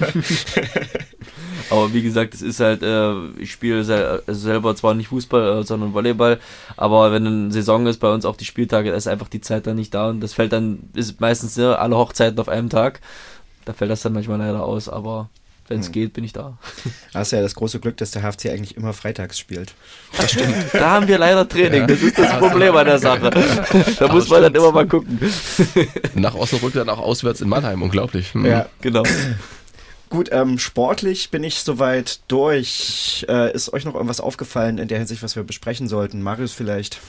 aber 1.69 1.93
wie 1.93 2.01
gesagt, 2.01 2.33
es 2.33 2.41
ist 2.41 2.59
halt, 2.59 2.83
äh, 2.83 3.13
ich 3.39 3.51
spiele 3.51 3.83
sel 3.83 4.23
selber 4.27 4.75
zwar 4.75 4.93
nicht 4.93 5.07
Fußball, 5.07 5.59
äh, 5.59 5.63
sondern 5.63 5.93
Volleyball, 5.93 6.39
aber 6.77 7.11
wenn 7.11 7.25
eine 7.25 7.51
Saison 7.51 7.87
ist, 7.87 7.99
bei 7.99 8.11
uns 8.11 8.25
auch 8.25 8.37
die 8.37 8.45
Spieltage, 8.45 8.91
da 8.91 8.97
ist 8.97 9.07
einfach 9.07 9.29
die 9.29 9.41
Zeit 9.41 9.67
dann 9.67 9.75
nicht 9.75 9.93
da 9.93 10.09
und 10.09 10.21
das 10.21 10.33
fällt 10.33 10.53
dann, 10.53 10.89
ist 10.93 11.19
meistens 11.21 11.57
ne, 11.57 11.77
alle 11.77 11.97
Hochzeiten 11.97 12.39
auf 12.39 12.49
einem 12.49 12.69
Tag. 12.69 13.01
Da 13.65 13.73
fällt 13.73 13.89
das 13.89 14.01
dann 14.01 14.13
manchmal 14.13 14.37
leider 14.37 14.63
aus, 14.63 14.89
aber 14.89 15.29
wenn 15.67 15.79
es 15.79 15.87
hm. 15.87 15.93
geht, 15.93 16.13
bin 16.13 16.23
ich 16.23 16.33
da. 16.33 16.57
Hast 17.13 17.31
ja 17.31 17.41
das 17.41 17.55
große 17.55 17.79
Glück, 17.79 17.97
dass 17.97 18.11
der 18.11 18.21
HFC 18.21 18.51
eigentlich 18.51 18.77
immer 18.77 18.93
freitags 18.93 19.39
spielt. 19.39 19.73
Das 20.15 20.31
stimmt. 20.31 20.53
da 20.73 20.91
haben 20.91 21.07
wir 21.07 21.17
leider 21.17 21.47
Training. 21.49 21.81
Ja. 21.81 21.87
Das 21.87 22.01
ist 22.01 22.19
das 22.19 22.37
Problem 22.37 22.75
an 22.75 22.85
der 22.85 22.99
Sache. 22.99 23.31
Da 23.99 24.11
muss 24.11 24.29
man 24.29 24.43
dann 24.43 24.53
immer 24.53 24.71
mal 24.71 24.87
gucken. 24.87 25.19
Nach 26.13 26.35
Osnabrück 26.35 26.73
dann 26.73 26.89
auch 26.89 26.99
auswärts 26.99 27.41
in 27.41 27.49
Mannheim. 27.49 27.81
Unglaublich. 27.81 28.33
Hm. 28.33 28.45
Ja, 28.45 28.67
genau. 28.81 29.03
Gut, 30.15 30.29
ähm, 30.31 30.59
sportlich 30.59 31.29
bin 31.29 31.43
ich 31.43 31.59
soweit 31.59 32.21
durch. 32.29 33.25
Äh, 33.27 33.53
ist 33.53 33.73
euch 33.73 33.83
noch 33.83 33.95
irgendwas 33.95 34.21
aufgefallen 34.21 34.77
in 34.77 34.87
der 34.87 34.97
Hinsicht, 34.97 35.21
was 35.21 35.35
wir 35.35 35.43
besprechen 35.43 35.89
sollten? 35.89 36.21
Marius 36.21 36.53
vielleicht? 36.53 37.01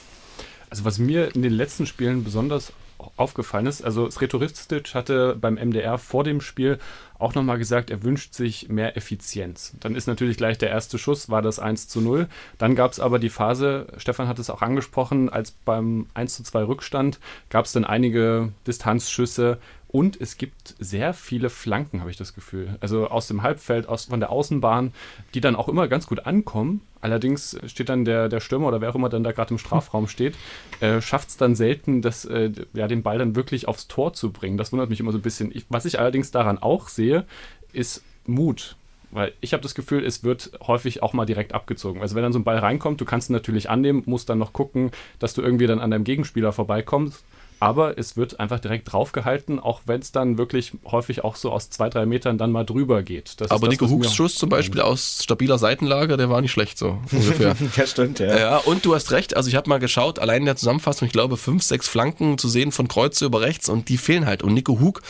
Also 0.71 0.85
was 0.85 0.99
mir 0.99 1.33
in 1.33 1.42
den 1.42 1.53
letzten 1.53 1.87
Spielen 1.87 2.25
besonders 2.25 2.73
aufgefallen 3.16 3.66
ist, 3.66 3.85
also 3.85 4.11
Sretoristic 4.11 4.92
hatte 4.92 5.37
beim 5.40 5.55
MDR 5.55 5.99
vor 5.99 6.25
dem 6.25 6.40
Spiel 6.40 6.81
auch 7.19 7.35
nochmal 7.35 7.59
gesagt, 7.59 7.90
er 7.90 8.03
wünscht 8.03 8.35
sich 8.35 8.69
mehr 8.69 8.97
Effizienz. 8.97 9.75
Dann 9.79 9.95
ist 9.95 10.09
natürlich 10.09 10.37
gleich 10.37 10.59
der 10.59 10.71
erste 10.71 10.99
Schuss, 10.99 11.31
war 11.31 11.42
das 11.42 11.59
1 11.61 11.87
zu 11.87 12.01
0. 12.01 12.29
Dann 12.59 12.75
gab 12.75 12.90
es 12.90 12.99
aber 12.99 13.19
die 13.19 13.31
Phase, 13.31 13.87
Stefan 13.99 14.27
hat 14.27 14.40
es 14.40 14.51
auch 14.51 14.62
angesprochen, 14.62 15.29
als 15.29 15.53
beim 15.53 16.07
1 16.14 16.37
zu 16.37 16.42
2 16.42 16.64
Rückstand 16.64 17.21
gab 17.51 17.66
es 17.66 17.73
dann 17.73 17.85
einige 17.85 18.53
Distanzschüsse, 18.66 19.59
und 19.88 20.20
es 20.20 20.37
gibt 20.37 20.75
sehr 20.79 21.14
viele 21.14 21.49
Flanken, 21.49 22.01
habe 22.01 22.11
ich 22.11 22.16
das 22.16 22.35
Gefühl. 22.35 22.77
Also 22.81 23.09
aus 23.09 23.29
dem 23.29 23.42
Halbfeld, 23.42 23.88
aus, 23.88 24.07
von 24.07 24.20
der 24.20 24.31
Außenbahn, 24.31 24.92
die 25.35 25.40
dann 25.40 25.55
auch 25.55 25.68
immer 25.68 25.87
ganz 25.87 26.07
gut 26.07 26.27
ankommen. 26.27 26.81
Allerdings 27.01 27.57
steht 27.66 27.88
dann 27.88 28.05
der, 28.05 28.29
der 28.29 28.40
Stürmer 28.40 28.66
oder 28.66 28.81
wer 28.81 28.90
auch 28.90 28.96
immer 28.96 29.09
dann 29.09 29.22
da 29.22 29.31
gerade 29.31 29.55
im 29.55 29.59
Strafraum 29.59 30.09
steht, 30.09 30.35
äh, 30.81 31.01
schafft 31.01 31.29
es 31.29 31.37
dann 31.37 31.55
selten, 31.55 32.03
das, 32.03 32.25
äh, 32.25 32.51
ja, 32.75 32.88
den 32.88 33.03
Ball 33.05 33.18
dann 33.18 33.37
wirklich 33.37 33.68
aufs 33.68 33.87
Tor 33.87 34.12
zu 34.12 34.33
bringen. 34.33 34.59
Das 34.59 34.72
wundert 34.72 34.90
mich 34.90 34.99
immer 34.99 35.12
so 35.12 35.18
ein 35.18 35.22
bisschen. 35.22 35.53
Ich, 35.55 35.66
was 35.68 35.85
ich 35.85 36.01
allerdings 36.01 36.33
daran 36.33 36.59
auch 36.59 36.88
sehe, 36.88 37.25
ist 37.72 38.03
Mut. 38.27 38.77
Weil 39.12 39.33
ich 39.40 39.53
habe 39.53 39.62
das 39.62 39.77
Gefühl, 39.77 40.05
es 40.05 40.25
wird 40.25 40.51
häufig 40.66 41.03
auch 41.03 41.12
mal 41.12 41.27
direkt 41.27 41.55
abgezogen. 41.55 42.03
Also 42.03 42.16
wenn 42.16 42.25
dann 42.25 42.33
so 42.33 42.40
ein 42.40 42.44
Ball 42.44 42.59
reinkommt, 42.59 43.01
du 43.01 43.05
kannst 43.05 43.31
ihn 43.31 43.35
natürlich 43.35 43.70
annehmen, 43.70 44.03
musst 44.07 44.29
dann 44.29 44.38
noch 44.38 44.53
gucken, 44.53 44.90
dass 45.20 45.33
du 45.33 45.42
irgendwie 45.42 45.68
dann 45.68 45.79
an 45.79 45.92
deinem 45.92 46.05
Gegenspieler 46.05 46.53
vorbeikommst 46.53 47.25
aber 47.59 47.99
es 47.99 48.16
wird 48.16 48.38
einfach 48.38 48.61
direkt 48.61 48.92
draufgehalten, 48.92 49.59
auch 49.59 49.81
wenn 49.87 50.01
es 50.01 50.12
dann 50.12 50.37
wirklich 50.37 50.73
häufig 50.90 51.25
auch 51.25 51.37
so 51.37 51.51
aus 51.51 51.71
zwei, 51.71 51.88
drei 51.88 52.05
Metern 52.05 52.37
dann 52.37 52.53
mal 52.53 52.64
drüber 52.64 53.03
geht. 53.03 53.40
Das 53.40 53.51
aber 53.51 53.69
Nico 53.69 53.88
Hucks 53.88 54.14
Schuss 54.14 54.35
zum 54.35 54.49
Beispiel 54.49 54.81
aus 54.81 55.21
stabiler 55.23 55.59
Seitenlage, 55.59 56.16
der 56.16 56.29
war 56.29 56.40
nicht 56.40 56.53
schlecht 56.53 56.77
so 56.77 56.99
ungefähr. 57.11 57.57
ja, 57.77 57.87
stimmt, 57.87 58.19
ja. 58.19 58.38
Ja, 58.38 58.57
und 58.59 58.85
du 58.85 58.95
hast 58.95 59.11
recht, 59.11 59.37
also 59.37 59.49
ich 59.49 59.57
habe 59.57 59.69
mal 59.69 59.79
geschaut, 59.79 60.19
allein 60.19 60.42
in 60.42 60.47
der 60.47 60.57
Zusammenfassung, 60.57 61.07
ich 61.07 61.12
glaube, 61.12 61.37
fünf, 61.37 61.62
sechs 61.62 61.88
Flanken 61.88 62.37
zu 62.38 62.49
sehen 62.49 62.73
von 62.73 62.88
Kreuze 62.88 63.25
über 63.25 63.40
rechts 63.40 63.69
und 63.69 63.88
die 63.88 63.99
fehlen 63.99 64.27
halt. 64.27 64.42
Und 64.42 64.53
Nico 64.55 64.79
Hug 64.81 65.01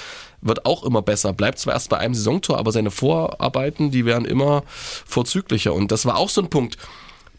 wird 0.40 0.66
auch 0.66 0.84
immer 0.84 1.02
besser. 1.02 1.32
Bleibt 1.32 1.58
zwar 1.58 1.74
erst 1.74 1.90
bei 1.90 1.98
einem 1.98 2.14
Saisontor, 2.14 2.58
aber 2.58 2.70
seine 2.70 2.90
Vorarbeiten, 2.90 3.90
die 3.90 4.04
werden 4.04 4.24
immer 4.24 4.62
vorzüglicher. 4.68 5.74
Und 5.74 5.90
das 5.90 6.06
war 6.06 6.16
auch 6.16 6.28
so 6.28 6.42
ein 6.42 6.50
Punkt 6.50 6.76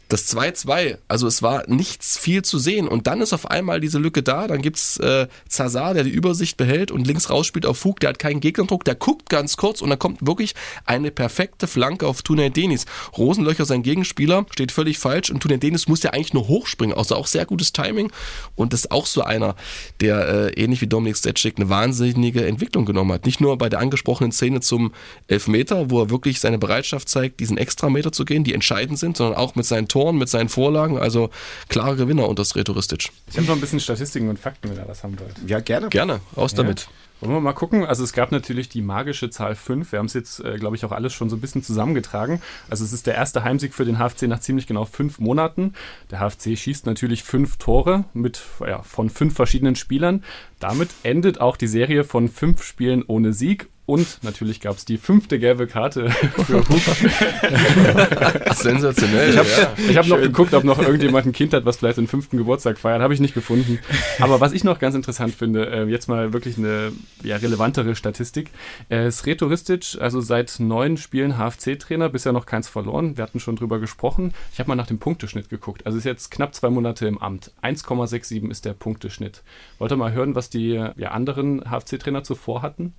das 0.09 0.33
2-2, 0.33 0.97
also 1.07 1.27
es 1.27 1.41
war 1.41 1.63
nichts 1.67 2.17
viel 2.17 2.41
zu 2.41 2.59
sehen 2.59 2.87
und 2.87 3.07
dann 3.07 3.21
ist 3.21 3.33
auf 3.33 3.49
einmal 3.49 3.81
diese 3.81 3.99
Lücke 3.99 4.23
da, 4.23 4.47
dann 4.47 4.61
gibt's 4.61 4.97
äh, 4.97 5.27
Zazar, 5.49 5.93
der 5.93 6.03
die 6.03 6.11
Übersicht 6.11 6.55
behält 6.55 6.91
und 6.91 7.05
links 7.05 7.29
raus 7.29 7.45
spielt 7.45 7.65
auf 7.65 7.77
Fug, 7.77 7.99
der 7.99 8.09
hat 8.09 8.19
keinen 8.19 8.39
Gegnerdruck, 8.39 8.85
der 8.85 8.95
guckt 8.95 9.29
ganz 9.29 9.57
kurz 9.57 9.81
und 9.81 9.89
dann 9.89 9.99
kommt 9.99 10.25
wirklich 10.25 10.55
eine 10.85 11.11
perfekte 11.11 11.67
Flanke 11.67 12.07
auf 12.07 12.21
Tunay 12.21 12.49
Denis. 12.49 12.85
Rosenlöcher, 13.17 13.65
sein 13.65 13.83
Gegenspieler, 13.83 14.45
steht 14.51 14.71
völlig 14.71 14.97
falsch 14.97 15.29
und 15.29 15.41
Tunay 15.41 15.57
Denis 15.57 15.87
muss 15.87 16.03
ja 16.03 16.11
eigentlich 16.11 16.33
nur 16.33 16.47
hochspringen, 16.47 16.97
also 16.97 17.15
auch 17.15 17.27
sehr 17.27 17.45
gutes 17.45 17.73
Timing 17.73 18.11
und 18.55 18.71
das 18.71 18.81
ist 18.81 18.91
auch 18.91 19.05
so 19.05 19.23
einer, 19.23 19.55
der 19.99 20.27
äh, 20.27 20.61
ähnlich 20.61 20.81
wie 20.81 20.87
Dominik 20.87 21.17
Stetschik 21.17 21.57
eine 21.57 21.69
wahnsinnige 21.69 22.45
Entwicklung 22.45 22.85
genommen 22.85 23.11
hat. 23.11 23.25
Nicht 23.25 23.41
nur 23.41 23.57
bei 23.57 23.67
der 23.67 23.79
angesprochenen 23.79 24.31
Szene 24.31 24.61
zum 24.61 24.93
Elfmeter, 25.27 25.89
wo 25.89 26.01
er 26.01 26.09
wirklich 26.09 26.39
seine 26.39 26.57
Bereitschaft 26.57 27.09
zeigt, 27.09 27.39
diesen 27.39 27.57
Extrameter 27.57 28.11
zu 28.11 28.23
gehen, 28.23 28.43
die 28.43 28.53
entscheidend 28.53 28.99
sind, 28.99 29.17
sondern 29.17 29.37
auch 29.37 29.55
mit 29.55 29.65
seinen 29.65 29.87
Toren, 29.87 29.96
mit 30.17 30.29
seinen 30.29 30.49
Vorlagen. 30.49 30.97
Also 30.97 31.29
klare 31.69 31.95
Gewinner 31.95 32.27
unter 32.27 32.45
Sretoristic. 32.45 33.09
Ich 33.29 33.37
habe 33.37 33.47
noch 33.47 33.55
ein 33.55 33.61
bisschen 33.61 33.79
Statistiken 33.79 34.29
und 34.29 34.39
Fakten, 34.39 34.69
wenn 34.69 34.77
ihr 34.77 34.85
das 34.85 35.03
haben 35.03 35.19
wollt. 35.19 35.35
Ja, 35.47 35.59
gerne. 35.59 35.89
Gerne, 35.89 36.19
raus 36.35 36.51
ja. 36.51 36.57
damit. 36.57 36.87
Wollen 37.19 37.33
wir 37.33 37.41
mal 37.41 37.53
gucken? 37.53 37.83
Also 37.83 38.03
es 38.03 38.13
gab 38.13 38.31
natürlich 38.31 38.69
die 38.69 38.83
magische 38.83 39.31
Zahl 39.31 39.55
5. 39.55 39.91
Wir 39.91 39.99
haben 39.99 40.05
es 40.05 40.13
jetzt, 40.13 40.39
äh, 40.39 40.57
glaube 40.57 40.75
ich, 40.75 40.85
auch 40.85 40.91
alles 40.91 41.13
schon 41.13 41.31
so 41.31 41.35
ein 41.35 41.41
bisschen 41.41 41.63
zusammengetragen. 41.63 42.41
Also 42.69 42.83
es 42.83 42.93
ist 42.93 43.07
der 43.07 43.15
erste 43.15 43.43
Heimsieg 43.43 43.73
für 43.73 43.85
den 43.85 43.97
HFC 43.97 44.23
nach 44.23 44.39
ziemlich 44.39 44.67
genau 44.67 44.85
fünf 44.85 45.17
Monaten. 45.17 45.73
Der 46.11 46.19
HFC 46.19 46.55
schießt 46.55 46.85
natürlich 46.85 47.23
fünf 47.23 47.57
Tore 47.57 48.05
mit 48.13 48.41
ja, 48.61 48.83
von 48.83 49.09
fünf 49.09 49.33
verschiedenen 49.33 49.75
Spielern. 49.75 50.23
Damit 50.59 50.89
endet 51.01 51.41
auch 51.41 51.57
die 51.57 51.67
Serie 51.67 52.03
von 52.03 52.29
fünf 52.29 52.63
Spielen 52.63 53.03
ohne 53.07 53.33
Sieg 53.33 53.67
und 53.87 54.21
natürlich 54.21 54.59
gab 54.59 54.75
es 54.75 54.83
die 54.83 54.97
fünfte 54.97 55.39
gelbe 55.39 55.65
Karte 55.65 56.09
für 56.45 56.59
Huber. 56.59 58.53
Sensationell. 58.53 59.29
Ich 59.29 59.37
habe 59.37 59.47
ja, 59.93 59.95
hab 59.95 60.07
noch 60.07 60.19
geguckt, 60.19 60.53
ob 60.53 60.65
noch 60.65 60.77
irgendjemand 60.79 61.25
ein 61.25 61.31
Kind 61.31 61.53
hat, 61.53 61.63
was 61.63 61.77
vielleicht 61.77 61.97
den 61.97 62.07
fünften 62.07 62.35
Geburtstag 62.37 62.77
feiert. 62.77 63.01
Habe 63.01 63.13
ich 63.13 63.21
nicht 63.21 63.33
gefunden. 63.33 63.79
Aber 64.19 64.41
was 64.41 64.51
ich 64.51 64.65
noch 64.65 64.79
ganz 64.79 64.93
interessant 64.93 65.33
finde, 65.33 65.71
äh, 65.71 65.85
jetzt 65.85 66.09
mal 66.09 66.33
wirklich 66.33 66.57
eine 66.57 66.91
ja, 67.23 67.37
relevantere 67.37 67.95
Statistik. 67.95 68.51
Äh, 68.89 69.09
Sreto 69.09 69.47
Ristic, 69.47 69.97
also 70.01 70.19
seit 70.19 70.59
neun 70.59 70.97
Spielen 70.97 71.37
HFC-Trainer, 71.37 72.09
bisher 72.09 72.33
noch 72.33 72.45
keins 72.45 72.67
verloren. 72.67 73.15
Wir 73.15 73.23
hatten 73.23 73.39
schon 73.39 73.55
drüber 73.55 73.79
gesprochen. 73.79 74.33
Ich 74.51 74.59
habe 74.59 74.67
mal 74.67 74.75
nach 74.75 74.87
dem 74.87 74.99
Punkteschnitt 74.99 75.47
geguckt. 75.47 75.85
Also 75.85 75.97
ist 75.97 76.03
jetzt 76.03 76.29
knapp 76.29 76.53
zwei 76.53 76.69
Monate 76.69 77.07
im 77.07 77.19
Amt. 77.19 77.53
1,67 77.63 78.51
ist 78.51 78.65
der 78.65 78.73
Punkteschnitt. 78.73 79.43
Wollt 79.79 79.93
ihr 79.93 79.97
mal 79.97 80.11
hören, 80.11 80.35
was 80.35 80.49
die 80.49 80.71
ja, 80.71 81.11
anderen 81.11 81.61
HFC-Trainer 81.61 82.23
zuvor 82.23 82.61
hatten? 82.61 82.93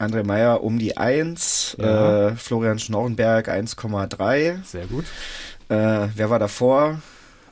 André 0.00 0.24
Meyer 0.24 0.64
um 0.64 0.78
die 0.78 0.96
1, 0.96 1.76
ja. 1.78 2.28
äh, 2.28 2.36
Florian 2.36 2.78
Schnorrenberg 2.78 3.48
1,3. 3.48 4.64
Sehr 4.64 4.86
gut. 4.86 5.04
Äh, 5.68 6.08
wer 6.14 6.30
war 6.30 6.38
davor? 6.38 7.00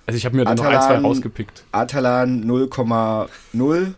Also 0.09 0.17
ich 0.17 0.25
habe 0.25 0.37
mir 0.39 0.47
da 0.47 0.55
noch 0.55 0.65
ein, 0.65 0.81
zwei 0.81 0.97
rausgepickt. 0.97 1.65
Atalan 1.71 2.43
0,0. 2.43 3.93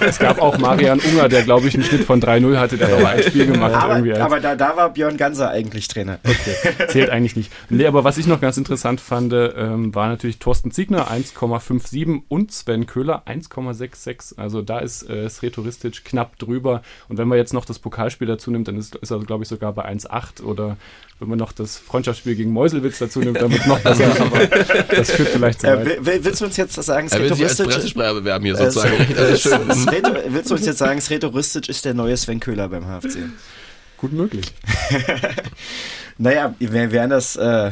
es 0.00 0.18
gab 0.18 0.42
auch 0.42 0.58
Marian 0.58 0.98
Unger, 0.98 1.28
der 1.28 1.44
glaube 1.44 1.68
ich 1.68 1.74
einen 1.74 1.84
Schnitt 1.84 2.02
von 2.02 2.20
3-0 2.20 2.56
hatte, 2.56 2.78
der 2.78 2.96
aber 2.96 3.10
ein 3.10 3.22
Spiel 3.22 3.46
gemacht. 3.46 3.74
Aber, 3.74 4.20
aber 4.20 4.40
da, 4.40 4.56
da, 4.56 4.76
war 4.76 4.92
Björn 4.92 5.16
Ganser 5.16 5.50
eigentlich 5.50 5.86
Trainer. 5.86 6.18
Okay, 6.24 6.88
zählt 6.88 7.10
eigentlich 7.10 7.36
nicht. 7.36 7.52
Nee, 7.70 7.86
aber 7.86 8.02
was 8.02 8.18
ich 8.18 8.26
noch 8.26 8.40
ganz 8.40 8.56
interessant 8.56 9.00
fand, 9.00 9.32
ähm, 9.32 9.94
war 9.94 10.08
natürlich 10.08 10.40
Thorsten 10.40 10.72
Ziegner 10.72 11.08
1,57 11.12 12.22
und 12.26 12.50
Sven 12.50 12.86
Köhler 12.86 13.22
1,66. 13.24 14.36
Also 14.36 14.62
da 14.62 14.80
ist 14.80 15.08
äh, 15.08 15.30
Sretoristic 15.30 16.04
knapp 16.04 16.40
drüber. 16.40 16.82
Und 17.08 17.18
wenn 17.18 17.28
man 17.28 17.38
jetzt 17.38 17.54
noch 17.54 17.64
das 17.64 17.78
Pokalspiel 17.78 18.26
dazu 18.26 18.50
nimmt, 18.50 18.66
dann 18.66 18.76
ist, 18.76 18.96
ist 18.96 19.12
er 19.12 19.20
glaube 19.20 19.44
ich 19.44 19.48
sogar 19.48 19.72
bei 19.74 19.88
1,8 19.88 20.42
oder 20.42 20.76
wenn 21.20 21.28
man 21.28 21.38
noch 21.38 21.52
das 21.52 21.78
Freundschaftsspiel 21.78 22.36
gegen 22.36 22.52
Meuselwitz 22.52 22.98
dazu 22.98 23.18
nimmt, 23.18 23.40
dann 23.40 23.52
wird 23.52 23.66
noch 23.66 23.80
besser. 23.80 24.08
das 24.88 25.10
führt 25.10 25.28
vielleicht 25.28 25.60
zu 25.60 25.66
weit. 25.66 25.86
Äh, 25.86 26.24
willst 26.24 26.40
du 26.40 26.46
uns 26.46 26.56
jetzt 26.56 26.74
sagen, 26.74 27.10
will 27.10 27.34
sich 27.34 27.44
als 27.44 27.56
Pressesprecher 27.56 28.14
bewerben 28.14 28.44
hier 28.44 28.54
äh, 28.54 28.70
sozusagen. 28.70 28.94
Willst 30.34 30.50
du 30.50 30.54
uns 30.54 30.66
jetzt 30.66 30.78
sagen, 30.78 31.00
Sretoristic 31.00 31.68
ist 31.68 31.84
der 31.84 31.94
neue 31.94 32.16
Sven 32.16 32.40
Köhler 32.40 32.68
beim 32.68 32.84
HFC? 32.84 33.18
Gut 33.96 34.12
möglich. 34.12 34.46
naja, 36.18 36.54
wir 36.58 36.92
werden 36.92 37.10
das... 37.10 37.36
Äh, 37.36 37.70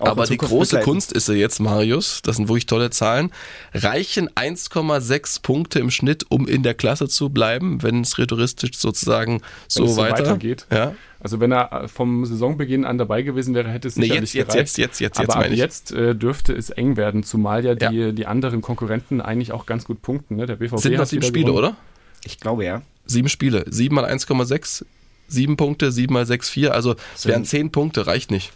aber 0.00 0.26
die 0.26 0.36
große 0.36 0.76
begleiten. 0.76 0.84
Kunst 0.84 1.12
ist 1.12 1.28
ja 1.28 1.34
jetzt, 1.34 1.58
Marius, 1.58 2.22
das 2.22 2.36
sind 2.36 2.48
wirklich 2.48 2.66
tolle 2.66 2.90
Zahlen, 2.90 3.32
reichen 3.74 4.28
1,6 4.30 5.42
Punkte 5.42 5.80
im 5.80 5.90
Schnitt, 5.90 6.24
um 6.28 6.46
in 6.46 6.62
der 6.62 6.74
Klasse 6.74 7.08
zu 7.08 7.30
bleiben, 7.30 7.82
wenn 7.82 8.02
es 8.02 8.16
rhetoristisch 8.18 8.76
sozusagen 8.76 9.42
so, 9.66 9.86
so 9.86 9.96
weiter 9.96 10.24
weitergeht. 10.24 10.66
Ja. 10.70 10.94
Also 11.20 11.40
wenn 11.40 11.50
er 11.50 11.88
vom 11.88 12.24
Saisonbeginn 12.24 12.84
an 12.84 12.96
dabei 12.96 13.22
gewesen 13.22 13.54
wäre, 13.54 13.68
hätte 13.68 13.88
es 13.88 13.96
nee, 13.96 14.06
jetzt, 14.06 14.34
jetzt, 14.34 14.54
jetzt, 14.54 14.78
jetzt, 14.78 15.00
jetzt, 15.00 15.18
jetzt, 15.18 15.30
Aber 15.30 15.48
jetzt 15.48 15.92
äh, 15.92 16.14
dürfte 16.14 16.52
es 16.52 16.70
eng 16.70 16.96
werden, 16.96 17.24
zumal 17.24 17.64
ja 17.64 17.74
die, 17.74 17.96
ja. 17.96 18.12
die 18.12 18.26
anderen 18.26 18.60
Konkurrenten 18.60 19.20
eigentlich 19.20 19.52
auch 19.52 19.66
ganz 19.66 19.84
gut 19.84 20.00
punkten. 20.00 20.36
Ne? 20.36 20.46
Der 20.46 20.56
BVB 20.56 20.78
sind 20.78 20.98
das 20.98 21.10
sieben 21.10 21.24
Spiele, 21.24 21.46
gewonnen. 21.46 21.58
oder? 21.58 21.76
Ich 22.24 22.38
glaube 22.38 22.64
ja. 22.64 22.82
Sieben 23.04 23.28
Spiele, 23.28 23.64
sieben 23.68 23.96
mal 23.96 24.04
1,6, 24.04 24.84
sieben 25.26 25.56
Punkte, 25.56 25.90
sieben 25.90 26.14
mal 26.14 26.26
6, 26.26 26.50
4. 26.50 26.74
Also 26.74 26.94
es 27.16 27.26
wären 27.26 27.44
zehn 27.44 27.72
Punkte, 27.72 28.06
reicht 28.06 28.30
nicht. 28.30 28.52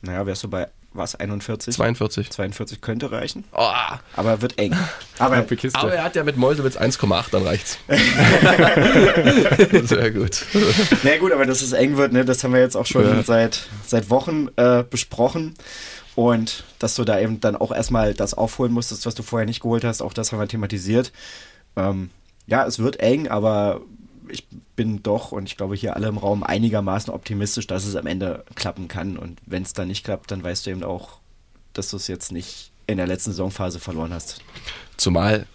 Naja, 0.00 0.24
wärst 0.26 0.44
du 0.44 0.48
bei 0.48 0.68
was, 0.96 1.14
41? 1.14 1.74
42. 1.74 2.30
42 2.30 2.80
könnte 2.80 3.12
reichen. 3.12 3.44
Oh. 3.52 3.70
Aber 4.14 4.42
wird 4.42 4.58
eng. 4.58 4.74
Aber, 5.18 5.44
aber 5.74 5.94
er 5.94 6.04
hat 6.04 6.16
ja 6.16 6.24
mit 6.24 6.36
Mäusewitz 6.36 6.76
1,8, 6.76 7.30
dann 7.30 7.42
reicht's. 7.42 7.78
Sehr 9.88 10.10
gut. 10.10 10.44
Na 11.02 11.16
gut, 11.18 11.32
aber 11.32 11.46
dass 11.46 11.62
es 11.62 11.72
eng 11.72 11.96
wird, 11.96 12.12
ne, 12.12 12.24
das 12.24 12.42
haben 12.44 12.52
wir 12.52 12.60
jetzt 12.60 12.76
auch 12.76 12.86
schon 12.86 13.04
ja. 13.04 13.22
seit, 13.22 13.68
seit 13.86 14.10
Wochen 14.10 14.48
äh, 14.56 14.84
besprochen. 14.88 15.54
Und 16.14 16.64
dass 16.78 16.94
du 16.94 17.04
da 17.04 17.20
eben 17.20 17.40
dann 17.40 17.56
auch 17.56 17.70
erstmal 17.70 18.14
das 18.14 18.32
aufholen 18.32 18.72
musstest, 18.72 19.04
was 19.04 19.14
du 19.14 19.22
vorher 19.22 19.46
nicht 19.46 19.60
geholt 19.60 19.84
hast, 19.84 20.00
auch 20.00 20.14
das 20.14 20.32
haben 20.32 20.38
wir 20.38 20.48
thematisiert. 20.48 21.12
Ähm, 21.76 22.10
ja, 22.46 22.66
es 22.66 22.78
wird 22.78 23.00
eng, 23.00 23.28
aber 23.28 23.82
ich 24.28 24.46
bin 24.76 25.02
doch, 25.02 25.32
und 25.32 25.44
ich 25.46 25.56
glaube 25.56 25.74
hier 25.76 25.96
alle 25.96 26.08
im 26.08 26.18
Raum, 26.18 26.42
einigermaßen 26.42 27.12
optimistisch, 27.12 27.66
dass 27.66 27.86
es 27.86 27.96
am 27.96 28.06
Ende 28.06 28.44
klappen 28.54 28.88
kann. 28.88 29.16
Und 29.16 29.40
wenn 29.46 29.62
es 29.62 29.72
dann 29.72 29.88
nicht 29.88 30.04
klappt, 30.04 30.30
dann 30.30 30.42
weißt 30.42 30.66
du 30.66 30.70
eben 30.70 30.84
auch, 30.84 31.18
dass 31.72 31.90
du 31.90 31.96
es 31.96 32.08
jetzt 32.08 32.32
nicht 32.32 32.72
in 32.86 32.98
der 32.98 33.06
letzten 33.06 33.30
Saisonphase 33.32 33.80
verloren 33.80 34.12
hast. 34.12 34.40
Zumal 34.96 35.46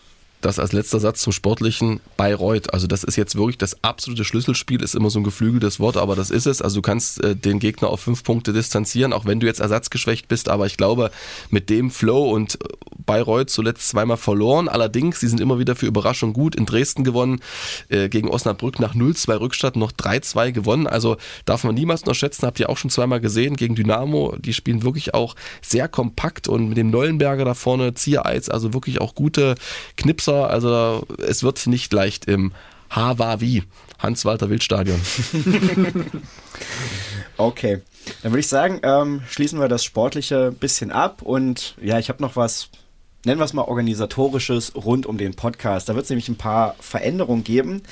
das 0.41 0.59
als 0.59 0.73
letzter 0.73 0.99
Satz 0.99 1.21
zum 1.21 1.33
Sportlichen 1.33 2.01
Bayreuth. 2.17 2.73
Also 2.73 2.87
das 2.87 3.03
ist 3.03 3.15
jetzt 3.15 3.35
wirklich 3.35 3.57
das 3.57 3.83
absolute 3.83 4.25
Schlüsselspiel, 4.25 4.81
ist 4.81 4.95
immer 4.95 5.09
so 5.09 5.19
ein 5.19 5.23
geflügeltes 5.23 5.79
Wort, 5.79 5.97
aber 5.97 6.15
das 6.15 6.31
ist 6.31 6.47
es. 6.47 6.61
Also 6.61 6.77
du 6.77 6.81
kannst 6.81 7.23
äh, 7.23 7.35
den 7.35 7.59
Gegner 7.59 7.89
auf 7.89 8.01
fünf 8.01 8.23
Punkte 8.23 8.51
distanzieren, 8.51 9.13
auch 9.13 9.25
wenn 9.25 9.39
du 9.39 9.47
jetzt 9.47 9.59
ersatzgeschwächt 9.59 10.27
bist. 10.27 10.49
Aber 10.49 10.65
ich 10.65 10.77
glaube, 10.77 11.11
mit 11.49 11.69
dem 11.69 11.91
Flow 11.91 12.29
und 12.31 12.55
äh, 12.55 12.67
Bayreuth 13.05 13.49
zuletzt 13.49 13.89
zweimal 13.89 14.17
verloren. 14.17 14.69
Allerdings, 14.69 15.19
sie 15.19 15.27
sind 15.27 15.39
immer 15.39 15.59
wieder 15.59 15.75
für 15.75 15.85
Überraschung 15.85 16.33
gut. 16.33 16.55
In 16.55 16.65
Dresden 16.65 17.03
gewonnen, 17.03 17.41
äh, 17.89 18.09
gegen 18.09 18.29
Osnabrück 18.29 18.79
nach 18.79 18.95
0-2 18.95 19.39
Rückstatt 19.39 19.75
noch 19.75 19.91
3-2 19.91 20.51
gewonnen. 20.51 20.87
Also 20.87 21.17
darf 21.45 21.63
man 21.63 21.75
niemals 21.75 22.05
noch 22.05 22.15
schätzen, 22.15 22.45
habt 22.45 22.59
ihr 22.59 22.69
auch 22.69 22.77
schon 22.77 22.89
zweimal 22.89 23.21
gesehen 23.21 23.55
gegen 23.55 23.75
Dynamo. 23.75 24.35
Die 24.37 24.53
spielen 24.53 24.83
wirklich 24.83 25.13
auch 25.13 25.35
sehr 25.61 25.87
kompakt 25.87 26.47
und 26.47 26.69
mit 26.69 26.77
dem 26.77 26.89
Neuenberger 26.89 27.45
da 27.45 27.53
vorne, 27.53 27.93
Ziereis, 27.93 28.49
also 28.49 28.73
wirklich 28.73 29.01
auch 29.01 29.15
gute 29.15 29.55
Knipser. 29.97 30.49
Also 30.49 31.05
es 31.17 31.43
wird 31.43 31.65
nicht 31.67 31.91
leicht 31.93 32.25
im 32.25 32.51
Hawaii, 32.89 33.63
Hans-Walter-Wild-Stadion. 33.99 34.99
okay. 37.37 37.81
Dann 38.23 38.31
würde 38.31 38.39
ich 38.39 38.47
sagen, 38.47 38.79
ähm, 38.83 39.21
schließen 39.29 39.59
wir 39.59 39.67
das 39.67 39.83
Sportliche 39.83 40.47
ein 40.47 40.55
bisschen 40.55 40.91
ab 40.91 41.21
und 41.21 41.75
ja, 41.81 41.99
ich 41.99 42.09
habe 42.09 42.21
noch 42.21 42.35
was, 42.35 42.69
nennen 43.25 43.39
wir 43.39 43.45
es 43.45 43.53
mal 43.53 43.63
organisatorisches 43.63 44.75
rund 44.75 45.05
um 45.05 45.17
den 45.17 45.33
Podcast. 45.33 45.89
Da 45.89 45.95
wird 45.95 46.03
es 46.05 46.09
nämlich 46.09 46.29
ein 46.29 46.37
paar 46.37 46.75
Veränderungen 46.79 47.43
geben. 47.43 47.83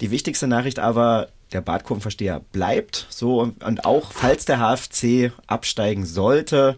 Die 0.00 0.10
wichtigste 0.10 0.46
Nachricht 0.46 0.78
aber, 0.78 1.28
der 1.52 1.60
Badkurvenversteher 1.60 2.42
bleibt 2.52 3.06
so 3.08 3.40
und 3.40 3.84
auch 3.84 4.12
falls 4.12 4.44
der 4.44 4.58
HFC 4.58 5.32
absteigen 5.46 6.04
sollte, 6.04 6.76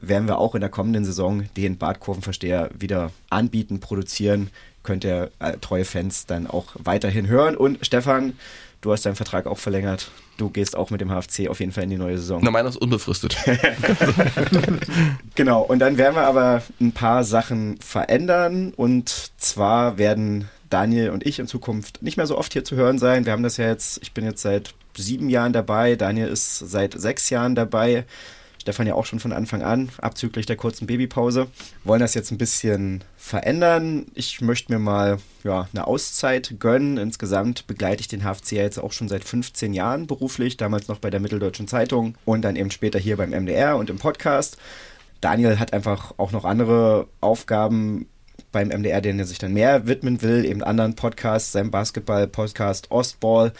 werden 0.00 0.28
wir 0.28 0.38
auch 0.38 0.54
in 0.54 0.60
der 0.60 0.70
kommenden 0.70 1.04
Saison 1.04 1.44
den 1.56 1.78
Badkurvenversteher 1.78 2.70
wieder 2.78 3.12
anbieten, 3.28 3.80
produzieren. 3.80 4.50
Könnt 4.82 5.04
ihr 5.04 5.30
äh, 5.40 5.58
treue 5.58 5.84
Fans 5.84 6.26
dann 6.26 6.46
auch 6.46 6.68
weiterhin 6.74 7.28
hören. 7.28 7.56
Und 7.56 7.84
Stefan, 7.84 8.34
du 8.80 8.92
hast 8.92 9.04
deinen 9.06 9.16
Vertrag 9.16 9.46
auch 9.46 9.58
verlängert. 9.58 10.10
Du 10.36 10.48
gehst 10.48 10.76
auch 10.76 10.90
mit 10.90 11.00
dem 11.00 11.10
HFC 11.10 11.48
auf 11.48 11.60
jeden 11.60 11.72
Fall 11.72 11.84
in 11.84 11.90
die 11.90 11.98
neue 11.98 12.18
Saison. 12.18 12.40
Na, 12.42 12.50
meiner 12.50 12.68
ist 12.68 12.76
unbefristet. 12.76 13.36
genau, 15.34 15.62
und 15.62 15.80
dann 15.80 15.98
werden 15.98 16.14
wir 16.14 16.22
aber 16.22 16.62
ein 16.80 16.92
paar 16.92 17.24
Sachen 17.24 17.78
verändern. 17.80 18.72
Und 18.74 19.32
zwar 19.36 19.98
werden 19.98 20.48
Daniel 20.70 21.10
und 21.10 21.26
ich 21.26 21.38
in 21.38 21.46
Zukunft 21.46 22.02
nicht 22.02 22.16
mehr 22.16 22.26
so 22.26 22.38
oft 22.38 22.52
hier 22.52 22.64
zu 22.64 22.76
hören 22.76 22.98
sein. 22.98 23.26
Wir 23.26 23.32
haben 23.32 23.42
das 23.42 23.58
ja 23.58 23.66
jetzt, 23.66 23.98
ich 24.02 24.12
bin 24.12 24.24
jetzt 24.24 24.42
seit 24.42 24.74
sieben 24.96 25.28
Jahren 25.28 25.52
dabei, 25.52 25.96
Daniel 25.96 26.28
ist 26.28 26.58
seit 26.58 26.98
sechs 26.98 27.30
Jahren 27.30 27.54
dabei. 27.54 28.04
Stefan 28.60 28.86
ja 28.86 28.94
auch 28.94 29.06
schon 29.06 29.20
von 29.20 29.32
Anfang 29.32 29.62
an, 29.62 29.88
abzüglich 30.02 30.44
der 30.44 30.56
kurzen 30.56 30.86
Babypause. 30.86 31.46
Wollen 31.82 32.00
das 32.00 32.12
jetzt 32.12 32.30
ein 32.30 32.36
bisschen 32.36 33.02
verändern. 33.16 34.06
Ich 34.14 34.42
möchte 34.42 34.70
mir 34.70 34.78
mal 34.78 35.16
ja, 35.44 35.66
eine 35.72 35.86
Auszeit 35.86 36.56
gönnen. 36.58 36.98
Insgesamt 36.98 37.66
begleite 37.66 38.02
ich 38.02 38.08
den 38.08 38.22
HFC 38.22 38.52
ja 38.52 38.62
jetzt 38.62 38.78
auch 38.78 38.92
schon 38.92 39.08
seit 39.08 39.24
15 39.24 39.72
Jahren 39.72 40.06
beruflich, 40.06 40.58
damals 40.58 40.88
noch 40.88 40.98
bei 40.98 41.08
der 41.08 41.20
Mitteldeutschen 41.20 41.68
Zeitung 41.68 42.16
und 42.26 42.42
dann 42.42 42.54
eben 42.54 42.70
später 42.70 42.98
hier 42.98 43.16
beim 43.16 43.30
MDR 43.30 43.78
und 43.78 43.88
im 43.88 43.98
Podcast. 43.98 44.58
Daniel 45.22 45.58
hat 45.58 45.72
einfach 45.72 46.12
auch 46.18 46.32
noch 46.32 46.44
andere 46.44 47.06
Aufgaben 47.22 48.08
beim 48.52 48.68
MDR, 48.68 49.00
denen 49.00 49.20
er 49.20 49.26
sich 49.26 49.38
dann 49.38 49.54
mehr 49.54 49.86
widmen 49.86 50.20
will, 50.20 50.44
eben 50.44 50.62
anderen 50.62 50.96
Podcasts, 50.96 51.52
seinem 51.52 51.70
Basketball-Podcast 51.70 52.90
Ostball, 52.90 53.54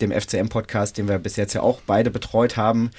dem 0.00 0.10
FCM-Podcast, 0.10 0.96
den 0.96 1.06
wir 1.06 1.18
bis 1.18 1.36
jetzt 1.36 1.52
ja 1.52 1.60
auch 1.60 1.82
beide 1.86 2.10
betreut 2.10 2.56
haben 2.56 2.90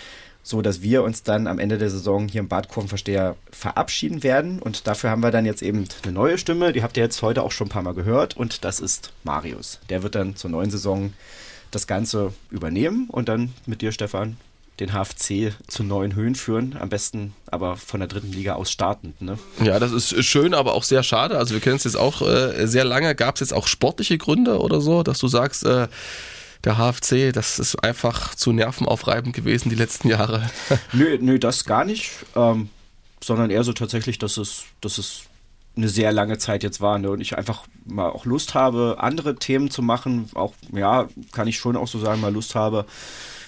so 0.49 0.63
dass 0.63 0.81
wir 0.81 1.03
uns 1.03 1.21
dann 1.21 1.45
am 1.45 1.59
Ende 1.59 1.77
der 1.77 1.91
Saison 1.91 2.27
hier 2.27 2.39
im 2.39 2.47
Badkurvenversteher 2.47 3.35
verabschieden 3.51 4.23
werden. 4.23 4.59
Und 4.59 4.87
dafür 4.87 5.11
haben 5.11 5.21
wir 5.21 5.29
dann 5.29 5.45
jetzt 5.45 5.61
eben 5.61 5.85
eine 6.01 6.11
neue 6.11 6.39
Stimme, 6.39 6.73
die 6.73 6.81
habt 6.81 6.97
ihr 6.97 7.03
jetzt 7.03 7.21
heute 7.21 7.43
auch 7.43 7.51
schon 7.51 7.67
ein 7.67 7.69
paar 7.69 7.83
Mal 7.83 7.93
gehört. 7.93 8.35
Und 8.35 8.65
das 8.65 8.79
ist 8.79 9.13
Marius. 9.23 9.79
Der 9.89 10.01
wird 10.01 10.15
dann 10.15 10.35
zur 10.35 10.49
neuen 10.49 10.71
Saison 10.71 11.13
das 11.69 11.85
Ganze 11.85 12.33
übernehmen 12.49 13.07
und 13.11 13.29
dann 13.29 13.53
mit 13.67 13.81
dir, 13.81 13.91
Stefan, 13.91 14.37
den 14.79 14.91
HFC 14.91 15.53
zu 15.67 15.83
neuen 15.83 16.15
Höhen 16.15 16.33
führen. 16.33 16.75
Am 16.79 16.89
besten 16.89 17.35
aber 17.45 17.77
von 17.77 17.99
der 17.99 18.07
dritten 18.07 18.31
Liga 18.31 18.55
aus 18.55 18.71
startend. 18.71 19.21
Ne? 19.21 19.37
Ja, 19.63 19.77
das 19.77 19.91
ist 19.91 20.25
schön, 20.25 20.55
aber 20.55 20.73
auch 20.73 20.83
sehr 20.83 21.03
schade. 21.03 21.37
Also 21.37 21.53
wir 21.53 21.61
kennen 21.61 21.75
es 21.75 21.83
jetzt 21.83 21.97
auch 21.97 22.23
äh, 22.23 22.65
sehr 22.65 22.85
lange. 22.85 23.13
Gab 23.13 23.35
es 23.35 23.41
jetzt 23.41 23.53
auch 23.53 23.67
sportliche 23.67 24.17
Gründe 24.17 24.59
oder 24.59 24.81
so, 24.81 25.03
dass 25.03 25.19
du 25.19 25.27
sagst, 25.27 25.63
äh, 25.63 25.87
der 26.63 26.77
HFC, 26.77 27.31
das 27.33 27.59
ist 27.59 27.75
einfach 27.83 28.35
zu 28.35 28.51
nervenaufreibend 28.51 29.35
gewesen 29.35 29.69
die 29.69 29.75
letzten 29.75 30.09
Jahre. 30.09 30.49
nö, 30.93 31.17
nö, 31.21 31.39
das 31.39 31.65
gar 31.65 31.85
nicht. 31.85 32.11
Ähm, 32.35 32.69
sondern 33.21 33.49
eher 33.49 33.63
so 33.63 33.73
tatsächlich, 33.73 34.17
dass 34.17 34.37
es, 34.37 34.63
dass 34.81 34.97
es 34.97 35.23
eine 35.75 35.89
sehr 35.89 36.11
lange 36.11 36.37
Zeit 36.37 36.63
jetzt 36.63 36.81
war 36.81 36.99
ne? 36.99 37.09
und 37.09 37.21
ich 37.21 37.37
einfach 37.37 37.63
mal 37.85 38.09
auch 38.09 38.25
Lust 38.25 38.53
habe, 38.53 38.97
andere 38.99 39.35
Themen 39.35 39.69
zu 39.69 39.81
machen. 39.81 40.29
Auch, 40.33 40.53
ja, 40.73 41.07
kann 41.31 41.47
ich 41.47 41.57
schon 41.57 41.77
auch 41.77 41.87
so 41.87 41.99
sagen, 41.99 42.21
mal 42.21 42.33
Lust 42.33 42.55
habe, 42.55 42.85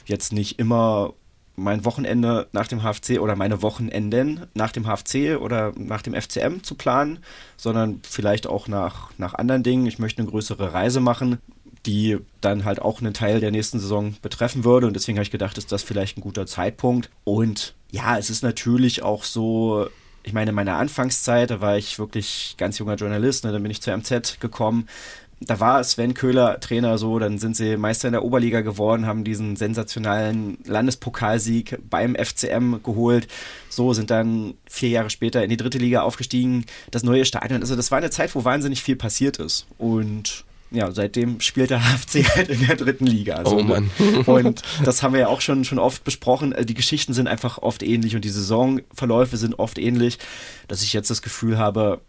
jetzt 0.06 0.34
nicht 0.34 0.60
immer 0.60 1.14
mein 1.58 1.84
Wochenende 1.84 2.48
nach 2.54 2.68
dem 2.68 2.82
HFC 2.82 3.20
oder 3.20 3.36
meine 3.36 3.62
Wochenenden 3.62 4.48
nach 4.54 4.72
dem 4.72 4.86
HFC 4.86 5.38
oder 5.40 5.74
nach 5.76 6.02
dem 6.02 6.14
FCM 6.14 6.64
zu 6.64 6.76
planen, 6.76 7.20
sondern 7.58 8.02
vielleicht 8.08 8.48
auch 8.48 8.68
nach, 8.68 9.12
nach 9.18 9.34
anderen 9.34 9.64
Dingen. 9.64 9.86
Ich 9.86 10.00
möchte 10.00 10.22
eine 10.22 10.32
größere 10.32 10.74
Reise 10.74 11.02
machen 11.02 11.40
die 11.86 12.18
dann 12.42 12.66
halt 12.66 12.82
auch 12.82 13.02
einen 13.02 13.14
Teil 13.14 13.40
der 13.40 13.52
nächsten 13.52 13.80
Saison 13.80 14.16
betreffen 14.22 14.64
würde. 14.64 14.88
Und 14.88 14.94
deswegen 14.94 15.18
habe 15.18 15.24
ich 15.24 15.32
gedacht, 15.32 15.58
ist 15.58 15.72
das 15.72 15.84
vielleicht 15.84 16.18
ein 16.18 16.22
guter 16.22 16.46
Zeitpunkt. 16.46 17.10
Und 17.24 17.74
ja, 17.92 18.18
es 18.18 18.30
ist 18.30 18.44
natürlich 18.44 19.04
auch 19.04 19.24
so, 19.24 19.88
ich 20.24 20.34
meine, 20.34 20.50
in 20.50 20.56
meiner 20.56 20.78
Anfangszeit, 20.78 21.50
da 21.50 21.62
war 21.62 21.78
ich 21.78 22.00
wirklich 22.00 22.56
ganz 22.58 22.78
junger 22.78 22.96
Journalist, 22.96 23.44
ne, 23.44 23.52
dann 23.52 23.64
bin 23.64 23.72
ich 23.72 23.82
zur 23.82 23.96
MZ 23.96 24.40
gekommen. 24.40 24.88
da 25.42 25.60
war 25.60 25.84
Sven 25.84 26.14
Köhler 26.14 26.60
Trainer 26.60 27.00
so, 27.00 27.18
dann 27.18 27.40
sind 27.40 27.56
sie 27.56 27.76
Meister 27.76 28.08
in 28.08 28.12
der 28.12 28.24
Oberliga 28.24 28.62
geworden, 28.62 29.08
haben 29.08 29.24
diesen 29.24 29.56
sensationalen 29.56 30.60
Landespokalsieg 30.66 31.80
beim 31.90 32.16
FCM 32.16 32.84
geholt. 32.84 33.28
So 33.68 33.94
sind 33.94 34.12
dann 34.12 34.54
vier 34.68 34.90
Jahre 34.90 35.10
später 35.10 35.44
in 35.44 35.50
die 35.50 35.58
dritte 35.58 35.80
Liga 35.80 36.02
aufgestiegen, 36.02 36.66
das 36.92 37.02
neue 37.02 37.26
Stadion. 37.26 37.62
Also 37.62 37.76
das 37.76 37.90
war 37.90 37.98
eine 37.98 38.12
Zeit, 38.12 38.36
wo 38.36 38.46
wahnsinnig 38.46 38.84
viel 38.84 38.96
passiert 38.96 39.38
ist. 39.38 39.66
Und 39.80 40.46
ja, 40.72 40.92
seitdem 40.92 41.40
spielt 41.42 41.70
der 41.70 41.80
HFC 41.86 42.24
halt 42.36 42.50
in 42.50 42.66
der 42.66 42.76
dritten 42.76 43.06
Liga. 43.06 43.36
Also, 43.36 43.58
oh 43.58 43.64
Mann. 43.64 43.92
und 44.26 44.62
das 44.84 45.04
haben 45.04 45.14
wir 45.14 45.22
ja 45.22 45.28
auch 45.28 45.42
schon, 45.42 45.66
schon 45.66 45.80
oft 45.80 46.04
besprochen. 46.04 46.56
Die 46.64 46.74
Geschichten 46.74 47.14
sind 47.14 47.28
einfach 47.28 47.58
oft 47.58 47.84
ähnlich 47.84 48.16
und 48.16 48.26
die 48.26 48.30
Saisonverläufe 48.30 49.38
sind 49.38 49.60
oft 49.60 49.78
ähnlich, 49.78 50.18
dass 50.68 50.82
ich 50.82 50.94
jetzt 50.94 51.10
das 51.10 51.22
Gefühl 51.22 51.58
habe, 51.58 52.02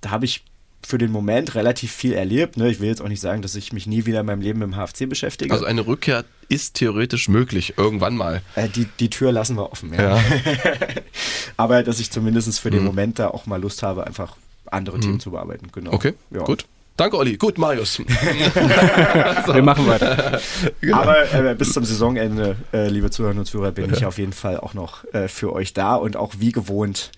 da 0.00 0.10
habe 0.10 0.24
ich 0.24 0.42
für 0.84 0.98
den 0.98 1.12
Moment 1.12 1.54
relativ 1.54 1.92
viel 1.92 2.12
erlebt. 2.12 2.56
Ne? 2.56 2.68
Ich 2.68 2.80
will 2.80 2.88
jetzt 2.88 3.00
auch 3.00 3.08
nicht 3.08 3.20
sagen, 3.20 3.40
dass 3.40 3.54
ich 3.54 3.72
mich 3.72 3.86
nie 3.86 4.04
wieder 4.04 4.20
in 4.20 4.26
meinem 4.26 4.40
Leben 4.40 4.58
mit 4.58 4.68
dem 4.68 4.76
HFC 4.76 5.08
beschäftige. 5.08 5.52
Also 5.52 5.64
eine 5.64 5.86
Rückkehr 5.86 6.24
ist 6.48 6.74
theoretisch 6.74 7.28
möglich, 7.28 7.74
irgendwann 7.76 8.16
mal. 8.16 8.42
Äh, 8.56 8.68
die, 8.68 8.86
die 8.98 9.08
Tür 9.08 9.30
lassen 9.30 9.56
wir 9.56 9.70
offen, 9.70 9.94
ja. 9.94 10.16
ja. 10.16 10.24
Aber 11.56 11.84
dass 11.84 12.00
ich 12.00 12.10
zumindest 12.10 12.58
für 12.58 12.70
den 12.70 12.80
mhm. 12.80 12.86
Moment 12.86 13.18
da 13.20 13.28
auch 13.28 13.46
mal 13.46 13.60
Lust 13.60 13.84
habe, 13.84 14.06
einfach 14.06 14.36
andere 14.66 14.96
mhm. 14.96 15.02
Themen 15.02 15.20
zu 15.20 15.30
bearbeiten. 15.30 15.68
Genau. 15.72 15.92
Okay, 15.92 16.14
ja. 16.30 16.42
gut. 16.42 16.66
Danke, 16.96 17.16
Olli. 17.16 17.36
Gut, 17.36 17.58
Marius. 17.58 17.94
so. 17.94 18.04
Wir 19.54 19.62
machen 19.62 19.86
weiter. 19.86 20.40
Genau. 20.80 20.98
Aber 20.98 21.32
äh, 21.32 21.54
bis 21.54 21.72
zum 21.72 21.84
Saisonende, 21.84 22.56
äh, 22.72 22.88
liebe 22.88 23.10
Zuhörerinnen 23.10 23.40
und 23.40 23.46
Zuhörer, 23.46 23.72
bin 23.72 23.90
ja. 23.90 23.96
ich 23.96 24.04
auf 24.04 24.18
jeden 24.18 24.32
Fall 24.32 24.58
auch 24.58 24.74
noch 24.74 25.04
äh, 25.12 25.28
für 25.28 25.52
euch 25.52 25.72
da 25.72 25.94
und 25.94 26.16
auch 26.16 26.34
wie 26.38 26.52
gewohnt 26.52 27.10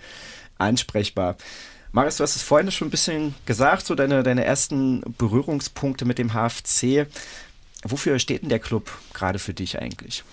ansprechbar. 0.58 1.36
Marius, 1.92 2.16
du 2.16 2.22
hast 2.22 2.36
es 2.36 2.42
vorhin 2.42 2.70
schon 2.70 2.88
ein 2.88 2.90
bisschen 2.90 3.34
gesagt, 3.46 3.86
so 3.86 3.94
deine, 3.94 4.22
deine 4.22 4.44
ersten 4.44 5.02
Berührungspunkte 5.18 6.04
mit 6.04 6.18
dem 6.18 6.32
HFC. 6.34 7.06
Wofür 7.84 8.18
steht 8.18 8.42
denn 8.42 8.48
der 8.48 8.58
Club 8.58 8.90
gerade 9.12 9.38
für 9.38 9.54
dich 9.54 9.78
eigentlich? 9.80 10.24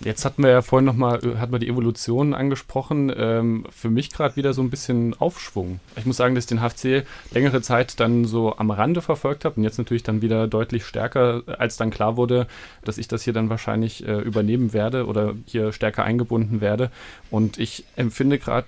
Jetzt 0.00 0.24
hatten 0.24 0.42
wir 0.42 0.50
ja 0.50 0.62
vorhin 0.62 0.84
nochmal, 0.84 1.24
äh, 1.24 1.36
hat 1.38 1.50
man 1.50 1.60
die 1.60 1.68
Evolution 1.68 2.34
angesprochen. 2.34 3.12
Ähm, 3.16 3.64
für 3.70 3.90
mich 3.90 4.12
gerade 4.12 4.36
wieder 4.36 4.52
so 4.52 4.62
ein 4.62 4.70
bisschen 4.70 5.14
Aufschwung. 5.18 5.80
Ich 5.96 6.06
muss 6.06 6.16
sagen, 6.16 6.34
dass 6.34 6.44
ich 6.44 6.48
den 6.48 6.60
HFC 6.60 7.06
längere 7.32 7.62
Zeit 7.62 7.98
dann 8.00 8.24
so 8.24 8.56
am 8.56 8.70
Rande 8.70 9.02
verfolgt 9.02 9.44
habe 9.44 9.56
und 9.56 9.64
jetzt 9.64 9.78
natürlich 9.78 10.02
dann 10.02 10.22
wieder 10.22 10.46
deutlich 10.46 10.84
stärker, 10.84 11.42
als 11.58 11.76
dann 11.76 11.90
klar 11.90 12.16
wurde, 12.16 12.46
dass 12.84 12.98
ich 12.98 13.08
das 13.08 13.22
hier 13.22 13.32
dann 13.32 13.50
wahrscheinlich 13.50 14.06
äh, 14.06 14.20
übernehmen 14.20 14.72
werde 14.72 15.06
oder 15.06 15.34
hier 15.46 15.72
stärker 15.72 16.04
eingebunden 16.04 16.60
werde. 16.60 16.90
Und 17.30 17.58
ich 17.58 17.84
empfinde 17.96 18.38
gerade, 18.38 18.66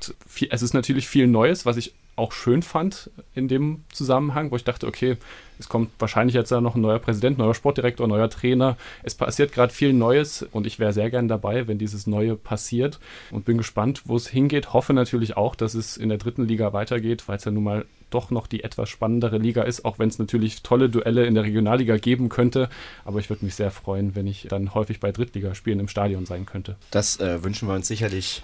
es 0.50 0.62
ist 0.62 0.74
natürlich 0.74 1.08
viel 1.08 1.26
Neues, 1.26 1.66
was 1.66 1.76
ich 1.76 1.92
auch 2.18 2.32
schön 2.32 2.62
fand 2.62 3.10
in 3.34 3.48
dem 3.48 3.84
Zusammenhang, 3.92 4.50
wo 4.50 4.56
ich 4.56 4.64
dachte, 4.64 4.86
okay, 4.86 5.16
es 5.58 5.68
kommt 5.68 5.90
wahrscheinlich 5.98 6.34
jetzt 6.34 6.50
noch 6.50 6.74
ein 6.74 6.80
neuer 6.80 6.98
Präsident, 6.98 7.38
neuer 7.38 7.54
Sportdirektor, 7.54 8.06
neuer 8.06 8.30
Trainer. 8.30 8.76
Es 9.02 9.14
passiert 9.14 9.52
gerade 9.52 9.72
viel 9.72 9.92
Neues 9.92 10.46
und 10.52 10.66
ich 10.66 10.78
wäre 10.78 10.92
sehr 10.92 11.10
gern 11.10 11.28
dabei, 11.28 11.66
wenn 11.66 11.78
dieses 11.78 12.06
Neue 12.06 12.36
passiert 12.36 13.00
und 13.30 13.44
bin 13.44 13.58
gespannt, 13.58 14.02
wo 14.04 14.16
es 14.16 14.28
hingeht. 14.28 14.72
Hoffe 14.72 14.92
natürlich 14.92 15.36
auch, 15.36 15.54
dass 15.54 15.74
es 15.74 15.96
in 15.96 16.08
der 16.08 16.18
dritten 16.18 16.46
Liga 16.46 16.72
weitergeht, 16.72 17.26
weil 17.26 17.38
es 17.38 17.44
ja 17.44 17.50
nun 17.50 17.64
mal 17.64 17.84
doch 18.10 18.30
noch 18.30 18.46
die 18.46 18.64
etwas 18.64 18.88
spannendere 18.88 19.38
Liga 19.38 19.62
ist, 19.62 19.84
auch 19.84 19.98
wenn 19.98 20.08
es 20.08 20.18
natürlich 20.18 20.62
tolle 20.62 20.88
Duelle 20.88 21.26
in 21.26 21.34
der 21.34 21.44
Regionalliga 21.44 21.96
geben 21.98 22.28
könnte. 22.28 22.70
Aber 23.04 23.18
ich 23.18 23.28
würde 23.28 23.44
mich 23.44 23.54
sehr 23.54 23.70
freuen, 23.70 24.14
wenn 24.14 24.26
ich 24.26 24.46
dann 24.48 24.74
häufig 24.74 25.00
bei 25.00 25.12
Drittligaspielen 25.12 25.80
im 25.80 25.88
Stadion 25.88 26.24
sein 26.24 26.46
könnte. 26.46 26.76
Das 26.90 27.20
äh, 27.20 27.42
wünschen 27.44 27.68
wir 27.68 27.74
uns 27.74 27.88
sicherlich 27.88 28.42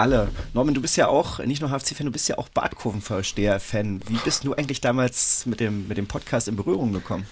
alle. 0.00 0.28
Norman, 0.54 0.74
du 0.74 0.80
bist 0.80 0.96
ja 0.96 1.08
auch 1.08 1.38
nicht 1.40 1.60
nur 1.60 1.70
HFC-Fan, 1.70 2.06
du 2.06 2.12
bist 2.12 2.28
ja 2.28 2.38
auch 2.38 2.48
Badkurvenversteher-Fan. 2.48 4.00
Wie 4.08 4.18
bist 4.24 4.44
du 4.44 4.54
eigentlich 4.54 4.80
damals 4.80 5.46
mit 5.46 5.60
dem, 5.60 5.86
mit 5.88 5.98
dem 5.98 6.06
Podcast 6.06 6.48
in 6.48 6.56
Berührung 6.56 6.92
gekommen? 6.92 7.26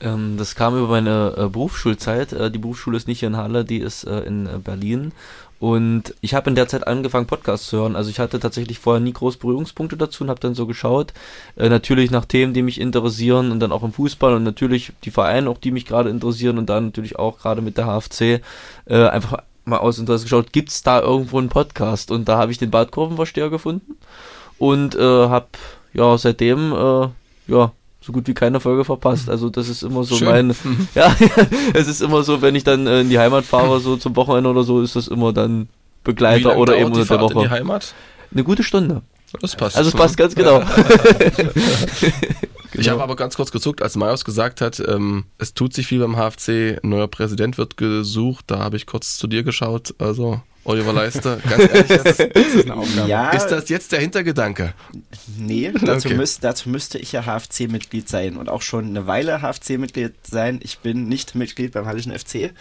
Ähm, 0.00 0.36
das 0.38 0.54
kam 0.54 0.76
über 0.76 0.88
meine 0.88 1.34
äh, 1.36 1.48
Berufsschulzeit. 1.48 2.32
Äh, 2.32 2.50
die 2.50 2.58
Berufsschule 2.58 2.96
ist 2.96 3.08
nicht 3.08 3.20
hier 3.20 3.28
in 3.28 3.36
Halle, 3.36 3.64
die 3.64 3.78
ist 3.78 4.04
äh, 4.04 4.20
in 4.20 4.46
äh, 4.46 4.58
Berlin. 4.58 5.12
Und 5.58 6.14
ich 6.22 6.32
habe 6.32 6.48
in 6.48 6.56
der 6.56 6.68
Zeit 6.68 6.86
angefangen, 6.86 7.26
Podcasts 7.26 7.66
zu 7.66 7.76
hören. 7.76 7.94
Also 7.94 8.08
ich 8.08 8.18
hatte 8.18 8.40
tatsächlich 8.40 8.78
vorher 8.78 9.00
nie 9.00 9.12
groß 9.12 9.36
Berührungspunkte 9.36 9.98
dazu 9.98 10.24
und 10.24 10.30
habe 10.30 10.40
dann 10.40 10.54
so 10.54 10.66
geschaut. 10.66 11.12
Äh, 11.56 11.68
natürlich 11.68 12.10
nach 12.10 12.24
Themen, 12.24 12.54
die 12.54 12.62
mich 12.62 12.80
interessieren 12.80 13.52
und 13.52 13.60
dann 13.60 13.72
auch 13.72 13.82
im 13.82 13.92
Fußball 13.92 14.34
und 14.34 14.42
natürlich 14.42 14.92
die 15.04 15.10
Vereine, 15.10 15.50
auch 15.50 15.58
die 15.58 15.70
mich 15.70 15.84
gerade 15.84 16.08
interessieren 16.08 16.56
und 16.56 16.70
dann 16.70 16.86
natürlich 16.86 17.18
auch 17.18 17.38
gerade 17.38 17.60
mit 17.60 17.76
der 17.76 17.86
HFC 17.86 18.40
äh, 18.86 19.06
einfach 19.08 19.42
mal 19.70 19.78
aus 19.78 19.98
Interesse 19.98 20.24
geschaut, 20.24 20.52
gibt 20.52 20.68
es 20.68 20.82
da 20.82 21.00
irgendwo 21.00 21.38
einen 21.38 21.48
Podcast? 21.48 22.10
Und 22.10 22.28
da 22.28 22.38
habe 22.38 22.52
ich 22.52 22.58
den 22.58 22.70
Badkurvenversteher 22.70 23.50
gefunden 23.50 23.96
und 24.58 24.94
äh, 24.94 24.98
habe 25.28 25.46
ja 25.92 26.18
seitdem 26.18 26.72
äh, 26.72 27.08
ja 27.46 27.72
so 28.02 28.12
gut 28.12 28.26
wie 28.28 28.34
keine 28.34 28.60
Folge 28.60 28.84
verpasst. 28.84 29.28
Also 29.28 29.50
das 29.50 29.68
ist 29.68 29.82
immer 29.82 30.04
so 30.04 30.16
Schön. 30.16 30.28
mein, 30.28 30.56
ja, 30.94 31.14
es 31.74 31.88
ist 31.88 32.00
immer 32.00 32.22
so, 32.22 32.42
wenn 32.42 32.54
ich 32.54 32.64
dann 32.64 32.86
äh, 32.86 33.00
in 33.00 33.10
die 33.10 33.18
Heimat 33.18 33.44
fahre, 33.44 33.80
so 33.80 33.96
zum 33.96 34.16
Wochenende 34.16 34.50
oder 34.50 34.64
so, 34.64 34.80
ist 34.82 34.96
das 34.96 35.08
immer 35.08 35.32
dann 35.32 35.68
Begleiter 36.04 36.56
oder 36.56 36.76
eben 36.76 36.92
unter 36.92 37.04
der 37.04 37.20
Woche. 37.20 37.34
In 37.34 37.40
die 37.40 37.50
Heimat? 37.50 37.94
Eine 38.32 38.44
gute 38.44 38.62
Stunde. 38.62 39.02
Das 39.40 39.54
passt. 39.54 39.76
Also 39.76 39.88
es 39.88 39.94
passt 39.94 40.16
ganz 40.16 40.34
genau. 40.36 40.62
Genau. 42.72 42.82
Ich 42.82 42.88
habe 42.88 43.02
aber 43.02 43.16
ganz 43.16 43.36
kurz 43.36 43.50
gezuckt, 43.50 43.82
als 43.82 43.96
Majos 43.96 44.24
gesagt 44.24 44.60
hat, 44.60 44.80
ähm, 44.86 45.24
es 45.38 45.54
tut 45.54 45.74
sich 45.74 45.86
viel 45.86 46.00
beim 46.00 46.16
HFC, 46.16 46.78
ein 46.82 46.88
neuer 46.88 47.08
Präsident 47.08 47.58
wird 47.58 47.76
gesucht. 47.76 48.44
Da 48.48 48.58
habe 48.58 48.76
ich 48.76 48.86
kurz 48.86 49.16
zu 49.16 49.26
dir 49.26 49.42
geschaut. 49.42 49.94
Also 49.98 50.40
Oliver 50.64 50.92
Leister, 50.92 51.36
ganz 51.48 51.62
ehrlich, 51.72 51.88
das 51.88 52.18
ist 52.18 52.64
eine 52.64 52.74
Aufgabe. 52.74 53.08
Ja, 53.08 53.30
ist 53.30 53.48
das 53.48 53.68
jetzt 53.68 53.92
der 53.92 54.00
Hintergedanke? 54.00 54.74
Nee, 55.38 55.72
dazu, 55.72 56.08
okay. 56.08 56.16
müß, 56.16 56.40
dazu 56.40 56.68
müsste 56.68 56.98
ich 56.98 57.12
ja 57.12 57.24
HFC-Mitglied 57.24 58.08
sein 58.08 58.36
und 58.36 58.48
auch 58.48 58.62
schon 58.62 58.86
eine 58.86 59.06
Weile 59.06 59.40
HFC-Mitglied 59.40 60.12
sein. 60.22 60.60
Ich 60.62 60.78
bin 60.78 61.08
nicht 61.08 61.34
Mitglied 61.34 61.72
beim 61.72 61.86
Hallischen 61.86 62.16
FC 62.16 62.52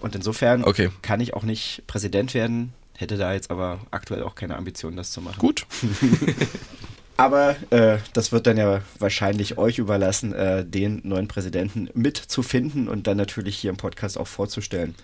und 0.00 0.14
insofern 0.14 0.64
okay. 0.64 0.90
kann 1.02 1.20
ich 1.20 1.34
auch 1.34 1.42
nicht 1.42 1.82
Präsident 1.86 2.32
werden. 2.34 2.72
Hätte 2.94 3.16
da 3.16 3.32
jetzt 3.32 3.50
aber 3.50 3.80
aktuell 3.90 4.22
auch 4.22 4.34
keine 4.34 4.56
Ambition, 4.56 4.96
das 4.96 5.12
zu 5.12 5.20
machen. 5.20 5.38
Gut. 5.38 5.66
Aber 7.22 7.54
äh, 7.70 7.98
das 8.14 8.32
wird 8.32 8.48
dann 8.48 8.56
ja 8.56 8.80
wahrscheinlich 8.98 9.56
euch 9.56 9.78
überlassen, 9.78 10.34
äh, 10.34 10.64
den 10.64 11.02
neuen 11.04 11.28
Präsidenten 11.28 11.88
mitzufinden 11.94 12.88
und 12.88 13.06
dann 13.06 13.16
natürlich 13.16 13.56
hier 13.56 13.70
im 13.70 13.76
Podcast 13.76 14.18
auch 14.18 14.26
vorzustellen. 14.26 14.96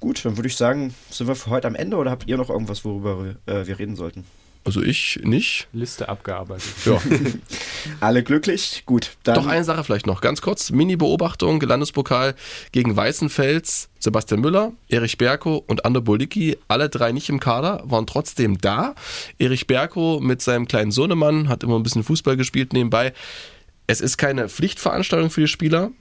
Gut, 0.00 0.24
dann 0.24 0.36
würde 0.36 0.48
ich 0.48 0.56
sagen, 0.56 0.92
sind 1.10 1.28
wir 1.28 1.36
für 1.36 1.50
heute 1.50 1.68
am 1.68 1.76
Ende 1.76 1.96
oder 1.96 2.10
habt 2.10 2.26
ihr 2.26 2.36
noch 2.36 2.50
irgendwas, 2.50 2.84
worüber 2.84 3.36
äh, 3.46 3.68
wir 3.68 3.78
reden 3.78 3.94
sollten? 3.94 4.24
Also 4.64 4.80
ich 4.80 5.18
nicht. 5.24 5.66
Liste 5.72 6.08
abgearbeitet. 6.08 6.72
Ja. 6.84 7.00
Alle 8.00 8.22
glücklich? 8.22 8.84
Gut. 8.86 9.10
Dann 9.24 9.34
Doch 9.34 9.46
eine 9.46 9.64
Sache 9.64 9.82
vielleicht 9.82 10.06
noch, 10.06 10.20
ganz 10.20 10.40
kurz. 10.40 10.70
Mini-Beobachtung, 10.70 11.60
Landespokal 11.60 12.36
gegen 12.70 12.94
Weißenfels. 12.96 13.88
Sebastian 13.98 14.40
Müller, 14.40 14.72
Erich 14.88 15.18
Berko 15.18 15.62
und 15.66 15.84
Ander 15.84 16.00
Bolicki, 16.00 16.58
alle 16.66 16.88
drei 16.88 17.12
nicht 17.12 17.28
im 17.28 17.38
Kader, 17.38 17.82
waren 17.84 18.04
trotzdem 18.04 18.58
da. 18.58 18.96
Erich 19.38 19.68
Berko 19.68 20.18
mit 20.20 20.42
seinem 20.42 20.66
kleinen 20.66 20.90
Sohnemann 20.90 21.48
hat 21.48 21.62
immer 21.62 21.76
ein 21.76 21.84
bisschen 21.84 22.02
Fußball 22.02 22.36
gespielt 22.36 22.72
nebenbei. 22.72 23.12
Es 23.86 24.00
ist 24.00 24.16
keine 24.16 24.48
Pflichtveranstaltung 24.48 25.30
für 25.30 25.42
die 25.42 25.48
Spieler. 25.48 25.92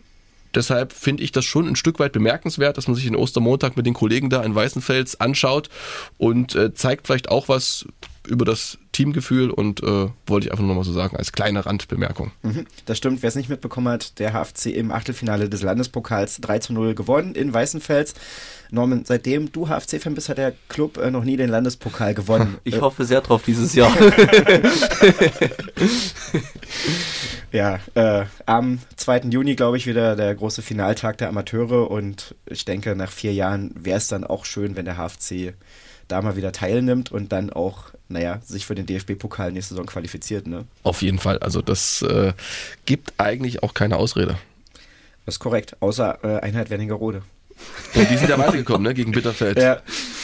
Deshalb 0.53 0.93
finde 0.93 1.23
ich 1.23 1.31
das 1.31 1.45
schon 1.45 1.67
ein 1.67 1.75
Stück 1.75 1.99
weit 1.99 2.11
bemerkenswert, 2.11 2.77
dass 2.77 2.87
man 2.87 2.95
sich 2.95 3.05
den 3.05 3.15
Ostermontag 3.15 3.77
mit 3.77 3.85
den 3.85 3.93
Kollegen 3.93 4.29
da 4.29 4.43
in 4.43 4.53
Weißenfels 4.53 5.21
anschaut 5.21 5.69
und 6.17 6.55
äh, 6.55 6.73
zeigt 6.73 7.07
vielleicht 7.07 7.29
auch 7.29 7.47
was 7.47 7.85
über 8.31 8.45
das 8.45 8.77
Teamgefühl 8.93 9.51
und 9.51 9.83
äh, 9.83 10.07
wollte 10.25 10.47
ich 10.47 10.51
einfach 10.51 10.63
nochmal 10.63 10.85
so 10.85 10.93
sagen, 10.93 11.17
als 11.17 11.33
kleine 11.33 11.65
Randbemerkung. 11.65 12.31
Mhm, 12.43 12.65
das 12.85 12.97
stimmt, 12.97 13.21
wer 13.21 13.27
es 13.27 13.35
nicht 13.35 13.49
mitbekommen 13.49 13.89
hat, 13.89 14.19
der 14.19 14.31
HFC 14.31 14.67
im 14.67 14.91
Achtelfinale 14.91 15.49
des 15.49 15.61
Landespokals 15.61 16.39
3 16.39 16.59
zu 16.59 16.73
0 16.73 16.95
gewonnen 16.95 17.35
in 17.35 17.53
Weißenfels. 17.53 18.13
Norman, 18.71 19.03
seitdem 19.03 19.51
du 19.51 19.67
HFC-Fan 19.67 20.15
bist, 20.15 20.29
hat 20.29 20.37
der 20.37 20.53
Club 20.69 20.97
äh, 20.97 21.11
noch 21.11 21.25
nie 21.25 21.35
den 21.35 21.49
Landespokal 21.49 22.13
gewonnen. 22.13 22.57
Ich 22.63 22.75
äh, 22.75 22.81
hoffe 22.81 23.03
sehr 23.03 23.19
drauf 23.21 23.43
dieses 23.45 23.75
Jahr. 23.75 23.91
ja, 27.51 27.79
äh, 27.95 28.25
am 28.45 28.79
2. 28.95 29.23
Juni, 29.29 29.55
glaube 29.55 29.75
ich, 29.75 29.87
wieder 29.87 30.15
der 30.15 30.33
große 30.35 30.61
Finaltag 30.61 31.17
der 31.17 31.27
Amateure 31.27 31.91
und 31.91 32.35
ich 32.45 32.63
denke, 32.63 32.95
nach 32.95 33.11
vier 33.11 33.33
Jahren 33.33 33.73
wäre 33.75 33.97
es 33.97 34.07
dann 34.07 34.23
auch 34.23 34.45
schön, 34.45 34.77
wenn 34.77 34.85
der 34.85 34.95
HFC 34.95 35.53
da 36.11 36.21
mal 36.21 36.35
wieder 36.35 36.51
teilnimmt 36.51 37.11
und 37.11 37.31
dann 37.31 37.49
auch, 37.49 37.91
naja, 38.11 38.39
sich 38.43 38.65
für 38.65 38.75
den 38.75 38.85
DFB-Pokal 38.85 39.51
nächste 39.51 39.73
Saison 39.73 39.85
qualifiziert. 39.85 40.47
Ne? 40.47 40.65
Auf 40.83 41.01
jeden 41.01 41.19
Fall. 41.19 41.39
Also 41.39 41.61
das 41.61 42.01
äh, 42.01 42.33
gibt 42.85 43.13
eigentlich 43.17 43.63
auch 43.63 43.73
keine 43.73 43.97
Ausrede. 43.97 44.37
Das 45.25 45.35
ist 45.35 45.39
korrekt, 45.39 45.77
außer 45.79 46.19
äh, 46.23 46.39
Einheit 46.41 46.69
Wernigerode. 46.69 47.21
Und 47.93 48.09
die 48.09 48.17
sind 48.17 48.29
ja 48.29 48.37
weitergekommen, 48.37 48.83
ne, 48.83 48.93
gegen 48.93 49.11
Bitterfeld. 49.11 49.59
Ja. 49.59 49.81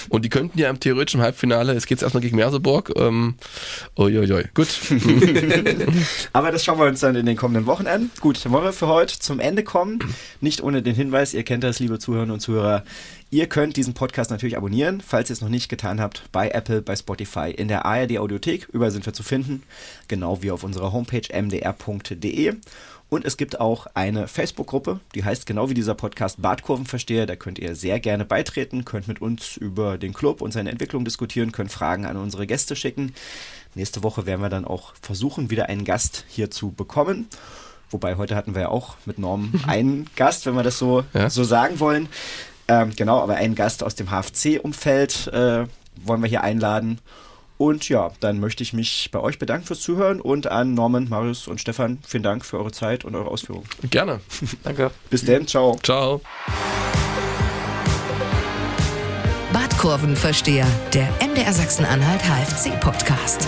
Und 0.09 0.25
die 0.25 0.29
könnten 0.29 0.59
ja 0.59 0.69
im 0.69 0.79
theoretischen 0.79 1.21
Halbfinale, 1.21 1.73
es 1.73 1.85
geht 1.85 2.01
erstmal 2.01 2.21
gegen 2.21 2.35
Merseburg. 2.35 2.93
Ähm, 2.95 3.35
uiuiui, 3.97 4.45
gut. 4.53 4.67
Aber 6.33 6.51
das 6.51 6.63
schauen 6.63 6.79
wir 6.79 6.85
uns 6.85 6.99
dann 6.99 7.15
in 7.15 7.25
den 7.25 7.35
kommenden 7.35 7.65
Wochen 7.65 7.87
an. 7.87 8.09
Gut, 8.19 8.43
dann 8.43 8.51
wollen 8.51 8.63
wir 8.63 8.73
für 8.73 8.87
heute 8.87 9.19
zum 9.19 9.39
Ende 9.39 9.63
kommen. 9.63 9.99
Nicht 10.41 10.61
ohne 10.61 10.81
den 10.81 10.95
Hinweis, 10.95 11.33
ihr 11.33 11.43
kennt 11.43 11.63
das, 11.63 11.79
liebe 11.79 11.99
Zuhörerinnen 11.99 12.33
und 12.33 12.39
Zuhörer, 12.39 12.83
Ihr 13.29 13.47
könnt 13.47 13.75
diesen 13.75 13.93
Podcast 13.93 14.31
natürlich 14.31 14.55
abonnieren, 14.55 15.01
falls 15.05 15.29
ihr 15.29 15.33
es 15.33 15.41
noch 15.41 15.49
nicht 15.49 15.67
getan 15.67 15.99
habt, 15.99 16.23
bei 16.31 16.49
Apple, 16.49 16.81
bei 16.81 16.95
Spotify, 16.95 17.51
in 17.51 17.67
der 17.67 17.85
ARD 17.85 18.19
Audiothek. 18.19 18.69
Überall 18.71 18.91
sind 18.91 19.05
wir 19.05 19.11
zu 19.11 19.21
finden, 19.21 19.63
genau 20.07 20.41
wie 20.41 20.51
auf 20.51 20.63
unserer 20.63 20.93
Homepage 20.93 21.27
mdr.de. 21.33 22.53
Und 23.09 23.23
es 23.23 23.37
gibt 23.37 23.59
auch 23.61 23.87
eine 23.93 24.27
Facebook-Gruppe, 24.27 24.99
die 25.15 25.23
heißt 25.23 25.45
genau 25.45 25.69
wie 25.69 25.73
dieser 25.73 25.95
Podcast 25.95 26.41
Bartkurvenversteher. 26.41 27.25
Da 27.25 27.37
könnt 27.37 27.57
ihr 27.57 27.73
sehr 27.73 28.01
gerne 28.01 28.25
beitreten, 28.25 28.83
könnt 28.83 29.07
mit 29.07 29.21
uns 29.21 29.55
über 29.55 29.97
den 29.97 30.13
Club 30.13 30.41
und 30.41 30.51
seine 30.51 30.71
Entwicklung 30.71 31.05
diskutieren, 31.05 31.53
könnt 31.53 31.71
Fragen 31.71 32.05
an 32.05 32.17
unsere 32.17 32.45
Gäste 32.45 32.75
schicken. 32.75 33.13
Nächste 33.75 34.03
Woche 34.03 34.25
werden 34.25 34.41
wir 34.41 34.49
dann 34.49 34.65
auch 34.65 34.93
versuchen, 35.01 35.49
wieder 35.49 35.69
einen 35.69 35.85
Gast 35.85 36.25
hier 36.27 36.51
zu 36.51 36.71
bekommen. 36.71 37.27
Wobei 37.91 38.17
heute 38.17 38.35
hatten 38.35 38.55
wir 38.55 38.63
ja 38.63 38.69
auch 38.69 38.97
mit 39.05 39.19
Norm 39.19 39.53
einen 39.67 40.09
Gast, 40.17 40.45
wenn 40.45 40.55
wir 40.55 40.63
das 40.63 40.77
so, 40.77 41.05
Ja. 41.13 41.29
so 41.29 41.45
sagen 41.45 41.79
wollen. 41.79 42.09
Ähm, 42.67 42.91
genau, 42.93 43.21
aber 43.21 43.35
einen 43.35 43.55
Gast 43.55 43.83
aus 43.83 43.95
dem 43.95 44.07
HFC-Umfeld 44.11 45.27
äh, 45.27 45.65
wollen 46.03 46.21
wir 46.21 46.27
hier 46.27 46.43
einladen. 46.43 46.99
Und 47.57 47.89
ja, 47.89 48.11
dann 48.19 48.39
möchte 48.39 48.63
ich 48.63 48.73
mich 48.73 49.09
bei 49.11 49.19
euch 49.19 49.39
bedanken 49.39 49.65
fürs 49.65 49.81
Zuhören 49.81 50.21
und 50.21 50.47
an 50.47 50.73
Norman, 50.73 51.09
Marius 51.09 51.47
und 51.47 51.59
Stefan 51.59 51.99
vielen 52.07 52.23
Dank 52.23 52.45
für 52.45 52.57
eure 52.57 52.71
Zeit 52.71 53.03
und 53.05 53.15
eure 53.15 53.29
Ausführungen. 53.29 53.67
Gerne. 53.89 54.19
Danke. 54.63 54.91
Bis 55.09 55.25
dann, 55.25 55.47
ciao. 55.47 55.77
Ciao. 55.81 56.21
Badkurvenversteher, 59.53 60.67
der 60.93 61.07
MDR 61.25 61.53
Sachsen-Anhalt 61.53 62.21
HFC-Podcast. 62.23 63.47